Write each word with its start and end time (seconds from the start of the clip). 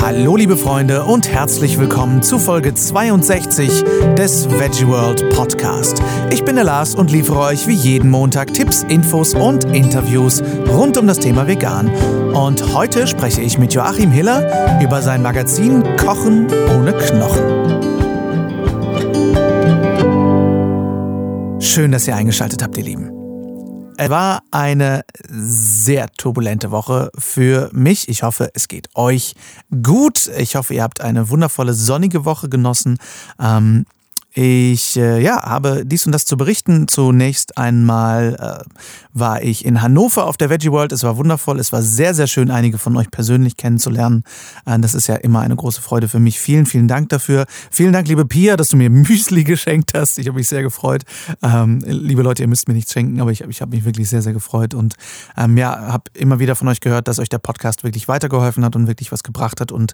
Hallo 0.00 0.36
liebe 0.36 0.56
Freunde 0.56 1.04
und 1.04 1.28
herzlich 1.28 1.78
willkommen 1.78 2.22
zu 2.22 2.38
Folge 2.38 2.74
62 2.74 3.84
des 4.16 4.48
Veggie 4.50 4.86
World 4.86 5.28
Podcast. 5.30 6.02
Ich 6.30 6.44
bin 6.44 6.56
der 6.56 6.64
Lars 6.64 6.94
und 6.94 7.10
liefere 7.10 7.40
euch 7.40 7.66
wie 7.66 7.74
jeden 7.74 8.10
Montag 8.10 8.52
Tipps, 8.52 8.82
Infos 8.84 9.34
und 9.34 9.64
Interviews 9.64 10.42
rund 10.68 10.96
um 10.96 11.06
das 11.06 11.18
Thema 11.18 11.46
Vegan. 11.46 11.88
Und 12.34 12.74
heute 12.74 13.06
spreche 13.06 13.42
ich 13.42 13.58
mit 13.58 13.74
Joachim 13.74 14.10
Hiller 14.10 14.80
über 14.82 15.02
sein 15.02 15.22
Magazin 15.22 15.82
Kochen 15.96 16.46
ohne 16.76 16.92
Knochen. 16.92 17.78
Schön, 21.60 21.92
dass 21.92 22.08
ihr 22.08 22.16
eingeschaltet 22.16 22.62
habt, 22.62 22.76
ihr 22.76 22.84
Lieben. 22.84 23.17
Es 24.00 24.10
war 24.10 24.44
eine 24.52 25.04
sehr 25.28 26.08
turbulente 26.10 26.70
Woche 26.70 27.10
für 27.18 27.68
mich. 27.72 28.08
Ich 28.08 28.22
hoffe, 28.22 28.48
es 28.54 28.68
geht 28.68 28.88
euch 28.94 29.34
gut. 29.82 30.30
Ich 30.38 30.54
hoffe, 30.54 30.74
ihr 30.74 30.84
habt 30.84 31.00
eine 31.00 31.30
wundervolle 31.30 31.74
sonnige 31.74 32.24
Woche 32.24 32.48
genossen. 32.48 32.98
Ähm, 33.40 33.86
ich 34.34 34.96
äh, 34.96 35.20
ja, 35.20 35.42
habe 35.42 35.82
dies 35.84 36.06
und 36.06 36.12
das 36.12 36.26
zu 36.26 36.36
berichten. 36.36 36.86
Zunächst 36.86 37.58
einmal 37.58 38.36
äh, 38.38 38.80
war 39.18 39.42
ich 39.42 39.64
in 39.64 39.82
Hannover 39.82 40.26
auf 40.26 40.36
der 40.36 40.50
Veggie 40.50 40.70
World. 40.70 40.92
Es 40.92 41.02
war 41.02 41.16
wundervoll. 41.16 41.58
Es 41.58 41.72
war 41.72 41.82
sehr, 41.82 42.14
sehr 42.14 42.26
schön, 42.26 42.50
einige 42.50 42.78
von 42.78 42.96
euch 42.96 43.10
persönlich 43.10 43.56
kennenzulernen. 43.56 44.24
Äh, 44.66 44.78
das 44.78 44.94
ist 44.94 45.06
ja 45.06 45.16
immer 45.16 45.40
eine 45.40 45.56
große 45.56 45.82
Freude 45.82 46.08
für 46.08 46.20
mich. 46.20 46.38
Vielen, 46.38 46.66
vielen 46.66 46.88
Dank 46.88 47.08
dafür. 47.08 47.46
Vielen 47.70 47.92
Dank, 47.92 48.08
liebe 48.08 48.24
Pia, 48.24 48.56
dass 48.56 48.68
du 48.68 48.76
mir 48.76 48.90
Müsli 48.90 49.44
geschenkt 49.44 49.94
hast. 49.94 50.18
Ich 50.18 50.26
habe 50.28 50.38
mich 50.38 50.48
sehr 50.48 50.62
gefreut. 50.62 51.02
Ähm, 51.42 51.82
liebe 51.86 52.22
Leute, 52.22 52.42
ihr 52.42 52.48
müsst 52.48 52.68
mir 52.68 52.74
nichts 52.74 52.92
schenken, 52.92 53.20
aber 53.20 53.30
ich, 53.30 53.42
ich 53.42 53.60
habe 53.60 53.74
mich 53.74 53.84
wirklich 53.84 54.08
sehr, 54.08 54.22
sehr 54.22 54.32
gefreut. 54.32 54.74
Und 54.74 54.94
ähm, 55.36 55.56
ja, 55.56 55.92
habe 55.92 56.04
immer 56.14 56.38
wieder 56.38 56.54
von 56.54 56.68
euch 56.68 56.80
gehört, 56.80 57.08
dass 57.08 57.18
euch 57.18 57.28
der 57.28 57.38
Podcast 57.38 57.84
wirklich 57.84 58.08
weitergeholfen 58.08 58.64
hat 58.64 58.76
und 58.76 58.86
wirklich 58.86 59.12
was 59.12 59.22
gebracht 59.22 59.60
hat. 59.60 59.72
Und 59.72 59.92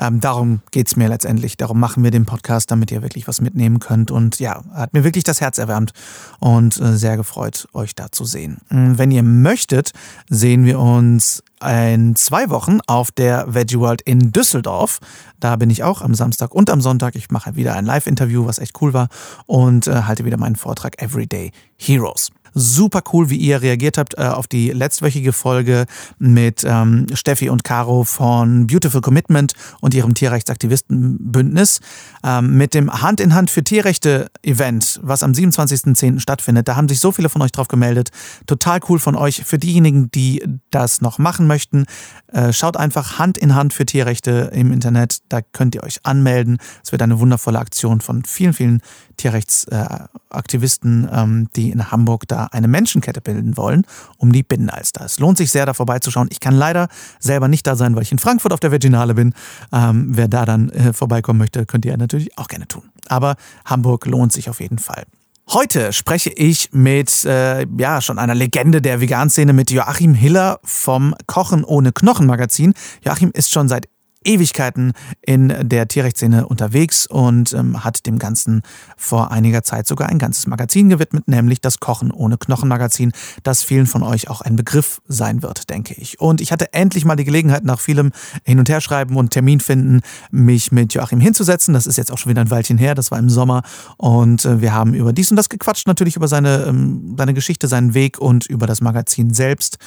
ähm, 0.00 0.20
darum 0.20 0.62
geht 0.70 0.88
es 0.88 0.96
mir 0.96 1.08
letztendlich. 1.08 1.56
Darum 1.56 1.78
machen 1.78 2.02
wir 2.04 2.10
den 2.10 2.26
Podcast, 2.26 2.70
damit 2.70 2.90
ihr 2.90 3.02
wirklich 3.02 3.28
was 3.28 3.40
mitnehmen 3.40 3.78
könnt. 3.78 4.10
Und 4.10 4.38
ja, 4.38 4.62
hat 4.72 4.92
mir 4.94 5.04
wirklich 5.04 5.24
das 5.24 5.40
Herz 5.40 5.58
erwärmt 5.58 5.92
und 6.40 6.80
äh, 6.80 6.96
sehr 6.96 7.16
gefreut, 7.16 7.68
euch 7.72 7.94
da 7.94 8.10
zu 8.10 8.24
sehen. 8.24 8.58
Mm, 8.70 8.98
wenn 8.98 9.10
ihr 9.10 9.22
möchtet, 9.22 9.92
sehen 10.28 10.64
wir 10.64 10.78
uns 10.78 11.42
in 11.64 12.16
zwei 12.16 12.50
Wochen 12.50 12.80
auf 12.86 13.10
der 13.12 13.54
Veggie 13.54 13.78
World 13.78 14.02
in 14.02 14.32
Düsseldorf. 14.32 14.98
Da 15.38 15.56
bin 15.56 15.70
ich 15.70 15.84
auch 15.84 16.02
am 16.02 16.14
Samstag 16.14 16.54
und 16.54 16.70
am 16.70 16.80
Sonntag. 16.80 17.14
Ich 17.14 17.30
mache 17.30 17.56
wieder 17.56 17.74
ein 17.74 17.84
Live-Interview, 17.84 18.46
was 18.46 18.58
echt 18.58 18.80
cool 18.80 18.92
war 18.92 19.08
und 19.46 19.86
äh, 19.86 20.02
halte 20.02 20.24
wieder 20.24 20.38
meinen 20.38 20.56
Vortrag 20.56 21.00
Everyday 21.00 21.52
Heroes. 21.76 22.30
Super 22.54 23.02
cool, 23.12 23.30
wie 23.30 23.36
ihr 23.36 23.62
reagiert 23.62 23.98
habt 23.98 24.18
äh, 24.18 24.22
auf 24.22 24.46
die 24.46 24.70
letztwöchige 24.70 25.32
Folge 25.32 25.86
mit 26.18 26.64
ähm, 26.66 27.06
Steffi 27.14 27.48
und 27.48 27.64
Caro 27.64 28.04
von 28.04 28.66
Beautiful 28.66 29.00
Commitment 29.00 29.54
und 29.80 29.94
ihrem 29.94 30.14
Tierrechtsaktivistenbündnis. 30.14 31.80
Ähm, 32.24 32.56
mit 32.56 32.74
dem 32.74 32.92
Hand 33.02 33.20
in 33.20 33.34
Hand 33.34 33.50
für 33.50 33.64
Tierrechte 33.64 34.30
Event, 34.42 35.00
was 35.02 35.22
am 35.22 35.32
27.10. 35.32 36.20
stattfindet. 36.20 36.68
Da 36.68 36.76
haben 36.76 36.88
sich 36.88 37.00
so 37.00 37.12
viele 37.12 37.28
von 37.28 37.42
euch 37.42 37.52
drauf 37.52 37.68
gemeldet. 37.68 38.10
Total 38.46 38.80
cool 38.88 38.98
von 38.98 39.16
euch. 39.16 39.42
Für 39.44 39.58
diejenigen, 39.58 40.10
die 40.10 40.42
das 40.70 41.00
noch 41.00 41.18
machen 41.18 41.46
möchten, 41.46 41.86
äh, 42.28 42.52
schaut 42.52 42.76
einfach 42.76 43.18
Hand 43.18 43.38
in 43.38 43.54
Hand 43.54 43.72
für 43.72 43.86
Tierrechte 43.86 44.50
im 44.52 44.72
Internet. 44.72 45.20
Da 45.28 45.40
könnt 45.40 45.74
ihr 45.74 45.82
euch 45.82 46.04
anmelden. 46.04 46.58
Es 46.84 46.92
wird 46.92 47.02
eine 47.02 47.18
wundervolle 47.18 47.58
Aktion 47.58 48.00
von 48.00 48.24
vielen, 48.24 48.52
vielen 48.52 48.82
Tierrechtsaktivisten, 49.22 51.08
ähm, 51.12 51.48
die 51.54 51.70
in 51.70 51.90
Hamburg 51.90 52.26
da 52.26 52.46
eine 52.46 52.66
Menschenkette 52.68 53.20
bilden 53.20 53.56
wollen, 53.56 53.86
um 54.18 54.32
die 54.32 54.42
Binnenalster. 54.42 55.04
Es 55.04 55.20
lohnt 55.20 55.38
sich 55.38 55.52
sehr, 55.52 55.64
da 55.64 55.74
vorbeizuschauen. 55.74 56.28
Ich 56.32 56.40
kann 56.40 56.54
leider 56.54 56.88
selber 57.20 57.46
nicht 57.48 57.66
da 57.66 57.76
sein, 57.76 57.94
weil 57.94 58.02
ich 58.02 58.10
in 58.12 58.18
Frankfurt 58.18 58.52
auf 58.52 58.60
der 58.60 58.72
Veginale 58.72 59.14
bin. 59.14 59.32
Ähm, 59.72 60.08
wer 60.10 60.26
da 60.28 60.44
dann 60.44 60.70
äh, 60.70 60.92
vorbeikommen 60.92 61.38
möchte, 61.38 61.66
könnt 61.66 61.84
ihr 61.84 61.96
natürlich 61.96 62.36
auch 62.36 62.48
gerne 62.48 62.66
tun. 62.66 62.82
Aber 63.08 63.36
Hamburg 63.64 64.06
lohnt 64.06 64.32
sich 64.32 64.50
auf 64.50 64.60
jeden 64.60 64.78
Fall. 64.78 65.04
Heute 65.50 65.92
spreche 65.92 66.30
ich 66.30 66.70
mit 66.72 67.24
äh, 67.24 67.66
ja 67.78 68.00
schon 68.00 68.18
einer 68.18 68.34
Legende 68.34 68.80
der 68.80 69.00
Veganszene 69.00 69.52
mit 69.52 69.70
Joachim 69.70 70.14
Hiller 70.14 70.58
vom 70.64 71.14
Kochen 71.26 71.62
ohne 71.64 71.92
Knochen 71.92 72.26
Magazin. 72.26 72.74
Joachim 73.04 73.30
ist 73.34 73.52
schon 73.52 73.68
seit 73.68 73.88
Ewigkeiten 74.24 74.92
in 75.20 75.54
der 75.62 75.88
Tierrechtsszene 75.88 76.46
unterwegs 76.46 77.06
und 77.06 77.52
ähm, 77.52 77.84
hat 77.84 78.06
dem 78.06 78.18
Ganzen 78.18 78.62
vor 78.96 79.30
einiger 79.30 79.62
Zeit 79.62 79.86
sogar 79.86 80.08
ein 80.08 80.18
ganzes 80.18 80.46
Magazin 80.46 80.88
gewidmet, 80.88 81.28
nämlich 81.28 81.60
das 81.60 81.80
Kochen 81.80 82.10
ohne 82.10 82.38
Knochen 82.38 82.68
Magazin, 82.68 83.12
das 83.42 83.62
vielen 83.62 83.86
von 83.86 84.02
euch 84.02 84.28
auch 84.28 84.40
ein 84.40 84.56
Begriff 84.56 85.00
sein 85.08 85.42
wird, 85.42 85.70
denke 85.70 85.94
ich. 85.94 86.20
Und 86.20 86.40
ich 86.40 86.52
hatte 86.52 86.72
endlich 86.72 87.04
mal 87.04 87.16
die 87.16 87.24
Gelegenheit, 87.24 87.64
nach 87.64 87.80
vielem 87.80 88.12
Hin- 88.44 88.58
und 88.58 88.68
Herschreiben 88.68 89.16
und 89.16 89.30
Termin 89.30 89.60
finden, 89.60 90.00
mich 90.30 90.72
mit 90.72 90.94
Joachim 90.94 91.20
hinzusetzen. 91.20 91.74
Das 91.74 91.86
ist 91.86 91.96
jetzt 91.96 92.12
auch 92.12 92.18
schon 92.18 92.30
wieder 92.30 92.40
ein 92.40 92.50
Weilchen 92.50 92.78
her, 92.78 92.94
das 92.94 93.10
war 93.10 93.18
im 93.18 93.30
Sommer. 93.30 93.62
Und 93.96 94.44
äh, 94.44 94.60
wir 94.60 94.72
haben 94.72 94.94
über 94.94 95.12
dies 95.12 95.30
und 95.30 95.36
das 95.36 95.48
gequatscht, 95.48 95.86
natürlich 95.86 96.16
über 96.16 96.28
seine, 96.28 96.64
ähm, 96.64 97.14
seine 97.16 97.34
Geschichte, 97.34 97.68
seinen 97.68 97.94
Weg 97.94 98.18
und 98.18 98.46
über 98.46 98.66
das 98.66 98.80
Magazin 98.80 99.32
selbst. 99.32 99.78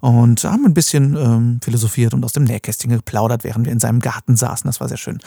Und 0.00 0.44
haben 0.44 0.66
ein 0.66 0.74
bisschen 0.74 1.16
ähm, 1.16 1.60
philosophiert 1.62 2.14
und 2.14 2.24
aus 2.24 2.32
dem 2.32 2.44
Nähkästchen 2.44 2.90
geplaudert, 2.90 3.44
während 3.44 3.66
wir 3.66 3.72
in 3.72 3.80
seinem 3.84 4.00
Garten 4.00 4.36
saßen. 4.36 4.66
Das 4.66 4.80
war 4.80 4.88
sehr 4.88 4.96
schön. 4.96 5.18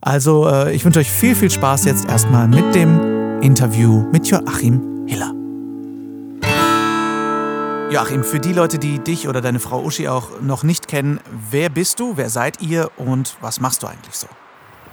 Also 0.00 0.48
äh, 0.48 0.72
ich 0.72 0.84
wünsche 0.84 1.00
euch 1.00 1.10
viel, 1.10 1.34
viel 1.34 1.50
Spaß 1.50 1.84
jetzt 1.84 2.08
erstmal 2.08 2.46
mit 2.46 2.74
dem 2.74 3.40
Interview 3.42 4.06
mit 4.12 4.28
Joachim 4.28 5.06
Hiller. 5.06 5.32
Joachim, 7.90 8.24
für 8.24 8.40
die 8.40 8.52
Leute, 8.52 8.78
die 8.78 8.98
dich 8.98 9.28
oder 9.28 9.40
deine 9.40 9.58
Frau 9.58 9.82
Uschi 9.82 10.08
auch 10.08 10.40
noch 10.40 10.62
nicht 10.62 10.88
kennen, 10.88 11.20
wer 11.50 11.68
bist 11.68 12.00
du, 12.00 12.16
wer 12.16 12.30
seid 12.30 12.60
ihr 12.60 12.90
und 12.96 13.36
was 13.40 13.60
machst 13.60 13.82
du 13.82 13.86
eigentlich 13.86 14.16
so? 14.16 14.26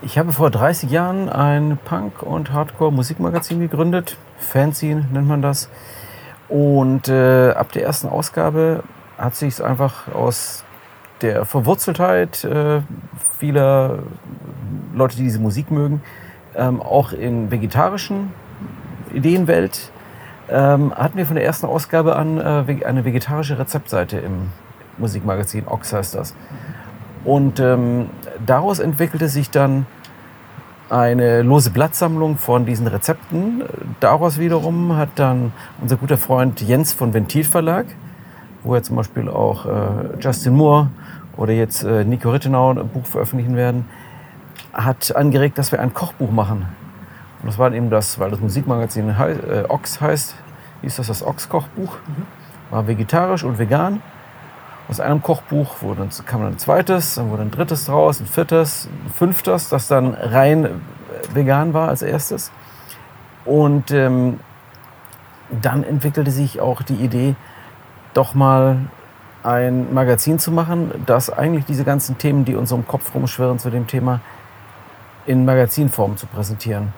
Ich 0.01 0.18
habe 0.18 0.34
vor 0.34 0.50
30 0.50 0.90
Jahren 0.90 1.30
ein 1.30 1.78
Punk- 1.85 2.24
und 2.24 2.51
Hardcore-Musikmagazin 2.51 3.59
gegründet. 3.59 4.18
Fanzine 4.38 5.07
nennt 5.12 5.28
man 5.28 5.41
das. 5.41 5.69
Und 6.50 7.07
äh, 7.07 7.51
ab 7.51 7.72
der 7.72 7.84
ersten 7.84 8.09
Ausgabe 8.09 8.84
hat 9.18 9.35
sich 9.35 9.53
es 9.53 9.62
einfach 9.62 10.07
aus 10.13 10.62
der 11.23 11.45
Verwurzeltheit 11.45 12.44
äh, 12.44 12.81
vieler 13.39 14.00
Leute, 14.94 15.16
die 15.16 15.23
diese 15.23 15.39
Musik 15.39 15.72
mögen, 15.72 16.01
ähm, 16.56 16.81
auch 16.81 17.13
in 17.13 17.50
vegetarischen 17.50 18.31
Ideenwelt, 19.13 19.91
ähm, 20.50 20.94
hatten 20.94 21.17
wir 21.17 21.25
von 21.25 21.35
der 21.35 21.45
ersten 21.45 21.66
Ausgabe 21.66 22.16
an 22.16 22.38
äh, 22.38 22.85
eine 22.85 23.06
vegetarische 23.06 23.57
Rezeptseite 23.57 24.17
im 24.17 24.50
Musikmagazin, 24.97 25.67
Ox 25.67 25.94
heißt 25.94 26.16
das. 26.16 26.35
Und 27.23 27.59
ähm, 27.59 28.09
daraus 28.45 28.79
entwickelte 28.79 29.29
sich 29.29 29.50
dann 29.50 29.85
eine 30.89 31.41
lose 31.41 31.72
Blattsammlung 31.72 32.38
von 32.38 32.66
diesen 32.66 32.85
Rezepten. 32.88 33.63
Daraus 34.00 34.38
wiederum 34.38 34.95
hat 34.95 35.09
dann 35.16 35.53
unser 35.81 35.95
guter 35.95 36.17
Freund 36.17 36.62
Jens 36.62 36.94
von 36.94 37.13
Ventil 37.13 37.45
Verlag, 37.45 37.85
wo 38.63 38.75
er 38.75 38.84
zum 38.84 38.96
Beispiel 38.96 39.29
auch 39.29 39.66
äh, 39.66 39.69
Justin 40.19 40.56
Moore 40.56 40.90
oder 41.38 41.53
jetzt 41.53 41.84
äh, 41.84 42.03
Nico 42.06 42.29
Rittenau 42.31 42.72
ein 42.72 42.88
Buch 42.90 43.06
veröffentlichen 43.06 43.56
werden, 43.56 43.85
hat 44.74 45.16
angeregt, 45.16 45.57
dass 45.57 45.72
wir 45.72 45.81
ein 45.81 45.94
Kochbuch 45.94 46.31
machen. 46.31 46.66
Und 47.41 47.47
das 47.47 47.57
war 47.57 47.72
eben 47.74 47.90
das, 47.90 48.19
weil 48.19 48.31
das 48.31 48.40
Musikmagazin 48.40 49.18
hei 49.18 49.31
äh, 49.31 49.66
Ox 49.68 50.00
heißt, 50.00 50.35
hieß 50.81 50.96
das 50.96 51.07
das 51.07 51.25
Ox-Kochbuch. 51.25 51.97
War 52.69 52.88
vegetarisch 52.88 53.44
und 53.44 53.59
vegan. 53.59 54.01
Aus 54.90 55.00
einem 55.00 55.22
Kochbuch 55.22 55.81
wurde, 55.81 56.00
dann, 56.01 56.25
kam 56.25 56.41
dann 56.41 56.53
ein 56.53 56.57
zweites, 56.57 57.16
dann 57.16 57.30
wurde 57.30 57.44
ein 57.44 57.51
drittes 57.51 57.85
draus, 57.85 58.19
ein 58.19 58.25
viertes, 58.25 58.90
ein 59.06 59.12
fünftes, 59.12 59.69
das 59.69 59.88
dann 59.88 60.13
rein 60.13 60.66
äh, 60.66 60.69
vegan 61.34 61.74
war 61.74 61.90
als 61.90 62.01
erstes. 62.01 62.51
Und 63.45 63.91
ähm, 63.91 64.40
dann 65.62 65.84
entwickelte 65.84 66.31
sich 66.31 66.59
auch 66.59 66.81
die 66.81 66.95
Idee, 66.95 67.35
doch 68.13 68.34
mal 68.34 68.78
ein 69.44 69.94
Magazin 69.94 70.40
zu 70.40 70.51
machen, 70.51 71.03
das 71.06 71.29
eigentlich 71.29 71.66
diese 71.66 71.83
ganzen 71.83 72.18
Themen, 72.18 72.45
die 72.45 72.56
uns 72.56 72.71
im 72.71 72.88
Kopf 72.88 73.13
rumschwirren 73.13 73.60
zu 73.60 73.69
dem 73.69 73.88
Thema, 73.88 74.21
in 75.25 75.45
Magazinform 75.45 76.18
zu 76.18 76.27
präsentieren. 76.27 76.94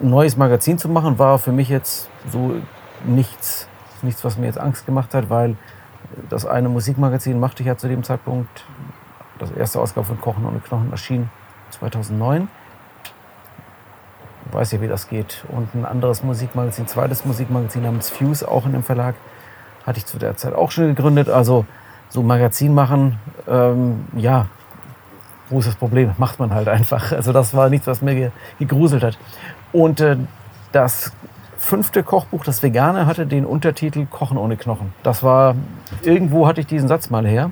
Ein 0.00 0.10
neues 0.10 0.36
Magazin 0.36 0.78
zu 0.78 0.88
machen 0.88 1.18
war 1.18 1.38
für 1.38 1.52
mich 1.52 1.68
jetzt 1.68 2.08
so 2.30 2.54
nichts, 3.04 3.66
nichts, 4.02 4.24
was 4.24 4.36
mir 4.36 4.46
jetzt 4.46 4.58
Angst 4.58 4.86
gemacht 4.86 5.14
hat, 5.14 5.30
weil 5.30 5.56
das 6.28 6.46
eine 6.46 6.68
Musikmagazin 6.68 7.40
machte 7.40 7.62
ich 7.62 7.66
ja 7.66 7.76
zu 7.76 7.88
dem 7.88 8.02
Zeitpunkt, 8.02 8.64
das 9.38 9.50
erste 9.50 9.80
Ausgabe 9.80 10.06
von 10.06 10.20
Kochen 10.20 10.44
ohne 10.44 10.58
Knochen 10.60 10.90
erschien 10.90 11.30
2009. 11.70 12.48
Ich 14.46 14.54
weiß 14.54 14.72
ja, 14.72 14.80
wie 14.80 14.88
das 14.88 15.08
geht. 15.08 15.44
Und 15.48 15.74
ein 15.74 15.84
anderes 15.84 16.22
Musikmagazin, 16.22 16.86
zweites 16.86 17.24
Musikmagazin 17.24 17.82
namens 17.82 18.10
Fuse, 18.10 18.48
auch 18.48 18.64
in 18.66 18.72
dem 18.72 18.82
Verlag, 18.82 19.14
hatte 19.88 19.98
ich 19.98 20.06
zu 20.06 20.18
der 20.18 20.36
Zeit 20.36 20.54
auch 20.54 20.70
schon 20.70 20.86
gegründet. 20.94 21.28
Also 21.28 21.64
so 22.10 22.22
Magazin 22.22 22.74
machen, 22.74 23.18
ähm, 23.48 24.04
ja, 24.16 24.46
wo 25.48 25.58
ist 25.58 25.68
das 25.68 25.76
Problem? 25.76 26.12
Macht 26.18 26.38
man 26.38 26.54
halt 26.54 26.68
einfach. 26.68 27.12
Also 27.18 27.32
das 27.32 27.54
war 27.54 27.70
nichts, 27.70 27.86
was 27.86 28.02
mir 28.02 28.30
gegruselt 28.58 29.02
hat. 29.02 29.18
Und 29.72 30.00
äh, 30.00 30.16
das 30.72 31.12
fünfte 31.58 32.02
Kochbuch, 32.02 32.44
das 32.44 32.62
Vegane, 32.62 33.06
hatte 33.06 33.26
den 33.26 33.44
Untertitel 33.44 34.06
Kochen 34.06 34.38
ohne 34.38 34.56
Knochen. 34.56 34.92
Das 35.02 35.22
war, 35.22 35.54
irgendwo 36.02 36.46
hatte 36.46 36.60
ich 36.60 36.66
diesen 36.66 36.88
Satz 36.88 37.10
mal 37.10 37.26
her. 37.26 37.50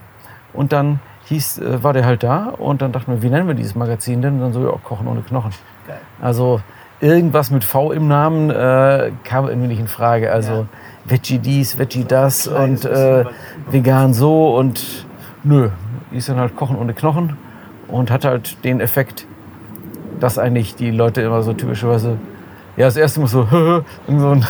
Und 0.53 0.73
dann 0.73 1.01
hieß, 1.25 1.59
äh, 1.59 1.83
war 1.83 1.93
der 1.93 2.05
halt 2.05 2.23
da 2.23 2.53
und 2.59 2.83
dann 2.83 2.93
dachten 2.93 3.13
wir, 3.13 3.23
wie 3.23 3.31
nennen 3.31 3.49
wir 3.49 3.55
dieses 3.55 3.75
Magazin 3.75 4.23
denn? 4.23 4.35
Und 4.35 4.41
dann 4.41 4.53
so, 4.53 4.65
ja, 4.65 4.73
Kochen 4.85 5.09
ohne 5.09 5.23
Knochen. 5.23 5.53
Geil. 5.87 5.99
Also 6.21 6.61
irgendwas 7.01 7.51
mit 7.51 7.65
V 7.65 7.93
im 7.93 8.09
Namen 8.09 8.51
äh, 8.51 9.11
kam 9.25 9.49
irgendwie 9.49 9.69
nicht 9.69 9.81
in 9.81 9.89
Frage. 9.89 10.31
Also 10.33 10.53
Ja. 10.53 10.67
Veggie 11.09 11.39
dies, 11.39 11.79
Veggie 11.79 12.05
das 12.05 12.47
und 12.49 12.85
äh, 12.85 13.25
vegan 13.71 14.13
so 14.15 14.57
und 14.57 15.07
nö, 15.45 15.71
hieß 16.13 16.27
dann 16.27 16.39
halt 16.39 16.57
Kochen 16.57 16.77
ohne 16.77 16.95
Knochen 16.95 17.37
und 17.89 18.11
hatte 18.11 18.29
halt 18.29 18.65
den 18.65 18.81
Effekt, 18.81 19.27
dass 20.21 20.39
eigentlich 20.39 20.75
die 20.75 20.91
Leute 20.91 21.23
immer 21.23 21.43
so 21.43 21.53
typischerweise, 21.53 22.19
ja, 22.77 22.87
das 22.87 22.97
erste 22.97 23.21
Mal 23.21 23.27
so, 23.27 23.47
so 24.09 24.31
ein 24.31 24.45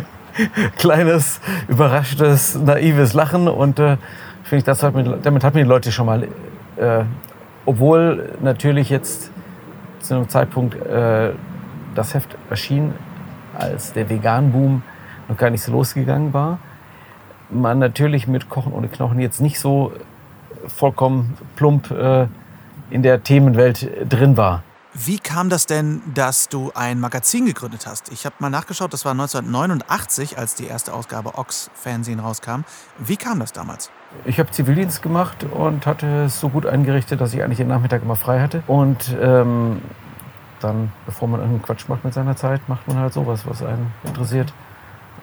kleines, 0.78 1.40
überraschtes, 1.68 2.56
naives 2.56 3.12
Lachen 3.14 3.48
und 3.48 3.78
äh, 3.78 3.96
finde 4.42 4.58
ich, 4.58 4.64
das 4.64 4.82
hat 4.82 4.94
mir, 4.94 5.18
damit 5.22 5.44
hat 5.44 5.54
mir 5.54 5.62
die 5.62 5.68
Leute 5.68 5.92
schon 5.92 6.06
mal, 6.06 6.24
äh, 6.76 7.04
obwohl 7.64 8.30
natürlich 8.40 8.90
jetzt 8.90 9.30
zu 10.00 10.14
einem 10.14 10.28
Zeitpunkt 10.28 10.74
äh, 10.86 11.30
das 11.94 12.14
Heft 12.14 12.36
erschien, 12.50 12.92
als 13.56 13.92
der 13.92 14.08
Vegan-Boom 14.08 14.82
noch 15.28 15.36
gar 15.36 15.50
nicht 15.50 15.62
so 15.62 15.72
losgegangen 15.72 16.32
war, 16.32 16.58
man 17.50 17.78
natürlich 17.78 18.26
mit 18.26 18.48
Kochen 18.48 18.72
ohne 18.72 18.88
Knochen 18.88 19.20
jetzt 19.20 19.40
nicht 19.40 19.58
so 19.60 19.92
vollkommen 20.66 21.36
plump 21.54 21.90
äh, 21.90 22.26
in 22.90 23.02
der 23.02 23.22
Themenwelt 23.22 23.88
drin 24.08 24.36
war. 24.36 24.62
Wie 24.98 25.18
kam 25.18 25.50
das 25.50 25.66
denn, 25.66 26.00
dass 26.14 26.48
du 26.48 26.72
ein 26.74 26.98
Magazin 27.00 27.44
gegründet 27.44 27.86
hast? 27.86 28.10
Ich 28.10 28.24
habe 28.24 28.36
mal 28.38 28.48
nachgeschaut, 28.48 28.94
das 28.94 29.04
war 29.04 29.12
1989, 29.12 30.38
als 30.38 30.54
die 30.54 30.66
erste 30.66 30.94
Ausgabe 30.94 31.36
Ox 31.36 31.70
Fernsehen 31.74 32.18
rauskam. 32.18 32.62
Wie 32.98 33.18
kam 33.18 33.38
das 33.40 33.52
damals? 33.52 33.90
Ich 34.24 34.38
habe 34.38 34.50
Zivildienst 34.50 35.02
gemacht 35.02 35.44
und 35.44 35.84
hatte 35.84 36.24
es 36.24 36.40
so 36.40 36.48
gut 36.48 36.64
eingerichtet, 36.64 37.20
dass 37.20 37.34
ich 37.34 37.42
eigentlich 37.42 37.58
den 37.58 37.68
Nachmittag 37.68 38.02
immer 38.02 38.16
frei 38.16 38.40
hatte. 38.40 38.62
Und 38.66 39.14
ähm, 39.20 39.82
dann, 40.60 40.90
bevor 41.04 41.28
man 41.28 41.40
irgendeinen 41.40 41.66
Quatsch 41.66 41.88
macht 41.88 42.02
mit 42.02 42.14
seiner 42.14 42.34
Zeit, 42.34 42.66
macht 42.66 42.88
man 42.88 42.96
halt 42.96 43.12
sowas, 43.12 43.42
was 43.44 43.62
einen 43.62 43.92
interessiert. 44.02 44.54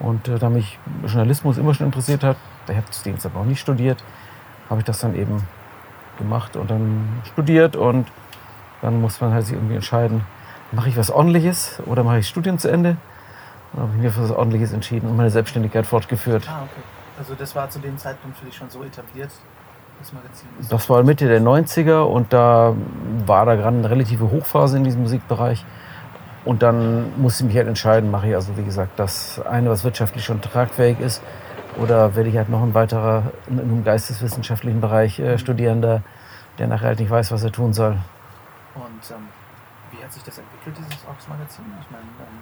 Und 0.04 0.28
äh, 0.28 0.38
da 0.38 0.50
mich 0.50 0.78
Journalismus 1.06 1.58
immer 1.58 1.74
schon 1.74 1.88
interessiert 1.88 2.24
hat, 2.24 2.38
der 2.68 2.76
Heftsdienst 2.76 3.26
aber 3.26 3.40
auch 3.40 3.46
nicht 3.46 3.60
studiert, 3.60 4.04
habe 4.70 4.82
ich 4.82 4.86
das 4.86 5.00
dann 5.00 5.16
eben 5.16 5.42
gemacht 6.18 6.56
und 6.56 6.70
dann 6.70 7.08
studiert 7.32 7.76
und 7.76 8.08
dann 8.82 9.02
muss 9.02 9.20
man 9.22 9.34
halt 9.34 9.46
sich 9.46 9.56
irgendwie 9.56 9.76
entscheiden, 9.76 10.22
mache 10.72 10.90
ich 10.90 10.98
was 10.98 11.10
Ordentliches 11.10 11.82
oder 11.86 12.04
mache 12.04 12.20
ich 12.20 12.28
Studien 12.28 12.60
zu 12.60 12.70
Ende? 12.70 12.98
Dann 13.72 13.84
habe 13.84 13.94
ich 13.96 14.02
mir 14.02 14.12
für 14.12 14.24
was 14.24 14.32
Ordentliches 14.32 14.74
entschieden 14.74 15.10
und 15.10 15.16
meine 15.16 15.32
Selbstständigkeit 15.32 15.86
fortgeführt. 15.86 16.48
Ah, 16.48 16.64
okay. 16.64 16.82
Also 17.18 17.34
das 17.36 17.56
war 17.56 17.70
zu 17.70 17.80
dem 17.80 17.98
Zeitpunkt 17.98 18.38
für 18.38 18.46
dich 18.46 18.56
schon 18.56 18.70
so 18.70 18.84
etabliert, 18.84 19.32
das 20.00 20.14
Magazin? 20.14 20.48
Das 20.70 20.90
war 20.90 21.04
Mitte 21.04 21.28
der 21.28 21.42
90er 21.42 22.02
und 22.02 22.34
da 22.34 22.76
war 23.26 23.46
da 23.46 23.56
gerade 23.56 23.78
eine 23.78 23.90
relative 23.90 24.30
Hochphase 24.30 24.78
in 24.78 24.84
diesem 24.84 25.02
Musikbereich. 25.04 25.64
Und 26.46 26.62
dann 26.62 27.20
musste 27.22 27.44
ich 27.44 27.48
mich 27.48 27.58
halt 27.58 27.68
entscheiden, 27.68 28.12
mache 28.12 28.28
ich 28.28 28.36
also 28.36 28.58
wie 28.58 28.64
gesagt 28.64 29.00
das 29.00 29.42
eine, 29.46 29.70
was 29.70 29.84
wirtschaftlich 29.84 30.26
schon 30.26 30.42
tragfähig 30.42 31.00
ist, 31.00 31.22
oder 31.80 32.16
werde 32.16 32.30
ich 32.30 32.38
halt 32.38 32.50
noch 32.50 32.62
ein 32.62 32.74
weiterer 32.74 33.32
in 33.48 33.60
einem 33.60 33.84
geisteswissenschaftlichen 33.84 34.82
Bereich 34.82 35.20
äh, 35.20 35.38
Studierender, 35.38 36.02
der 36.60 36.68
nachher 36.68 36.88
halt 36.90 37.00
nicht 37.00 37.10
weiß, 37.10 37.32
was 37.32 37.44
er 37.44 37.52
tun 37.52 37.74
soll. 37.74 37.98
Und 38.76 39.12
ähm, 39.12 39.28
wie 39.92 40.04
hat 40.04 40.12
sich 40.12 40.24
das 40.24 40.38
entwickelt, 40.38 40.78
dieses 40.78 41.08
Ox-Magazin? 41.08 41.66
Ich 41.82 41.92
meine, 41.92 42.04
ähm, 42.04 42.40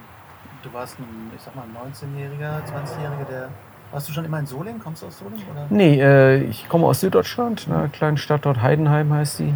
du 0.62 0.72
warst 0.72 0.98
ein, 0.98 1.30
ich 1.34 1.42
sag 1.42 1.54
mal, 1.54 1.64
19-Jähriger, 1.64 2.60
20-Jähriger, 2.64 3.28
der. 3.30 3.48
Warst 3.90 4.08
du 4.08 4.12
schon 4.12 4.24
immer 4.24 4.38
in 4.38 4.46
Solingen? 4.46 4.80
Kommst 4.80 5.02
du 5.02 5.06
aus 5.06 5.18
Solingen? 5.18 5.44
Oder? 5.50 5.66
Nee, 5.70 6.00
äh, 6.00 6.42
ich 6.44 6.68
komme 6.68 6.86
aus 6.86 7.00
Süddeutschland, 7.00 7.68
einer 7.68 7.88
kleinen 7.88 8.16
Stadt 8.16 8.44
dort, 8.46 8.62
Heidenheim 8.62 9.12
heißt 9.12 9.36
sie. 9.36 9.54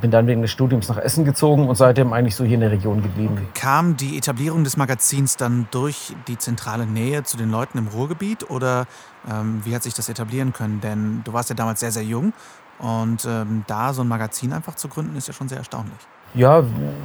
Bin 0.00 0.10
dann 0.10 0.26
wegen 0.26 0.42
des 0.42 0.50
Studiums 0.50 0.88
nach 0.88 0.98
Essen 0.98 1.24
gezogen 1.24 1.68
und 1.68 1.76
seitdem 1.76 2.12
eigentlich 2.12 2.34
so 2.34 2.44
hier 2.44 2.54
in 2.54 2.60
der 2.60 2.70
Region 2.70 3.02
geblieben. 3.02 3.48
Kam 3.54 3.96
die 3.96 4.16
Etablierung 4.16 4.64
des 4.64 4.76
Magazins 4.76 5.36
dann 5.36 5.66
durch 5.70 6.14
die 6.28 6.38
zentrale 6.38 6.86
Nähe 6.86 7.22
zu 7.22 7.36
den 7.36 7.50
Leuten 7.50 7.78
im 7.78 7.88
Ruhrgebiet 7.88 8.50
oder 8.50 8.86
ähm, 9.30 9.60
wie 9.64 9.74
hat 9.74 9.82
sich 9.82 9.94
das 9.94 10.08
etablieren 10.08 10.52
können? 10.52 10.80
Denn 10.80 11.22
du 11.24 11.32
warst 11.32 11.50
ja 11.50 11.54
damals 11.54 11.80
sehr, 11.80 11.92
sehr 11.92 12.04
jung 12.04 12.32
und 12.78 13.24
ähm, 13.26 13.64
da 13.66 13.92
so 13.92 14.02
ein 14.02 14.08
Magazin 14.08 14.52
einfach 14.52 14.74
zu 14.74 14.88
gründen, 14.88 15.16
ist 15.16 15.28
ja 15.28 15.34
schon 15.34 15.48
sehr 15.48 15.58
erstaunlich. 15.58 15.98
Ja, 16.34 16.64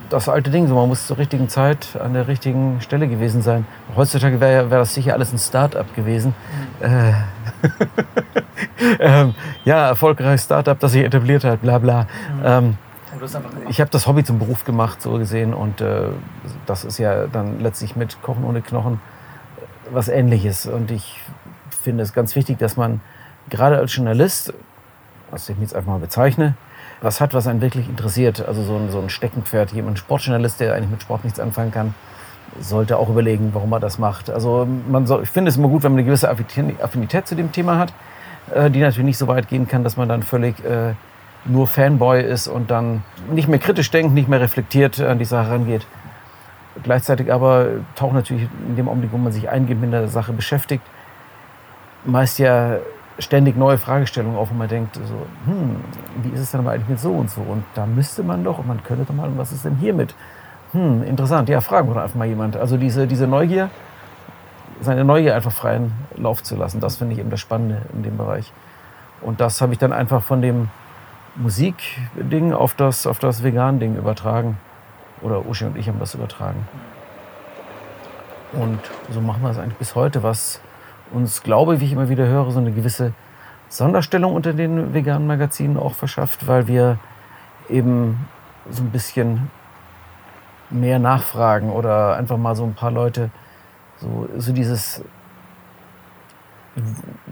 das 0.09 0.29
alte 0.29 0.49
Ding, 0.49 0.67
so 0.67 0.75
man 0.75 0.87
muss 0.87 1.05
zur 1.05 1.17
richtigen 1.17 1.49
Zeit 1.49 1.97
an 2.01 2.13
der 2.13 2.29
richtigen 2.29 2.79
Stelle 2.79 3.09
gewesen 3.09 3.41
sein. 3.41 3.67
Heutzutage 3.95 4.39
wäre 4.39 4.71
wär 4.71 4.79
das 4.79 4.93
sicher 4.93 5.13
alles 5.13 5.33
ein 5.33 5.37
Start-up 5.37 5.93
gewesen. 5.95 6.33
Äh, 6.79 7.11
ähm, 8.99 9.35
ja, 9.65 9.87
erfolgreiches 9.87 10.45
Start-up, 10.45 10.79
das 10.79 10.91
sich 10.91 11.03
etabliert 11.03 11.43
hat, 11.43 11.61
bla 11.61 11.77
bla. 11.77 12.07
Ähm, 12.43 12.77
ich 13.69 13.79
habe 13.81 13.89
das 13.89 14.07
Hobby 14.07 14.23
zum 14.23 14.39
Beruf 14.39 14.63
gemacht, 14.63 15.01
so 15.01 15.17
gesehen. 15.17 15.53
Und 15.53 15.81
äh, 15.81 16.09
das 16.65 16.83
ist 16.83 16.97
ja 16.97 17.27
dann 17.27 17.59
letztlich 17.59 17.95
mit 17.95 18.21
Kochen 18.21 18.43
ohne 18.43 18.61
Knochen 18.61 18.95
äh, 18.95 19.61
was 19.91 20.07
Ähnliches. 20.07 20.65
Und 20.65 20.91
ich 20.91 21.21
finde 21.81 22.03
es 22.03 22.13
ganz 22.13 22.35
wichtig, 22.35 22.59
dass 22.59 22.77
man 22.77 23.01
gerade 23.49 23.77
als 23.77 23.95
Journalist, 23.95 24.53
was 25.31 25.49
ich 25.49 25.57
jetzt 25.59 25.75
einfach 25.75 25.91
mal 25.91 25.99
bezeichne, 25.99 26.55
was 27.01 27.21
hat, 27.21 27.33
was 27.33 27.47
einen 27.47 27.61
wirklich 27.61 27.87
interessiert. 27.89 28.45
Also 28.47 28.63
so 28.63 28.75
ein, 28.75 28.91
so 28.91 28.99
ein 28.99 29.09
Steckenpferd, 29.09 29.71
jemand 29.71 29.99
Sportjournalist, 29.99 30.59
der 30.59 30.73
eigentlich 30.73 30.91
mit 30.91 31.01
Sport 31.01 31.23
nichts 31.23 31.39
anfangen 31.39 31.71
kann, 31.71 31.95
sollte 32.59 32.97
auch 32.97 33.09
überlegen, 33.09 33.51
warum 33.53 33.71
er 33.73 33.79
das 33.79 33.99
macht. 33.99 34.29
Also 34.29 34.67
man 34.89 35.05
soll, 35.07 35.23
ich 35.23 35.29
finde 35.29 35.49
es 35.49 35.57
immer 35.57 35.67
gut, 35.67 35.83
wenn 35.83 35.91
man 35.91 35.99
eine 35.99 36.07
gewisse 36.07 36.29
Affinität 36.29 37.27
zu 37.27 37.35
dem 37.35 37.51
Thema 37.51 37.77
hat, 37.77 37.93
äh, 38.53 38.69
die 38.69 38.79
natürlich 38.79 39.05
nicht 39.05 39.17
so 39.17 39.27
weit 39.27 39.47
gehen 39.47 39.67
kann, 39.67 39.83
dass 39.83 39.97
man 39.97 40.09
dann 40.09 40.23
völlig 40.23 40.63
äh, 40.63 40.93
nur 41.45 41.67
Fanboy 41.67 42.21
ist 42.21 42.47
und 42.47 42.71
dann 42.71 43.03
nicht 43.31 43.47
mehr 43.47 43.59
kritisch 43.59 43.91
denkt, 43.91 44.13
nicht 44.13 44.27
mehr 44.27 44.41
reflektiert 44.41 44.99
an 44.99 45.19
die 45.19 45.25
Sache 45.25 45.51
rangeht. 45.51 45.85
Gleichzeitig 46.83 47.31
aber 47.31 47.67
taucht 47.95 48.13
natürlich 48.13 48.47
in 48.67 48.75
dem 48.75 48.87
Augenblick, 48.87 49.11
wo 49.11 49.17
man 49.17 49.31
sich 49.31 49.49
eingehend 49.49 49.81
mit 49.81 49.91
der 49.91 50.07
Sache 50.07 50.33
beschäftigt, 50.33 50.83
meist 52.05 52.39
ja 52.39 52.77
ständig 53.19 53.57
neue 53.57 53.77
Fragestellungen 53.77 54.37
auf 54.37 54.51
und 54.51 54.57
man 54.57 54.67
denkt 54.67 54.95
so, 54.95 55.25
hm, 55.45 55.77
wie 56.21 56.29
ist 56.29 56.39
es 56.39 56.51
denn 56.51 56.59
aber 56.59 56.71
eigentlich 56.71 56.89
mit 56.89 56.99
so 56.99 57.11
und 57.11 57.29
so? 57.29 57.41
Und 57.41 57.63
da 57.73 57.85
müsste 57.85 58.23
man 58.23 58.43
doch, 58.43 58.59
und 58.59 58.67
man 58.67 58.83
könnte 58.83 59.05
doch 59.05 59.13
mal, 59.13 59.29
was 59.35 59.51
ist 59.51 59.65
denn 59.65 59.75
hiermit? 59.77 60.13
Hm, 60.73 61.03
interessant, 61.03 61.49
ja, 61.49 61.61
fragen 61.61 61.93
wir 61.93 62.01
einfach 62.01 62.15
mal 62.15 62.27
jemand. 62.27 62.57
Also 62.57 62.77
diese, 62.77 63.07
diese 63.07 63.27
Neugier, 63.27 63.69
seine 64.81 65.03
Neugier 65.05 65.35
einfach 65.35 65.51
freien 65.51 65.93
Lauf 66.15 66.43
zu 66.43 66.55
lassen, 66.55 66.81
das 66.81 66.97
finde 66.97 67.13
ich 67.13 67.19
eben 67.19 67.29
das 67.29 67.39
Spannende 67.39 67.83
in 67.93 68.03
dem 68.03 68.17
Bereich. 68.17 68.51
Und 69.21 69.39
das 69.39 69.61
habe 69.61 69.73
ich 69.73 69.79
dann 69.79 69.93
einfach 69.93 70.21
von 70.23 70.41
dem 70.41 70.69
Musikding 71.35 72.53
auf 72.53 72.73
das, 72.73 73.07
auf 73.07 73.19
das 73.19 73.43
Vegan-Ding 73.43 73.95
übertragen. 73.95 74.57
Oder 75.21 75.47
Uschi 75.47 75.65
und 75.65 75.77
ich 75.77 75.87
haben 75.87 75.99
das 75.99 76.13
übertragen. 76.13 76.67
Und 78.53 78.79
so 79.11 79.21
machen 79.21 79.41
wir 79.41 79.49
es 79.49 79.57
eigentlich 79.57 79.77
bis 79.77 79.95
heute, 79.95 80.23
was 80.23 80.59
uns, 81.11 81.43
glaube 81.43 81.75
ich, 81.75 81.81
wie 81.81 81.85
ich 81.85 81.93
immer 81.93 82.09
wieder 82.09 82.27
höre, 82.27 82.51
so 82.51 82.59
eine 82.59 82.71
gewisse 82.71 83.13
Sonderstellung 83.69 84.33
unter 84.33 84.53
den 84.53 84.93
veganen 84.93 85.27
Magazinen 85.27 85.77
auch 85.77 85.93
verschafft, 85.93 86.47
weil 86.47 86.67
wir 86.67 86.99
eben 87.69 88.27
so 88.69 88.83
ein 88.83 88.91
bisschen 88.91 89.49
mehr 90.69 90.99
nachfragen 90.99 91.71
oder 91.71 92.15
einfach 92.15 92.37
mal 92.37 92.55
so 92.55 92.63
ein 92.63 92.73
paar 92.73 92.91
Leute 92.91 93.29
so, 93.99 94.29
so 94.37 94.51
dieses 94.53 95.01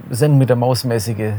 Senden 0.10 0.38
mit 0.38 0.50
der 0.50 0.56
Maus 0.56 0.84
mäßige. 0.84 1.34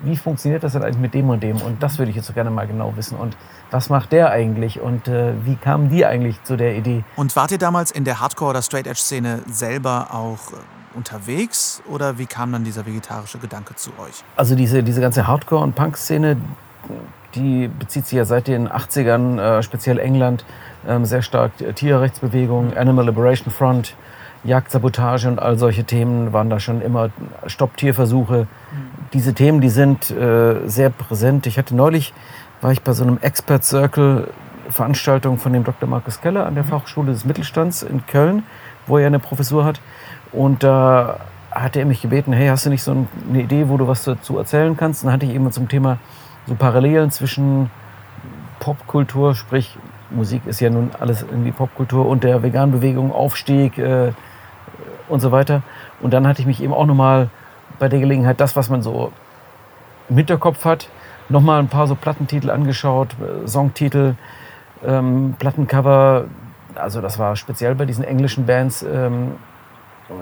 Wie 0.00 0.16
funktioniert 0.16 0.62
das 0.62 0.74
denn 0.74 0.82
eigentlich 0.82 0.98
mit 0.98 1.14
dem 1.14 1.28
und 1.28 1.42
dem? 1.42 1.60
Und 1.60 1.82
das 1.82 1.98
würde 1.98 2.10
ich 2.10 2.16
jetzt 2.16 2.26
so 2.26 2.32
gerne 2.32 2.50
mal 2.50 2.68
genau 2.68 2.96
wissen. 2.96 3.18
Und 3.18 3.36
was 3.72 3.90
macht 3.90 4.12
der 4.12 4.30
eigentlich? 4.30 4.80
Und 4.80 5.08
äh, 5.08 5.32
wie 5.44 5.56
kamen 5.56 5.90
die 5.90 6.06
eigentlich 6.06 6.40
zu 6.44 6.56
der 6.56 6.76
Idee? 6.76 7.02
Und 7.16 7.34
wart 7.34 7.50
ihr 7.50 7.58
damals 7.58 7.90
in 7.90 8.04
der 8.04 8.20
Hardcore- 8.20 8.50
oder 8.50 8.62
Straight-Edge-Szene 8.62 9.42
selber 9.50 10.08
auch 10.12 10.52
äh, 10.52 10.96
unterwegs 10.96 11.82
oder 11.88 12.18
wie 12.18 12.26
kam 12.26 12.52
dann 12.52 12.62
dieser 12.62 12.86
vegetarische 12.86 13.38
Gedanke 13.38 13.74
zu 13.74 13.90
euch? 13.98 14.22
Also 14.36 14.54
diese, 14.54 14.84
diese 14.84 15.00
ganze 15.00 15.26
Hardcore- 15.26 15.64
und 15.64 15.74
Punk-Szene, 15.74 16.36
die 17.34 17.68
bezieht 17.68 18.06
sich 18.06 18.16
ja 18.16 18.24
seit 18.24 18.48
den 18.48 18.68
80ern, 18.68 19.38
äh, 19.40 19.62
speziell 19.62 19.98
England, 19.98 20.44
ähm, 20.86 21.04
sehr 21.04 21.22
stark 21.22 21.60
äh, 21.60 21.72
Tierrechtsbewegung, 21.72 22.76
Animal 22.76 23.06
Liberation 23.06 23.52
Front, 23.52 23.94
Jagdsabotage 24.44 25.28
und 25.28 25.38
all 25.40 25.58
solche 25.58 25.84
Themen 25.84 26.32
waren 26.32 26.48
da 26.48 26.60
schon 26.60 26.80
immer 26.80 27.10
Stopp-Tierversuche. 27.46 28.46
Diese 29.12 29.34
Themen, 29.34 29.60
die 29.60 29.68
sind 29.68 30.10
äh, 30.10 30.66
sehr 30.66 30.90
präsent. 30.90 31.46
Ich 31.46 31.58
hatte 31.58 31.74
neulich, 31.74 32.14
war 32.60 32.72
ich 32.72 32.82
bei 32.82 32.92
so 32.92 33.04
einem 33.04 33.18
Expert 33.20 33.64
Circle 33.64 34.28
Veranstaltung 34.70 35.38
von 35.38 35.52
dem 35.52 35.64
Dr. 35.64 35.88
Markus 35.88 36.20
Keller 36.20 36.46
an 36.46 36.54
der 36.54 36.64
Fachschule 36.64 37.12
des 37.12 37.24
Mittelstands 37.24 37.82
in 37.82 38.06
Köln, 38.06 38.44
wo 38.86 38.98
er 38.98 39.06
eine 39.06 39.18
Professur 39.18 39.64
hat. 39.64 39.80
Und 40.30 40.62
da 40.62 41.20
hat 41.50 41.76
er 41.76 41.86
mich 41.86 42.02
gebeten, 42.02 42.32
hey, 42.32 42.48
hast 42.48 42.66
du 42.66 42.70
nicht 42.70 42.82
so 42.82 43.06
eine 43.28 43.42
Idee, 43.42 43.68
wo 43.68 43.76
du 43.76 43.88
was 43.88 44.04
dazu 44.04 44.38
erzählen 44.38 44.76
kannst? 44.76 45.02
Und 45.02 45.06
dann 45.06 45.14
hatte 45.14 45.26
ich 45.26 45.34
eben 45.34 45.50
zum 45.50 45.68
Thema 45.68 45.98
so 46.48 46.54
Parallelen 46.54 47.10
zwischen 47.10 47.70
Popkultur, 48.60 49.34
sprich 49.34 49.76
Musik 50.10 50.42
ist 50.46 50.60
ja 50.60 50.70
nun 50.70 50.90
alles 50.98 51.22
irgendwie 51.22 51.52
Popkultur 51.52 52.06
und 52.06 52.24
der 52.24 52.42
Veganbewegung, 52.42 53.12
Aufstieg 53.12 53.78
äh, 53.78 54.12
und 55.08 55.20
so 55.20 55.32
weiter. 55.32 55.62
Und 56.00 56.12
dann 56.12 56.26
hatte 56.26 56.40
ich 56.40 56.46
mich 56.46 56.62
eben 56.62 56.72
auch 56.72 56.86
nochmal 56.86 57.28
bei 57.78 57.88
der 57.88 58.00
Gelegenheit, 58.00 58.40
das, 58.40 58.56
was 58.56 58.70
man 58.70 58.82
so 58.82 59.12
im 60.08 60.16
Hinterkopf 60.16 60.64
hat. 60.64 60.88
Nochmal 61.28 61.58
ein 61.58 61.68
paar 61.68 61.86
so 61.86 61.94
Plattentitel 61.94 62.50
angeschaut, 62.50 63.08
äh, 63.20 63.46
Songtitel, 63.46 64.14
ähm, 64.84 65.34
Plattencover. 65.38 66.24
Also 66.74 67.00
das 67.00 67.18
war 67.18 67.36
speziell 67.36 67.74
bei 67.74 67.84
diesen 67.84 68.04
englischen 68.04 68.46
Bands 68.46 68.82
ähm, 68.82 69.32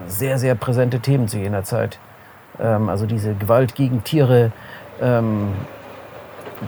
sehr, 0.09 0.38
sehr 0.38 0.56
präsente 0.56 0.99
Themen 0.99 1.28
zu 1.28 1.38
jener 1.38 1.62
Zeit. 1.62 1.99
Ähm, 2.59 2.88
also 2.88 3.06
diese 3.06 3.35
Gewalt 3.35 3.76
gegen 3.76 4.02
Tiere, 4.02 4.50
ähm, 5.00 5.52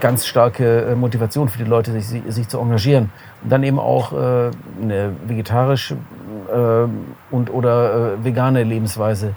ganz 0.01 0.27
starke 0.27 0.83
äh, 0.83 0.95
Motivation 0.95 1.49
für 1.49 1.59
die 1.59 1.69
Leute, 1.69 1.93
sich, 2.01 2.23
sich 2.29 2.49
zu 2.49 2.59
engagieren. 2.59 3.11
Und 3.43 3.51
dann 3.51 3.63
eben 3.63 3.79
auch 3.79 4.13
äh, 4.13 4.51
eine 4.83 5.13
vegetarische 5.27 5.95
äh, 5.95 7.35
und 7.35 7.51
oder 7.51 8.15
äh, 8.15 8.25
vegane 8.25 8.63
Lebensweise 8.65 9.35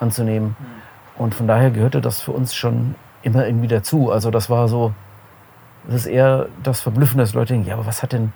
anzunehmen. 0.00 0.56
Mhm. 0.58 1.22
Und 1.22 1.34
von 1.34 1.46
daher 1.46 1.70
gehörte 1.70 2.00
das 2.00 2.20
für 2.20 2.32
uns 2.32 2.54
schon 2.54 2.94
immer 3.22 3.46
irgendwie 3.46 3.68
dazu. 3.68 4.10
Also 4.10 4.30
das 4.30 4.50
war 4.50 4.68
so, 4.68 4.92
das 5.86 5.96
ist 5.96 6.06
eher 6.06 6.46
das 6.62 6.80
Verblüffende, 6.80 7.22
dass 7.22 7.34
Leute 7.34 7.54
denken, 7.54 7.68
ja, 7.68 7.74
aber 7.74 7.86
was 7.86 8.02
hat 8.02 8.12
denn 8.12 8.32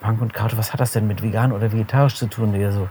Punk 0.00 0.20
und 0.20 0.34
Karte, 0.34 0.58
was 0.58 0.72
hat 0.72 0.80
das 0.80 0.92
denn 0.92 1.06
mit 1.06 1.22
vegan 1.22 1.52
oder 1.52 1.72
vegetarisch 1.72 2.16
zu 2.16 2.26
tun? 2.26 2.54
Und 2.54 2.72
so, 2.72 2.88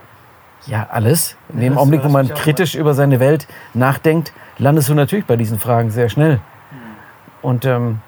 ja, 0.66 0.88
alles. 0.90 1.36
In 1.50 1.60
dem 1.60 1.78
Augenblick, 1.78 2.04
wo 2.04 2.10
man 2.10 2.30
kritisch 2.30 2.76
über 2.76 2.94
seine 2.94 3.20
Welt 3.20 3.48
nachdenkt, 3.74 4.34
landest 4.58 4.90
du 4.90 4.94
natürlich 4.94 5.26
bei 5.26 5.36
diesen 5.36 5.60
Fragen 5.60 5.90
sehr 5.90 6.10
schnell. 6.10 6.36
Mhm. 6.36 6.40
Und 7.42 7.66
ähm, 7.66 8.00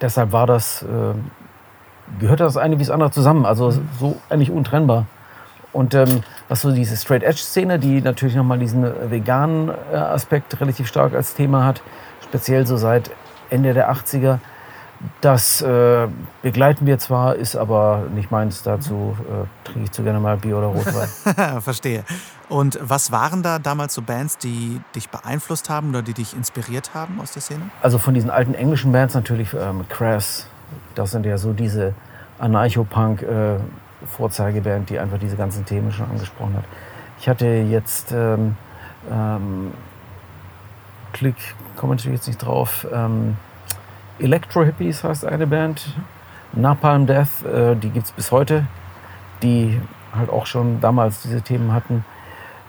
deshalb 0.00 0.32
war 0.32 0.46
das, 0.46 0.82
äh, 0.82 2.18
gehört 2.18 2.40
das 2.40 2.56
eine 2.56 2.76
wie 2.76 2.82
das 2.82 2.90
andere 2.90 3.10
zusammen. 3.10 3.46
Also 3.46 3.70
so 3.70 4.16
eigentlich 4.28 4.50
untrennbar. 4.50 5.06
Und 5.72 5.94
ähm, 5.94 6.22
was 6.48 6.62
so 6.62 6.70
diese 6.72 6.96
Straight 6.96 7.22
Edge 7.22 7.38
Szene, 7.38 7.78
die 7.78 8.00
natürlich 8.00 8.34
nochmal 8.34 8.58
diesen 8.58 8.84
veganen 9.10 9.70
äh, 9.92 9.96
Aspekt 9.96 10.58
relativ 10.60 10.86
stark 10.86 11.14
als 11.14 11.34
Thema 11.34 11.64
hat, 11.64 11.82
speziell 12.24 12.66
so 12.66 12.76
seit 12.76 13.10
Ende 13.50 13.74
der 13.74 13.92
80er, 13.92 14.38
das 15.20 15.62
äh, 15.62 16.08
begleiten 16.42 16.86
wir 16.86 16.98
zwar, 16.98 17.36
ist 17.36 17.56
aber 17.56 18.04
nicht 18.14 18.30
meins. 18.30 18.62
Dazu 18.62 19.16
äh, 19.20 19.66
trinke 19.66 19.84
ich 19.84 19.92
zu 19.92 20.02
gerne 20.02 20.20
mal 20.20 20.36
Bier 20.36 20.56
oder 20.58 20.68
Rotwein. 20.68 21.60
Verstehe. 21.60 22.04
Und 22.48 22.78
was 22.80 23.12
waren 23.12 23.42
da 23.42 23.58
damals 23.58 23.94
so 23.94 24.02
Bands, 24.02 24.38
die 24.38 24.80
dich 24.94 25.08
beeinflusst 25.10 25.68
haben 25.68 25.90
oder 25.90 26.02
die 26.02 26.14
dich 26.14 26.34
inspiriert 26.36 26.94
haben 26.94 27.20
aus 27.20 27.32
der 27.32 27.42
Szene? 27.42 27.62
Also 27.82 27.98
von 27.98 28.14
diesen 28.14 28.30
alten 28.30 28.54
englischen 28.54 28.92
Bands 28.92 29.14
natürlich 29.14 29.52
ähm, 29.54 29.84
Crass. 29.88 30.46
Das 30.94 31.10
sind 31.10 31.26
ja 31.26 31.38
so 31.38 31.52
diese 31.52 31.94
Anarcho-Punk- 32.38 33.22
äh, 33.22 33.58
Vorzeigeband, 34.06 34.90
die 34.90 34.98
einfach 34.98 35.18
diese 35.18 35.36
ganzen 35.36 35.64
Themen 35.64 35.92
schon 35.92 36.10
angesprochen 36.10 36.54
hat. 36.56 36.64
Ich 37.18 37.28
hatte 37.28 37.46
jetzt 37.46 38.12
ähm, 38.12 38.56
ähm, 39.10 39.72
Klick, 41.12 41.36
komme 41.76 41.94
natürlich 41.94 42.18
jetzt 42.18 42.26
nicht 42.26 42.38
drauf. 42.38 42.86
Ähm, 42.92 43.36
Electro 44.18 44.64
Hippies 44.64 45.04
heißt 45.04 45.24
eine 45.24 45.46
Band. 45.46 45.94
Napalm 46.52 47.06
Death, 47.06 47.44
äh, 47.44 47.76
die 47.76 47.90
gibt 47.90 48.06
es 48.06 48.12
bis 48.12 48.32
heute. 48.32 48.66
Die 49.42 49.80
halt 50.14 50.30
auch 50.30 50.46
schon 50.46 50.80
damals 50.80 51.22
diese 51.22 51.42
Themen 51.42 51.72
hatten. 51.72 52.04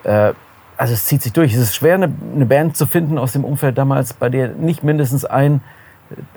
Äh, 0.03 0.33
also 0.75 0.93
es 0.93 1.05
zieht 1.05 1.21
sich 1.21 1.33
durch. 1.33 1.53
Es 1.53 1.59
ist 1.59 1.75
schwer, 1.75 1.95
eine, 1.95 2.13
eine, 2.35 2.45
Band 2.45 2.77
zu 2.77 2.85
finden 2.85 3.17
aus 3.17 3.33
dem 3.33 3.43
Umfeld 3.43 3.77
damals, 3.77 4.13
bei 4.13 4.29
der 4.29 4.49
nicht 4.49 4.83
mindestens 4.83 5.25
ein 5.25 5.61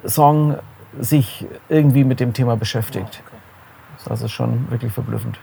Song 0.06 0.56
sich 0.98 1.46
irgendwie 1.68 2.04
mit 2.04 2.20
dem 2.20 2.32
Thema 2.32 2.56
beschäftigt. 2.56 3.22
Das 4.06 4.22
ist 4.22 4.32
schon 4.32 4.70
wirklich 4.70 4.92
verblüffend. 4.92 5.38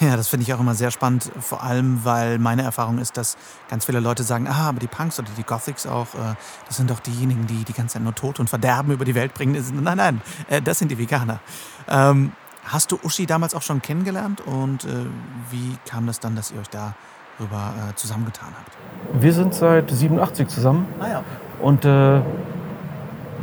Ja, 0.00 0.16
das 0.16 0.28
finde 0.28 0.44
ich 0.44 0.52
auch 0.54 0.60
immer 0.60 0.74
sehr 0.74 0.90
spannend, 0.90 1.30
vor 1.40 1.62
allem 1.62 2.04
weil 2.04 2.38
meine 2.38 2.62
Erfahrung 2.62 2.98
ist, 2.98 3.16
dass 3.16 3.36
ganz 3.68 3.84
viele 3.84 4.00
Leute 4.00 4.22
sagen, 4.22 4.46
ah, 4.46 4.68
aber 4.68 4.80
die 4.80 4.86
Punks 4.86 5.18
oder 5.18 5.28
die 5.36 5.42
Gothics 5.42 5.86
auch, 5.86 6.14
äh, 6.14 6.34
das 6.66 6.76
sind 6.76 6.90
doch 6.90 7.00
diejenigen, 7.00 7.46
die 7.46 7.64
die 7.64 7.72
ganze 7.72 7.94
Zeit 7.94 8.02
nur 8.02 8.14
Tod 8.14 8.38
und 8.38 8.48
Verderben 8.50 8.92
über 8.92 9.04
die 9.04 9.14
Welt 9.14 9.34
bringen. 9.34 9.60
Nein, 9.82 9.96
nein, 9.96 10.20
äh, 10.48 10.62
das 10.62 10.78
sind 10.78 10.90
die 10.90 10.98
Veganer. 10.98 11.40
Ähm, 11.88 12.32
hast 12.64 12.92
du 12.92 12.98
Uschi 13.02 13.26
damals 13.26 13.54
auch 13.54 13.62
schon 13.62 13.82
kennengelernt 13.82 14.40
und 14.42 14.84
äh, 14.84 15.06
wie 15.50 15.76
kam 15.88 16.06
das 16.06 16.20
dann, 16.20 16.36
dass 16.36 16.50
ihr 16.50 16.60
euch 16.60 16.68
darüber 16.68 17.72
äh, 17.90 17.94
zusammengetan 17.96 18.50
habt? 18.56 19.20
Wir 19.20 19.32
sind 19.32 19.54
seit 19.54 19.90
87 19.90 20.48
zusammen 20.48 20.86
ah, 21.00 21.08
ja. 21.08 21.24
und 21.60 21.84
äh, 21.84 22.20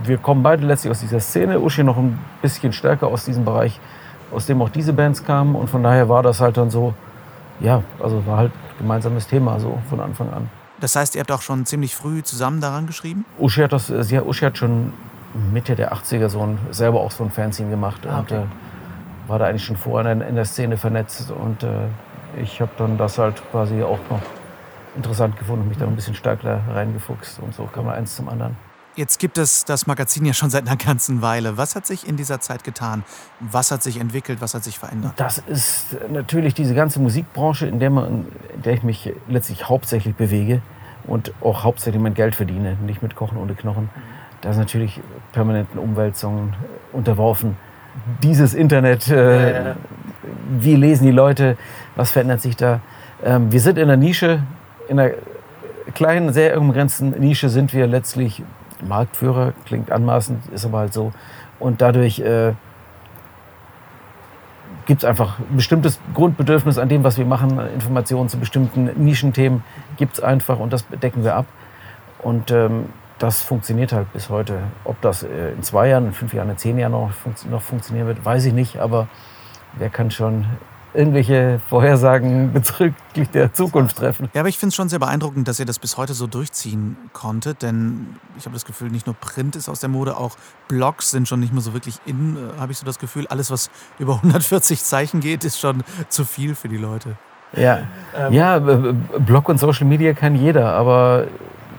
wir 0.03 0.17
kommen 0.19 0.43
beide 0.43 0.65
letztlich 0.65 0.91
aus 0.91 0.99
dieser 0.99 1.19
Szene, 1.19 1.59
Uschi 1.59 1.83
noch 1.83 1.97
ein 1.97 2.19
bisschen 2.41 2.71
stärker 2.71 3.07
aus 3.07 3.25
diesem 3.25 3.45
Bereich 3.45 3.79
aus 4.31 4.45
dem 4.45 4.61
auch 4.61 4.69
diese 4.69 4.93
Bands 4.93 5.23
kamen. 5.23 5.55
Und 5.55 5.69
von 5.69 5.83
daher 5.83 6.09
war 6.09 6.23
das 6.23 6.41
halt 6.41 6.57
dann 6.57 6.69
so, 6.69 6.93
ja, 7.59 7.83
also 8.01 8.25
war 8.25 8.37
halt 8.37 8.51
gemeinsames 8.77 9.27
Thema 9.27 9.59
so 9.59 9.77
von 9.89 9.99
Anfang 9.99 10.31
an. 10.31 10.49
Das 10.79 10.95
heißt, 10.95 11.15
ihr 11.15 11.21
habt 11.21 11.31
auch 11.31 11.41
schon 11.41 11.65
ziemlich 11.65 11.95
früh 11.95 12.21
zusammen 12.21 12.59
daran 12.59 12.85
geschrieben? 12.87 13.25
Uschi 13.39 13.61
hat, 13.61 13.71
das, 13.71 13.87
sie, 13.87 14.19
Uschi 14.19 14.45
hat 14.45 14.57
schon 14.57 14.93
Mitte 15.53 15.75
der 15.75 15.93
80er 15.93 16.29
so 16.29 16.41
ein, 16.41 16.57
selber 16.71 16.99
auch 16.99 17.11
so 17.11 17.23
ein 17.23 17.31
Fanzine 17.31 17.69
gemacht. 17.69 18.05
Ah, 18.05 18.19
okay. 18.19 18.37
Und 18.37 18.43
äh, 18.43 19.29
war 19.29 19.39
da 19.39 19.45
eigentlich 19.45 19.63
schon 19.63 19.77
vorher 19.77 20.11
in, 20.11 20.21
in 20.21 20.35
der 20.35 20.45
Szene 20.45 20.77
vernetzt. 20.77 21.31
Und 21.31 21.63
äh, 21.63 21.69
ich 22.41 22.59
habe 22.61 22.71
dann 22.77 22.97
das 22.97 23.17
halt 23.17 23.41
quasi 23.51 23.81
auch 23.81 23.99
noch 24.09 24.21
interessant 24.95 25.37
gefunden 25.37 25.63
und 25.63 25.69
mich 25.69 25.77
da 25.77 25.85
ein 25.85 25.95
bisschen 25.95 26.15
stärker 26.15 26.59
reingefuchst. 26.73 27.39
Und 27.39 27.53
so 27.53 27.65
kam 27.65 27.85
man 27.85 27.95
eins 27.95 28.15
zum 28.15 28.29
anderen. 28.29 28.57
Jetzt 28.95 29.19
gibt 29.19 29.37
es 29.37 29.65
das 29.65 29.87
Magazin 29.87 30.23
ja 30.23 30.33
schon 30.33 30.49
seit 30.49 30.65
einer 30.65 30.77
ganzen 30.77 31.21
Weile. 31.21 31.57
Was 31.57 31.75
hat 31.75 31.85
sich 31.85 32.07
in 32.07 32.15
dieser 32.15 32.39
Zeit 32.39 32.63
getan? 32.63 33.03
Was 33.41 33.71
hat 33.71 33.83
sich 33.83 33.99
entwickelt? 33.99 34.39
Was 34.39 34.53
hat 34.53 34.63
sich 34.63 34.79
verändert? 34.79 35.13
Das 35.17 35.37
ist 35.37 35.97
natürlich 36.09 36.53
diese 36.53 36.73
ganze 36.73 37.01
Musikbranche, 37.01 37.67
in 37.67 37.79
der, 37.79 37.89
man, 37.89 38.25
in 38.55 38.61
der 38.61 38.73
ich 38.73 38.83
mich 38.83 39.11
letztlich 39.27 39.67
hauptsächlich 39.67 40.15
bewege 40.15 40.61
und 41.03 41.33
auch 41.41 41.65
hauptsächlich 41.65 42.01
mein 42.01 42.13
Geld 42.13 42.35
verdiene, 42.35 42.77
nicht 42.85 43.01
mit 43.01 43.15
Kochen 43.15 43.37
ohne 43.37 43.53
Knochen. 43.55 43.89
Da 44.39 44.51
ist 44.51 44.57
natürlich 44.57 45.01
permanenten 45.33 45.77
Umwälzungen 45.77 46.55
unterworfen. 46.93 47.57
Dieses 48.23 48.53
Internet, 48.53 49.09
äh, 49.09 49.75
wie 50.49 50.75
lesen 50.75 51.05
die 51.05 51.11
Leute, 51.11 51.57
was 51.97 52.11
verändert 52.11 52.41
sich 52.41 52.55
da? 52.55 52.79
Ähm, 53.23 53.51
wir 53.51 53.59
sind 53.59 53.77
in 53.77 53.87
der 53.89 53.97
Nische, 53.97 54.43
in 54.87 54.99
einer 54.99 55.11
kleinen, 55.93 56.31
sehr 56.31 56.59
umgrenzten 56.59 57.09
Nische 57.19 57.49
sind 57.49 57.73
wir 57.73 57.87
letztlich 57.87 58.43
Marktführer, 58.87 59.53
klingt 59.65 59.91
anmaßend, 59.91 60.47
ist 60.53 60.65
aber 60.65 60.79
halt 60.79 60.93
so. 60.93 61.11
Und 61.59 61.81
dadurch 61.81 62.19
äh, 62.19 62.53
gibt 64.85 65.03
es 65.03 65.05
einfach 65.05 65.39
ein 65.39 65.55
bestimmtes 65.55 65.99
Grundbedürfnis 66.13 66.77
an 66.77 66.89
dem, 66.89 67.03
was 67.03 67.17
wir 67.17 67.25
machen, 67.25 67.59
Informationen 67.73 68.29
zu 68.29 68.37
bestimmten 68.37 68.85
Nischenthemen 69.03 69.63
gibt 69.97 70.15
es 70.15 70.23
einfach 70.23 70.59
und 70.59 70.73
das 70.73 70.85
decken 71.01 71.23
wir 71.23 71.35
ab. 71.35 71.45
Und 72.19 72.51
ähm, 72.51 72.85
das 73.19 73.41
funktioniert 73.41 73.93
halt 73.93 74.11
bis 74.13 74.29
heute. 74.29 74.59
Ob 74.83 74.99
das 75.01 75.23
äh, 75.23 75.51
in 75.53 75.63
zwei 75.63 75.89
Jahren, 75.89 76.07
in 76.07 76.13
fünf 76.13 76.33
Jahren, 76.33 76.49
in 76.49 76.57
zehn 76.57 76.77
Jahren 76.77 76.91
noch, 76.91 77.11
noch 77.49 77.61
funktionieren 77.61 78.07
wird, 78.07 78.23
weiß 78.23 78.45
ich 78.45 78.53
nicht. 78.53 78.77
Aber 78.79 79.07
wer 79.73 79.89
kann 79.89 80.11
schon 80.11 80.45
irgendwelche 80.95 81.59
Vorhersagen 81.69 82.53
bezüglich 82.53 83.29
der 83.33 83.53
Zukunft 83.53 83.97
treffen. 83.97 84.29
Ja, 84.33 84.41
aber 84.41 84.49
ich 84.49 84.57
finde 84.57 84.69
es 84.69 84.75
schon 84.75 84.89
sehr 84.89 84.99
beeindruckend, 84.99 85.47
dass 85.47 85.59
ihr 85.59 85.65
das 85.65 85.79
bis 85.79 85.97
heute 85.97 86.13
so 86.13 86.27
durchziehen 86.27 86.97
konntet, 87.13 87.61
denn 87.61 88.17
ich 88.37 88.45
habe 88.45 88.53
das 88.53 88.65
Gefühl, 88.65 88.89
nicht 88.89 89.05
nur 89.05 89.15
Print 89.15 89.55
ist 89.55 89.69
aus 89.69 89.79
der 89.79 89.89
Mode, 89.89 90.17
auch 90.17 90.37
Blogs 90.67 91.11
sind 91.11 91.27
schon 91.27 91.39
nicht 91.39 91.53
mehr 91.53 91.61
so 91.61 91.73
wirklich 91.73 91.99
in, 92.05 92.37
äh, 92.37 92.59
habe 92.59 92.71
ich 92.71 92.77
so 92.77 92.85
das 92.85 92.99
Gefühl. 92.99 93.27
Alles, 93.27 93.51
was 93.51 93.69
über 93.99 94.15
140 94.23 94.83
Zeichen 94.83 95.19
geht, 95.19 95.43
ist 95.43 95.59
schon 95.59 95.83
zu 96.09 96.25
viel 96.25 96.55
für 96.55 96.69
die 96.69 96.77
Leute. 96.77 97.15
Ja, 97.53 97.79
ähm. 98.17 98.33
ja 98.33 98.59
Blog 98.59 99.49
und 99.49 99.59
Social 99.59 99.87
Media 99.87 100.13
kann 100.13 100.35
jeder, 100.35 100.73
aber 100.73 101.25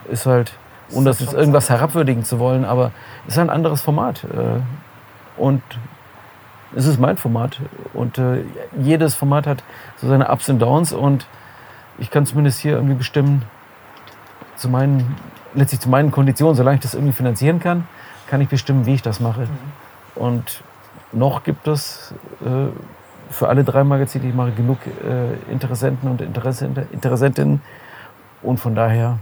ist 0.09 0.27
halt, 0.27 0.53
ohne 0.93 1.07
das 1.07 1.21
jetzt 1.21 1.35
irgendwas 1.35 1.69
herabwürdigen 1.69 2.25
zu 2.25 2.39
wollen, 2.39 2.65
aber 2.65 2.93
ist 3.27 3.39
ein 3.39 3.51
anderes 3.51 3.83
Format. 3.83 4.25
Äh, 4.25 4.61
und 5.41 5.63
es 6.77 6.87
ist 6.87 7.01
mein 7.01 7.17
Format 7.17 7.59
und 7.95 8.19
äh, 8.19 8.45
jedes 8.79 9.15
Format 9.15 9.47
hat 9.47 9.65
so 9.97 10.09
seine 10.09 10.29
Ups 10.31 10.49
und 10.51 10.59
Downs 10.61 10.93
und 10.93 11.27
ich 11.99 12.11
kann 12.11 12.27
zumindest 12.27 12.61
hier 12.61 12.73
irgendwie 12.75 12.95
bestimmen, 12.95 13.43
zu 14.57 14.69
meinen, 14.69 15.17
letztlich 15.55 15.81
zu 15.81 15.89
meinen 15.89 16.11
Konditionen, 16.11 16.55
solange 16.55 16.77
ich 16.77 16.83
das 16.83 16.95
irgendwie 16.95 17.15
finanzieren 17.15 17.61
kann, 17.61 17.89
kann 18.27 18.41
ich 18.41 18.49
bestimmen, 18.49 18.85
wie 18.85 18.95
ich 18.95 19.03
das 19.03 19.21
mache. 19.21 19.43
Mhm. 19.43 19.49
Und 20.15 20.63
noch 21.13 21.45
gibt 21.45 21.67
es 21.67 22.15
äh, 22.45 22.69
für 23.31 23.49
alle 23.49 23.65
drei 23.65 23.83
Magazine, 23.83 24.23
die 24.23 24.29
ich 24.31 24.35
mache, 24.35 24.53
genug 24.53 24.79
äh, 24.87 25.51
Interessenten 25.51 26.11
und 26.11 26.21
Interessentinnen 26.21 27.63
und 28.43 28.61
von 28.61 28.75
daher, 28.75 29.19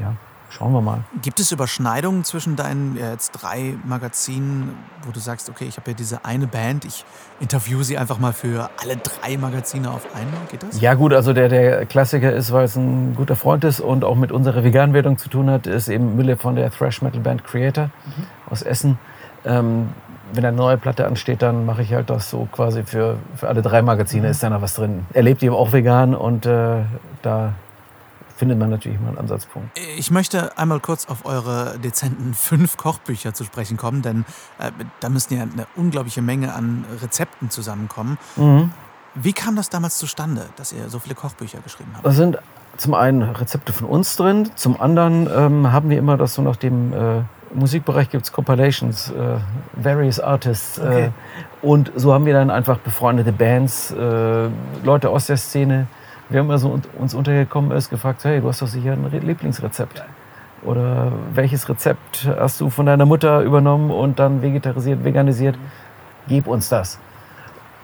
ja, 0.00 0.14
Schauen 0.50 0.72
wir 0.72 0.80
mal. 0.80 1.04
Gibt 1.22 1.38
es 1.38 1.52
Überschneidungen 1.52 2.24
zwischen 2.24 2.56
deinen 2.56 2.96
ja, 2.96 3.12
jetzt 3.12 3.30
drei 3.30 3.76
Magazinen, 3.84 4.76
wo 5.06 5.12
du 5.12 5.20
sagst, 5.20 5.48
okay, 5.48 5.64
ich 5.68 5.76
habe 5.76 5.92
ja 5.92 5.96
diese 5.96 6.24
eine 6.24 6.48
Band, 6.48 6.84
ich 6.84 7.04
interviewe 7.38 7.84
sie 7.84 7.96
einfach 7.96 8.18
mal 8.18 8.32
für 8.32 8.68
alle 8.82 8.96
drei 8.96 9.36
Magazine 9.38 9.90
auf 9.90 10.06
einmal? 10.14 10.40
Geht 10.50 10.64
das? 10.64 10.80
Ja 10.80 10.94
gut, 10.94 11.12
also 11.12 11.32
der, 11.32 11.48
der 11.48 11.86
Klassiker 11.86 12.32
ist, 12.32 12.52
weil 12.52 12.64
es 12.64 12.74
ein 12.74 13.14
guter 13.14 13.36
Freund 13.36 13.62
ist 13.62 13.80
und 13.80 14.04
auch 14.04 14.16
mit 14.16 14.32
unserer 14.32 14.64
Veganwerdung 14.64 15.18
zu 15.18 15.28
tun 15.28 15.48
hat, 15.48 15.68
ist 15.68 15.88
eben 15.88 16.16
Mülle 16.16 16.36
von 16.36 16.56
der 16.56 16.70
Thrash 16.72 17.00
Metal 17.00 17.20
Band 17.20 17.44
Creator 17.44 17.84
mhm. 17.84 18.26
aus 18.50 18.62
Essen. 18.62 18.98
Ähm, 19.44 19.90
wenn 20.32 20.44
eine 20.44 20.56
neue 20.56 20.76
Platte 20.78 21.06
ansteht, 21.06 21.42
dann 21.42 21.64
mache 21.64 21.82
ich 21.82 21.94
halt 21.94 22.10
das 22.10 22.30
so 22.30 22.48
quasi 22.50 22.82
für, 22.82 23.18
für 23.36 23.48
alle 23.48 23.62
drei 23.62 23.82
Magazine, 23.82 24.26
mhm. 24.26 24.30
ist 24.32 24.42
da 24.42 24.50
noch 24.50 24.62
was 24.62 24.74
drin. 24.74 25.06
Er 25.12 25.22
lebt 25.22 25.42
eben 25.42 25.54
auch 25.54 25.72
vegan 25.72 26.14
und 26.14 26.44
äh, 26.46 26.82
da 27.22 27.52
findet 28.40 28.58
man 28.58 28.70
natürlich 28.70 28.98
immer 28.98 29.08
einen 29.08 29.18
Ansatzpunkt. 29.18 29.78
Ich 29.98 30.10
möchte 30.10 30.56
einmal 30.56 30.80
kurz 30.80 31.06
auf 31.10 31.26
eure 31.26 31.78
dezenten 31.78 32.32
fünf 32.32 32.78
Kochbücher 32.78 33.34
zu 33.34 33.44
sprechen 33.44 33.76
kommen, 33.76 34.00
denn 34.00 34.24
äh, 34.58 34.70
da 35.00 35.10
müssen 35.10 35.36
ja 35.36 35.42
eine 35.42 35.66
unglaubliche 35.76 36.22
Menge 36.22 36.54
an 36.54 36.86
Rezepten 37.02 37.50
zusammenkommen. 37.50 38.16
Mhm. 38.36 38.70
Wie 39.14 39.34
kam 39.34 39.56
das 39.56 39.68
damals 39.68 39.98
zustande, 39.98 40.46
dass 40.56 40.72
ihr 40.72 40.88
so 40.88 40.98
viele 41.00 41.14
Kochbücher 41.14 41.58
geschrieben 41.58 41.90
habt? 41.92 42.06
Da 42.06 42.12
sind 42.12 42.38
zum 42.78 42.94
einen 42.94 43.22
Rezepte 43.22 43.74
von 43.74 43.86
uns 43.86 44.16
drin, 44.16 44.48
zum 44.54 44.80
anderen 44.80 45.28
ähm, 45.30 45.70
haben 45.70 45.90
wir 45.90 45.98
immer 45.98 46.16
das 46.16 46.32
so 46.32 46.40
nach 46.40 46.56
dem 46.56 46.94
äh, 46.94 47.22
Musikbereich 47.52 48.08
gibt 48.08 48.24
es 48.24 48.32
Compilations, 48.32 49.10
äh, 49.10 49.36
various 49.74 50.18
Artists. 50.18 50.78
Äh, 50.78 50.82
okay. 50.82 51.10
und 51.60 51.92
so 51.94 52.14
haben 52.14 52.24
wir 52.24 52.32
dann 52.32 52.50
einfach 52.50 52.78
befreundete 52.78 53.32
Bands, 53.32 53.90
äh, 53.90 54.48
Leute 54.82 55.10
aus 55.10 55.26
der 55.26 55.36
Szene. 55.36 55.88
Wir 56.30 56.38
haben 56.40 56.50
also 56.50 56.80
uns 56.96 57.12
untergekommen 57.12 57.72
ist, 57.72 57.90
gefragt, 57.90 58.24
hey, 58.24 58.40
du 58.40 58.48
hast 58.48 58.62
doch 58.62 58.68
sicher 58.68 58.92
ein 58.92 59.10
Lieblingsrezept. 59.10 60.02
Oder 60.62 61.12
welches 61.34 61.68
Rezept 61.68 62.28
hast 62.38 62.60
du 62.60 62.70
von 62.70 62.86
deiner 62.86 63.04
Mutter 63.04 63.42
übernommen 63.42 63.90
und 63.90 64.18
dann 64.18 64.40
vegetarisiert, 64.40 65.04
veganisiert? 65.04 65.58
Gib 66.28 66.46
uns 66.46 66.68
das. 66.68 66.98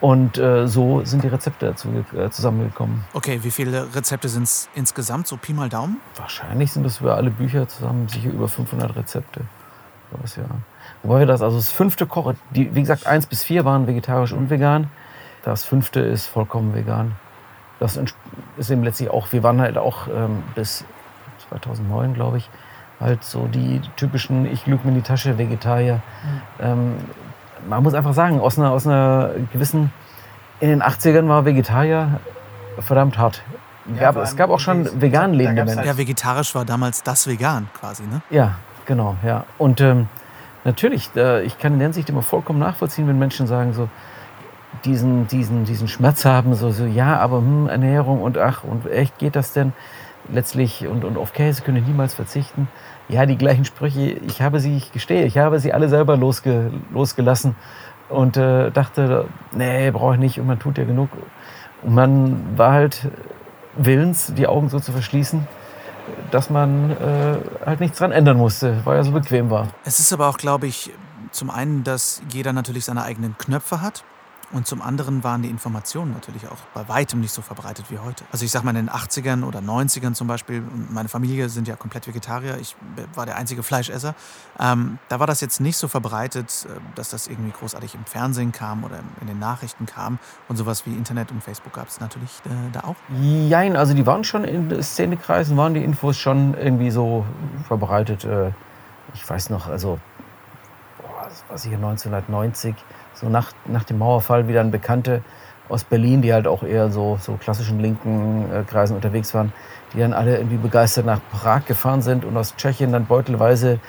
Und 0.01 0.39
äh, 0.39 0.69
so 0.69 1.03
sind 1.05 1.25
die 1.25 1.29
Rezepte 1.29 1.67
dazu 1.67 1.89
äh, 2.17 2.31
zusammengekommen. 2.31 3.03
Okay, 3.15 3.41
wie 3.43 3.51
viele 3.51 3.95
Rezepte 3.95 4.29
sind 4.29 4.45
es 4.45 4.69
insgesamt, 4.75 5.27
so 5.27 5.37
Pi 5.39 5.53
mal 5.53 5.69
Daumen? 5.69 5.97
Wahrscheinlich 6.17 6.71
sind 6.71 6.85
es 6.87 6.99
für 6.99 7.15
alle 7.15 7.31
Bücher 7.31 7.67
zusammen 7.67 8.07
sicher 8.07 8.31
über 8.31 8.47
500 8.47 8.95
Rezepte. 8.95 9.41
Das, 10.23 10.37
ja. 10.37 10.45
Wobei 11.03 11.21
wir 11.21 11.27
das, 11.27 11.43
also 11.43 11.57
das 11.57 11.71
fünfte 11.71 12.07
Koch, 12.07 12.35
die, 12.51 12.73
wie 12.75 12.83
gesagt, 12.83 13.07
eins 13.07 13.27
bis 13.27 13.43
vier 13.43 13.65
waren 13.65 13.87
vegetarisch 13.87 14.33
und 14.33 14.51
vegan. 14.51 14.89
Das 15.43 15.65
fünfte 15.65 16.01
ist 16.01 16.27
vollkommen 16.27 16.75
vegan. 16.75 17.13
Das 17.79 17.99
ist 18.57 18.71
eben 18.71 18.85
letztlich 18.85 19.11
auch, 19.11 19.33
wir 19.33 19.43
waren 19.43 19.61
halt 19.61 19.77
auch 19.77 20.09
ähm, 20.09 20.43
bis 20.55 20.85
2009, 21.49 22.15
glaube 22.15 22.39
ich, 22.39 22.49
halt 23.01 23.23
so 23.25 23.47
die 23.47 23.81
typischen, 23.97 24.47
ich 24.47 24.67
lüge 24.67 24.85
mir 24.85 24.91
in 24.91 24.95
die 24.97 25.03
Tasche, 25.03 25.37
Vegetarier. 25.39 25.97
Mhm. 25.97 26.01
Ähm, 26.61 26.95
man 27.69 27.83
muss 27.83 27.95
einfach 27.95 28.15
sagen, 28.15 28.41
aus 28.41 28.59
einer, 28.59 28.71
aus 28.71 28.87
einer 28.87 29.31
gewissen, 29.53 29.93
in 30.61 30.71
den 30.71 30.83
80ern 30.83 31.29
war 31.29 31.45
Vegetarier 31.45 32.21
verdammt 32.79 33.19
hart. 33.19 33.43
Ja, 33.95 34.13
gab, 34.13 34.17
es 34.17 34.37
gab 34.37 34.51
auch 34.51 34.59
schon 34.59 35.01
vegan 35.01 35.33
lebende 35.33 35.65
Menschen. 35.65 35.85
Ja, 35.85 35.97
vegetarisch 35.97 36.55
war 36.55 36.65
damals 36.65 37.03
das 37.03 37.27
Vegan 37.27 37.69
quasi, 37.79 38.03
ne? 38.03 38.21
Ja, 38.31 38.57
genau, 38.85 39.17
ja. 39.25 39.45
Und 39.59 39.81
ähm, 39.81 40.09
natürlich, 40.65 41.11
äh, 41.15 41.43
ich 41.45 41.59
kann 41.59 41.75
in 41.75 41.79
der 41.79 41.87
Hinsicht 41.87 42.09
immer 42.09 42.23
vollkommen 42.23 42.59
nachvollziehen, 42.59 43.07
wenn 43.07 43.19
Menschen 43.19 43.47
sagen 43.47 43.75
so, 43.75 43.89
diesen, 44.87 45.27
diesen, 45.29 45.65
diesen 45.65 45.89
Schmerz 45.89 46.25
haben, 46.25 46.55
so, 46.55 46.71
so 46.71 46.85
ja, 46.85 47.19
aber 47.19 47.39
hm, 47.39 47.69
Ernährung 47.69 48.23
und 48.23 48.39
ach, 48.39 48.65
und 48.65 48.91
echt 48.91 49.19
geht 49.19 49.37
das 49.37 49.53
denn? 49.53 49.73
Letztlich, 50.33 50.87
und, 50.87 51.05
und 51.05 51.19
auf 51.19 51.33
Käse 51.33 51.63
können 51.63 51.85
niemals 51.85 52.15
verzichten 52.15 52.69
ja, 53.09 53.27
die 53.27 53.37
gleichen 53.37 53.65
Sprüche. 53.65 54.13
Ich 54.27 54.43
habe 54.43 54.61
sie, 54.61 54.77
ich 54.77 54.93
gestehe, 54.93 55.25
ich 55.25 55.39
habe 55.39 55.61
sie 55.61 55.73
alle 55.73 55.89
selber 55.89 56.17
losge, 56.17 56.73
losgelassen 56.93 57.55
und 58.09 58.37
äh, 58.37 58.71
dachte, 58.71 59.27
nee, 59.53 59.91
brauche 59.91 60.15
ich 60.15 60.21
nicht 60.21 60.41
und 60.41 60.47
man 60.47 60.59
tut 60.59 60.79
ja 60.79 60.85
genug. 60.85 61.11
Und 61.83 61.95
man 61.95 62.59
war 62.59 62.73
halt 62.73 63.09
willens, 63.77 64.33
die 64.35 64.47
Augen 64.47 64.69
so 64.69 64.81
zu 64.81 64.93
verschließen, 64.93 65.47
dass 66.31 66.51
man 66.51 66.91
äh, 66.91 67.37
halt 67.65 67.81
nichts 67.81 67.99
dran 67.99 68.13
ändern 68.13 68.37
musste, 68.37 68.81
weil 68.85 68.97
er 68.97 69.05
so 69.05 69.13
bequem 69.13 69.51
war. 69.51 69.69
Es 69.85 70.01
ist 70.01 70.13
aber 70.13 70.29
auch, 70.29 70.39
glaube 70.39 70.67
ich, 70.67 70.91
zum 71.31 71.51
einen, 71.51 71.85
dass 71.85 72.23
jeder 72.33 72.53
natürlich 72.53 72.85
seine 72.85 73.03
eigenen 73.03 73.37
Knöpfe 73.39 73.83
hat. 73.83 74.05
Und 74.53 74.67
zum 74.67 74.81
anderen 74.81 75.25
waren 75.25 75.43
die 75.43 75.51
Informationen 75.51 76.13
natürlich 76.13 76.47
auch 76.47 76.59
bei 76.73 76.89
weitem 76.89 77.21
nicht 77.21 77.33
so 77.33 77.43
verbreitet 77.43 77.87
wie 77.91 77.99
heute. 77.99 78.25
Also 78.31 78.45
ich 78.45 78.51
sag 78.51 78.63
mal 78.63 78.71
in 78.71 78.87
den 78.87 78.91
80ern 78.91 79.45
oder 79.45 79.59
90ern 79.59 80.15
zum 80.15 80.29
Beispiel, 80.29 80.63
meine 80.91 81.09
Familie 81.09 81.49
sind 81.49 81.67
ja 81.67 81.75
komplett 81.75 82.07
Vegetarier, 82.07 82.59
ich 82.61 82.77
war 83.15 83.27
der 83.27 83.37
einzige 83.37 83.63
Fleischesser. 83.63 84.15
Ähm, 84.61 84.99
da 85.09 85.19
war 85.19 85.27
das 85.27 85.41
jetzt 85.41 85.61
nicht 85.61 85.77
so 85.77 85.89
verbreitet, 85.89 86.67
äh, 86.69 86.79
dass 86.95 87.11
das 87.11 87.27
irgendwie 87.27 87.51
großartig 87.51 87.95
im 87.95 88.05
Fernsehen 88.05 88.53
kam 88.53 88.85
oder 88.85 89.01
in 89.21 89.27
den 89.27 89.39
Nachrichten 89.39 89.87
kam. 89.87 90.19
Und 90.49 90.57
sowas 90.57 90.87
wie 90.87 90.93
Internet 90.93 91.33
und 91.33 91.43
Facebook 91.43 91.73
gab 91.73 91.89
es 91.89 92.01
natürlich 92.01 92.31
äh, 92.45 92.51
da 92.73 92.81
auch. 92.81 92.97
Nein, 93.09 93.77
also 93.77 93.95
die 93.95 94.07
waren 94.07 94.23
schon 94.23 94.45
in 94.45 94.83
Szenekreisen, 94.83 95.57
waren 95.57 95.75
die 95.75 95.83
Infos 95.83 96.17
schon 96.17 96.55
irgendwie 96.55 96.91
so 96.91 97.25
verbreitet. 97.67 98.25
Äh, 98.25 98.53
ich 99.15 99.29
weiß 99.29 99.51
noch, 99.51 99.67
also, 99.67 99.99
das 101.37 101.51
war 101.51 101.59
sicher 101.59 101.77
1990 101.77 102.75
so 103.15 103.29
nach, 103.29 103.53
nach 103.67 103.85
dem 103.85 103.99
Mauerfall 103.99 104.49
wieder 104.49 104.61
ein 104.61 104.71
Bekannte 104.71 105.23
aus 105.69 105.85
Berlin, 105.85 106.23
die 106.23 106.33
halt 106.33 106.47
auch 106.47 106.63
eher 106.63 106.91
so, 106.91 107.19
so 107.21 107.35
klassischen 107.35 107.81
linken 107.81 108.47
äh, 108.53 108.63
Kreisen 108.63 108.95
unterwegs 108.95 109.35
waren, 109.35 109.53
die 109.93 109.99
dann 109.99 110.13
alle 110.13 110.37
irgendwie 110.37 110.57
begeistert 110.57 111.07
nach 111.07 111.21
Prag 111.33 111.65
gefahren 111.67 112.03
sind 112.03 112.25
und 112.25 112.37
aus 112.37 112.55
Tschechien 112.57 112.93
dann 112.93 113.07
beutelweise 113.07 113.81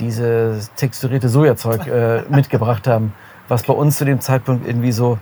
dieses 0.00 0.72
texturierte 0.74 1.28
Sojazeug 1.28 1.86
äh, 1.86 2.22
mitgebracht 2.28 2.86
haben, 2.86 3.14
was 3.48 3.62
bei 3.62 3.72
uns 3.72 3.96
zu 3.96 4.04
dem 4.04 4.20
Zeitpunkt 4.20 4.66
irgendwie 4.66 4.92
so, 4.92 5.18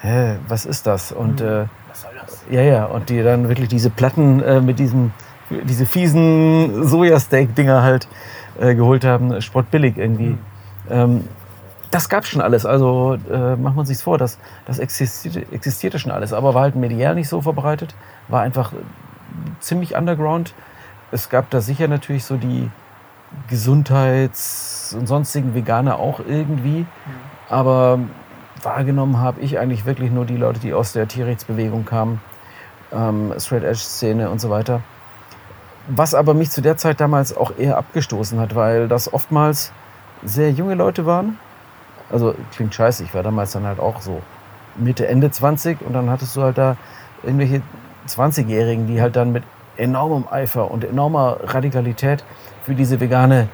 hä, 0.00 0.36
was 0.48 0.64
ist 0.64 0.86
das? 0.86 1.12
Und 1.12 1.40
hm. 1.40 1.46
äh, 1.46 1.64
was 1.88 2.02
soll 2.02 2.12
das? 2.20 2.44
Ja, 2.50 2.62
ja, 2.62 2.84
und 2.86 3.10
die 3.10 3.22
dann 3.22 3.48
wirklich 3.48 3.68
diese 3.68 3.90
Platten 3.90 4.42
äh, 4.42 4.60
mit 4.60 4.78
diesem, 4.78 5.12
diese 5.50 5.86
fiesen 5.86 6.84
Sojasteak-Dinger 6.84 7.82
halt 7.82 8.08
äh, 8.58 8.74
geholt 8.74 9.04
haben, 9.04 9.40
spottbillig 9.42 9.98
irgendwie. 9.98 10.30
Mhm. 10.30 10.55
Ähm, 10.90 11.28
das 11.90 12.08
gab 12.08 12.26
schon 12.26 12.40
alles. 12.40 12.66
Also 12.66 13.18
äh, 13.30 13.56
macht 13.56 13.76
man 13.76 13.86
sich 13.86 13.98
vor, 13.98 14.18
das, 14.18 14.38
das 14.66 14.78
existierte, 14.78 15.46
existierte 15.52 15.98
schon 15.98 16.12
alles, 16.12 16.32
aber 16.32 16.54
war 16.54 16.62
halt 16.62 16.76
medial 16.76 17.14
nicht 17.14 17.28
so 17.28 17.40
verbreitet, 17.40 17.94
war 18.28 18.42
einfach 18.42 18.72
ziemlich 19.60 19.94
underground. 19.94 20.54
Es 21.12 21.30
gab 21.30 21.50
da 21.50 21.60
sicher 21.60 21.88
natürlich 21.88 22.24
so 22.24 22.36
die 22.36 22.70
Gesundheits- 23.48 24.94
und 24.98 25.06
sonstigen 25.06 25.54
Veganer 25.54 25.98
auch 25.98 26.20
irgendwie, 26.20 26.80
mhm. 26.80 26.86
aber 27.48 28.00
wahrgenommen 28.62 29.18
habe 29.20 29.40
ich 29.40 29.58
eigentlich 29.58 29.84
wirklich 29.84 30.10
nur 30.10 30.24
die 30.24 30.36
Leute, 30.36 30.60
die 30.60 30.74
aus 30.74 30.92
der 30.92 31.08
Tierrechtsbewegung 31.08 31.84
kamen, 31.84 32.20
ähm, 32.92 33.32
Straight 33.38 33.64
Edge 33.64 33.78
Szene 33.78 34.30
und 34.30 34.40
so 34.40 34.50
weiter. 34.50 34.80
Was 35.88 36.14
aber 36.14 36.34
mich 36.34 36.50
zu 36.50 36.62
der 36.62 36.76
Zeit 36.76 37.00
damals 37.00 37.36
auch 37.36 37.52
eher 37.56 37.78
abgestoßen 37.78 38.40
hat, 38.40 38.54
weil 38.54 38.88
das 38.88 39.12
oftmals 39.12 39.72
sehr 40.22 40.50
junge 40.50 40.74
Leute 40.74 41.06
waren, 41.06 41.38
also 42.10 42.34
klingt 42.54 42.74
scheiße, 42.74 43.04
ich 43.04 43.14
war 43.14 43.22
damals 43.22 43.52
dann 43.52 43.64
halt 43.64 43.80
auch 43.80 44.00
so 44.00 44.22
Mitte, 44.76 45.08
Ende 45.08 45.30
20 45.30 45.80
und 45.82 45.92
dann 45.92 46.10
hattest 46.10 46.36
du 46.36 46.42
halt 46.42 46.58
da 46.58 46.76
irgendwelche 47.22 47.62
20-Jährigen, 48.08 48.86
die 48.86 49.00
halt 49.00 49.16
dann 49.16 49.32
mit 49.32 49.42
enormem 49.76 50.26
Eifer 50.30 50.70
und 50.70 50.84
enormer 50.84 51.38
Radikalität 51.42 52.24
für 52.62 52.74
diese 52.74 53.00
vegane 53.00 53.48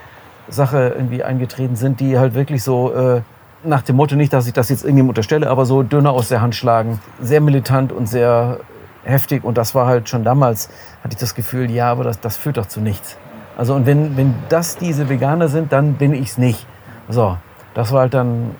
Sache 0.49 0.93
irgendwie 0.97 1.23
eingetreten 1.23 1.77
sind, 1.77 2.01
die 2.01 2.19
halt 2.19 2.35
wirklich 2.35 2.63
so 2.63 2.93
äh, 2.93 3.23
nach 3.65 3.83
dem 3.83 3.97
Motto, 3.97 4.17
nicht, 4.17 4.33
dass 4.33 4.47
ich 4.47 4.53
das 4.53 4.69
jetzt 4.69 4.83
irgendjemand 4.83 5.11
unterstelle, 5.11 5.49
aber 5.49 5.67
so 5.67 5.83
Döner 5.83 6.11
aus 6.11 6.29
der 6.29 6.41
Hand 6.41 6.55
schlagen. 6.55 7.01
Sehr 7.21 7.41
militant 7.41 7.93
und 7.93 8.07
sehr 8.07 8.59
heftig 9.05 9.45
und 9.45 9.57
das 9.57 9.75
war 9.75 9.87
halt 9.87 10.09
schon 10.09 10.25
damals, 10.25 10.69
hatte 11.03 11.15
ich 11.15 11.21
das 11.21 11.35
Gefühl, 11.35 11.71
ja, 11.71 11.91
aber 11.91 12.05
das, 12.05 12.21
das 12.21 12.37
führt 12.37 12.57
doch 12.57 12.67
zu 12.67 12.81
nichts. 12.81 13.17
Also 13.57 13.75
und 13.75 13.87
wenn, 13.87 14.17
wenn 14.17 14.35
das 14.49 14.77
diese 14.77 15.09
Veganer 15.09 15.49
sind, 15.49 15.73
dann 15.73 15.95
bin 15.95 16.15
ich 16.15 16.31
es 16.31 16.39
nicht. 16.39 16.67
So, 17.09 17.37
das 17.75 17.93
war 17.93 18.01
halt 18.01 18.15
dann 18.15 18.55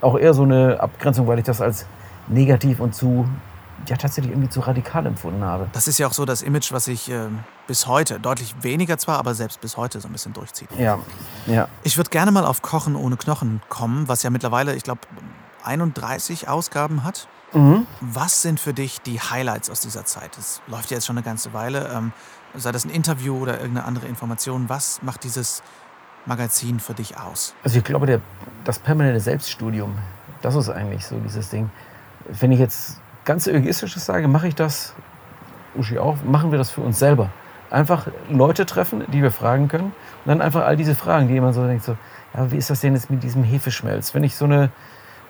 auch 0.00 0.18
eher 0.18 0.34
so 0.34 0.42
eine 0.42 0.80
Abgrenzung, 0.80 1.26
weil 1.26 1.38
ich 1.38 1.44
das 1.44 1.60
als 1.60 1.86
negativ 2.28 2.80
und 2.80 2.94
zu 2.94 3.26
ja 3.86 3.96
tatsächlich 3.96 4.32
irgendwie 4.32 4.50
zu 4.50 4.60
radikal 4.60 5.06
empfunden 5.06 5.44
habe. 5.44 5.68
Das 5.72 5.88
ist 5.88 5.98
ja 5.98 6.06
auch 6.06 6.12
so 6.12 6.24
das 6.24 6.42
Image, 6.42 6.72
was 6.72 6.86
sich 6.86 7.10
äh, 7.10 7.28
bis 7.66 7.86
heute, 7.86 8.20
deutlich 8.20 8.54
weniger 8.62 8.98
zwar, 8.98 9.18
aber 9.18 9.34
selbst 9.34 9.60
bis 9.60 9.76
heute 9.76 10.00
so 10.00 10.08
ein 10.08 10.12
bisschen 10.12 10.32
durchzieht. 10.32 10.68
Ja, 10.78 10.98
ja. 11.46 11.68
Ich 11.84 11.96
würde 11.96 12.10
gerne 12.10 12.30
mal 12.30 12.44
auf 12.44 12.60
Kochen 12.60 12.96
ohne 12.96 13.16
Knochen 13.16 13.62
kommen, 13.68 14.08
was 14.08 14.22
ja 14.22 14.30
mittlerweile, 14.30 14.74
ich 14.74 14.82
glaube, 14.82 15.00
31 15.64 16.48
Ausgaben 16.48 17.04
hat. 17.04 17.28
Mhm. 17.52 17.86
Was 18.00 18.42
sind 18.42 18.60
für 18.60 18.74
dich 18.74 19.00
die 19.00 19.20
Highlights 19.20 19.70
aus 19.70 19.80
dieser 19.80 20.04
Zeit? 20.04 20.36
Es 20.36 20.60
läuft 20.66 20.90
ja 20.90 20.96
jetzt 20.96 21.06
schon 21.06 21.16
eine 21.16 21.24
ganze 21.24 21.52
Weile. 21.54 21.90
Ähm, 21.94 22.12
sei 22.58 22.72
das 22.72 22.84
ein 22.84 22.90
Interview 22.90 23.38
oder 23.38 23.58
irgendeine 23.58 23.86
andere 23.86 24.06
Information, 24.06 24.68
was 24.68 25.02
macht 25.02 25.24
dieses 25.24 25.62
Magazin 26.26 26.80
für 26.80 26.94
dich 26.94 27.18
aus? 27.18 27.54
Also 27.64 27.78
ich 27.78 27.84
glaube, 27.84 28.06
der, 28.06 28.20
das 28.64 28.78
permanente 28.78 29.20
Selbststudium, 29.20 29.96
das 30.42 30.54
ist 30.54 30.68
eigentlich 30.68 31.06
so 31.06 31.18
dieses 31.20 31.50
Ding. 31.50 31.70
Wenn 32.28 32.52
ich 32.52 32.58
jetzt 32.58 33.00
ganz 33.24 33.46
egoistisches 33.46 34.04
sage, 34.04 34.28
mache 34.28 34.48
ich 34.48 34.54
das, 34.54 34.94
Uschi 35.74 35.98
auch, 35.98 36.16
machen 36.24 36.50
wir 36.50 36.58
das 36.58 36.70
für 36.70 36.80
uns 36.80 36.98
selber. 36.98 37.30
Einfach 37.70 38.08
Leute 38.30 38.66
treffen, 38.66 39.04
die 39.12 39.22
wir 39.22 39.30
fragen 39.30 39.68
können. 39.68 39.92
Und 40.24 40.26
dann 40.26 40.40
einfach 40.40 40.64
all 40.64 40.76
diese 40.76 40.94
Fragen, 40.94 41.28
die 41.28 41.36
immer 41.36 41.52
so 41.52 41.66
denkt, 41.66 41.84
so, 41.84 41.96
ja, 42.34 42.50
wie 42.50 42.56
ist 42.56 42.70
das 42.70 42.80
denn 42.80 42.94
jetzt 42.94 43.10
mit 43.10 43.22
diesem 43.22 43.44
Hefeschmelz? 43.44 44.14
Wenn 44.14 44.24
ich 44.24 44.36
so 44.36 44.44
eine 44.44 44.70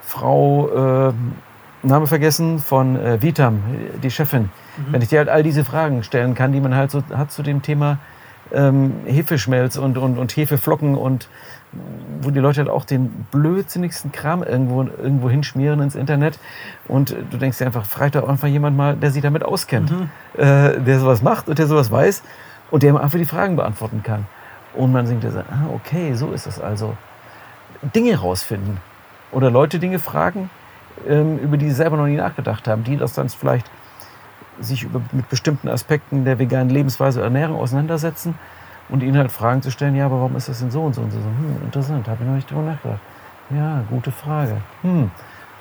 Frau, 0.00 1.08
äh, 1.08 1.12
Name 1.82 2.06
vergessen, 2.06 2.58
von 2.58 2.96
äh, 2.96 3.22
Vitam, 3.22 3.62
die 4.02 4.10
Chefin, 4.10 4.42
mhm. 4.42 4.92
wenn 4.92 5.02
ich 5.02 5.08
dir 5.08 5.18
halt 5.18 5.28
all 5.28 5.42
diese 5.42 5.64
Fragen 5.64 6.02
stellen 6.02 6.34
kann, 6.34 6.52
die 6.52 6.60
man 6.60 6.74
halt 6.74 6.90
so 6.90 7.02
hat 7.14 7.30
zu 7.30 7.42
dem 7.42 7.62
Thema 7.62 7.98
ähm, 8.52 8.94
Hefeschmelz 9.06 9.76
und, 9.76 9.98
und, 9.98 10.18
und 10.18 10.36
Hefeflocken 10.36 10.94
und 10.94 11.28
wo 12.22 12.30
die 12.30 12.40
Leute 12.40 12.60
halt 12.60 12.70
auch 12.70 12.84
den 12.84 13.26
blödsinnigsten 13.30 14.10
Kram 14.10 14.42
irgendwo, 14.42 14.82
irgendwo 14.82 15.28
hinschmieren 15.28 15.80
ins 15.80 15.94
Internet. 15.94 16.38
Und 16.88 17.14
du 17.30 17.36
denkst 17.36 17.58
dir 17.58 17.66
einfach, 17.66 17.84
fragt 17.84 18.14
da 18.14 18.24
einfach 18.24 18.48
jemand 18.48 18.76
mal, 18.76 18.96
der 18.96 19.10
sich 19.10 19.22
damit 19.22 19.44
auskennt, 19.44 19.90
mhm. 19.90 20.10
äh, 20.40 20.80
der 20.80 20.98
sowas 20.98 21.22
macht 21.22 21.48
und 21.48 21.58
der 21.58 21.66
sowas 21.66 21.90
weiß 21.90 22.22
und 22.70 22.82
der 22.82 22.98
einfach 22.98 23.18
die 23.18 23.26
Fragen 23.26 23.56
beantworten 23.56 24.02
kann. 24.02 24.26
Und 24.74 24.92
man 24.92 25.06
denkt 25.06 25.24
so, 25.30 25.38
ah, 25.38 25.68
okay, 25.74 26.14
so 26.14 26.32
ist 26.32 26.46
es 26.46 26.60
also. 26.60 26.96
Dinge 27.94 28.18
rausfinden 28.18 28.78
oder 29.30 29.50
Leute 29.50 29.78
Dinge 29.78 29.98
fragen, 29.98 30.50
über 31.06 31.56
die 31.56 31.68
sie 31.68 31.74
selber 31.74 31.96
noch 31.96 32.06
nie 32.06 32.16
nachgedacht 32.16 32.68
haben, 32.68 32.84
die 32.84 32.96
das 32.96 33.12
dann 33.14 33.28
vielleicht 33.28 33.70
sich 34.60 34.84
über, 34.84 35.00
mit 35.12 35.28
bestimmten 35.28 35.68
Aspekten 35.68 36.24
der 36.24 36.38
veganen 36.38 36.70
Lebensweise 36.70 37.22
Ernährung 37.22 37.56
auseinandersetzen 37.56 38.34
und 38.88 39.02
ihnen 39.02 39.16
halt 39.18 39.30
Fragen 39.30 39.62
zu 39.62 39.70
stellen, 39.70 39.94
ja, 39.94 40.06
aber 40.06 40.16
warum 40.16 40.36
ist 40.36 40.48
das 40.48 40.60
denn 40.60 40.70
so 40.70 40.82
und 40.82 40.94
so 40.94 41.02
und 41.02 41.12
so? 41.12 41.18
Hm, 41.18 41.62
interessant, 41.64 42.08
habe 42.08 42.18
ich 42.22 42.28
noch 42.28 42.36
nicht 42.36 42.50
drüber 42.50 42.62
nachgedacht. 42.62 43.00
Ja, 43.50 43.82
gute 43.88 44.10
Frage. 44.10 44.56
Hm. 44.82 45.10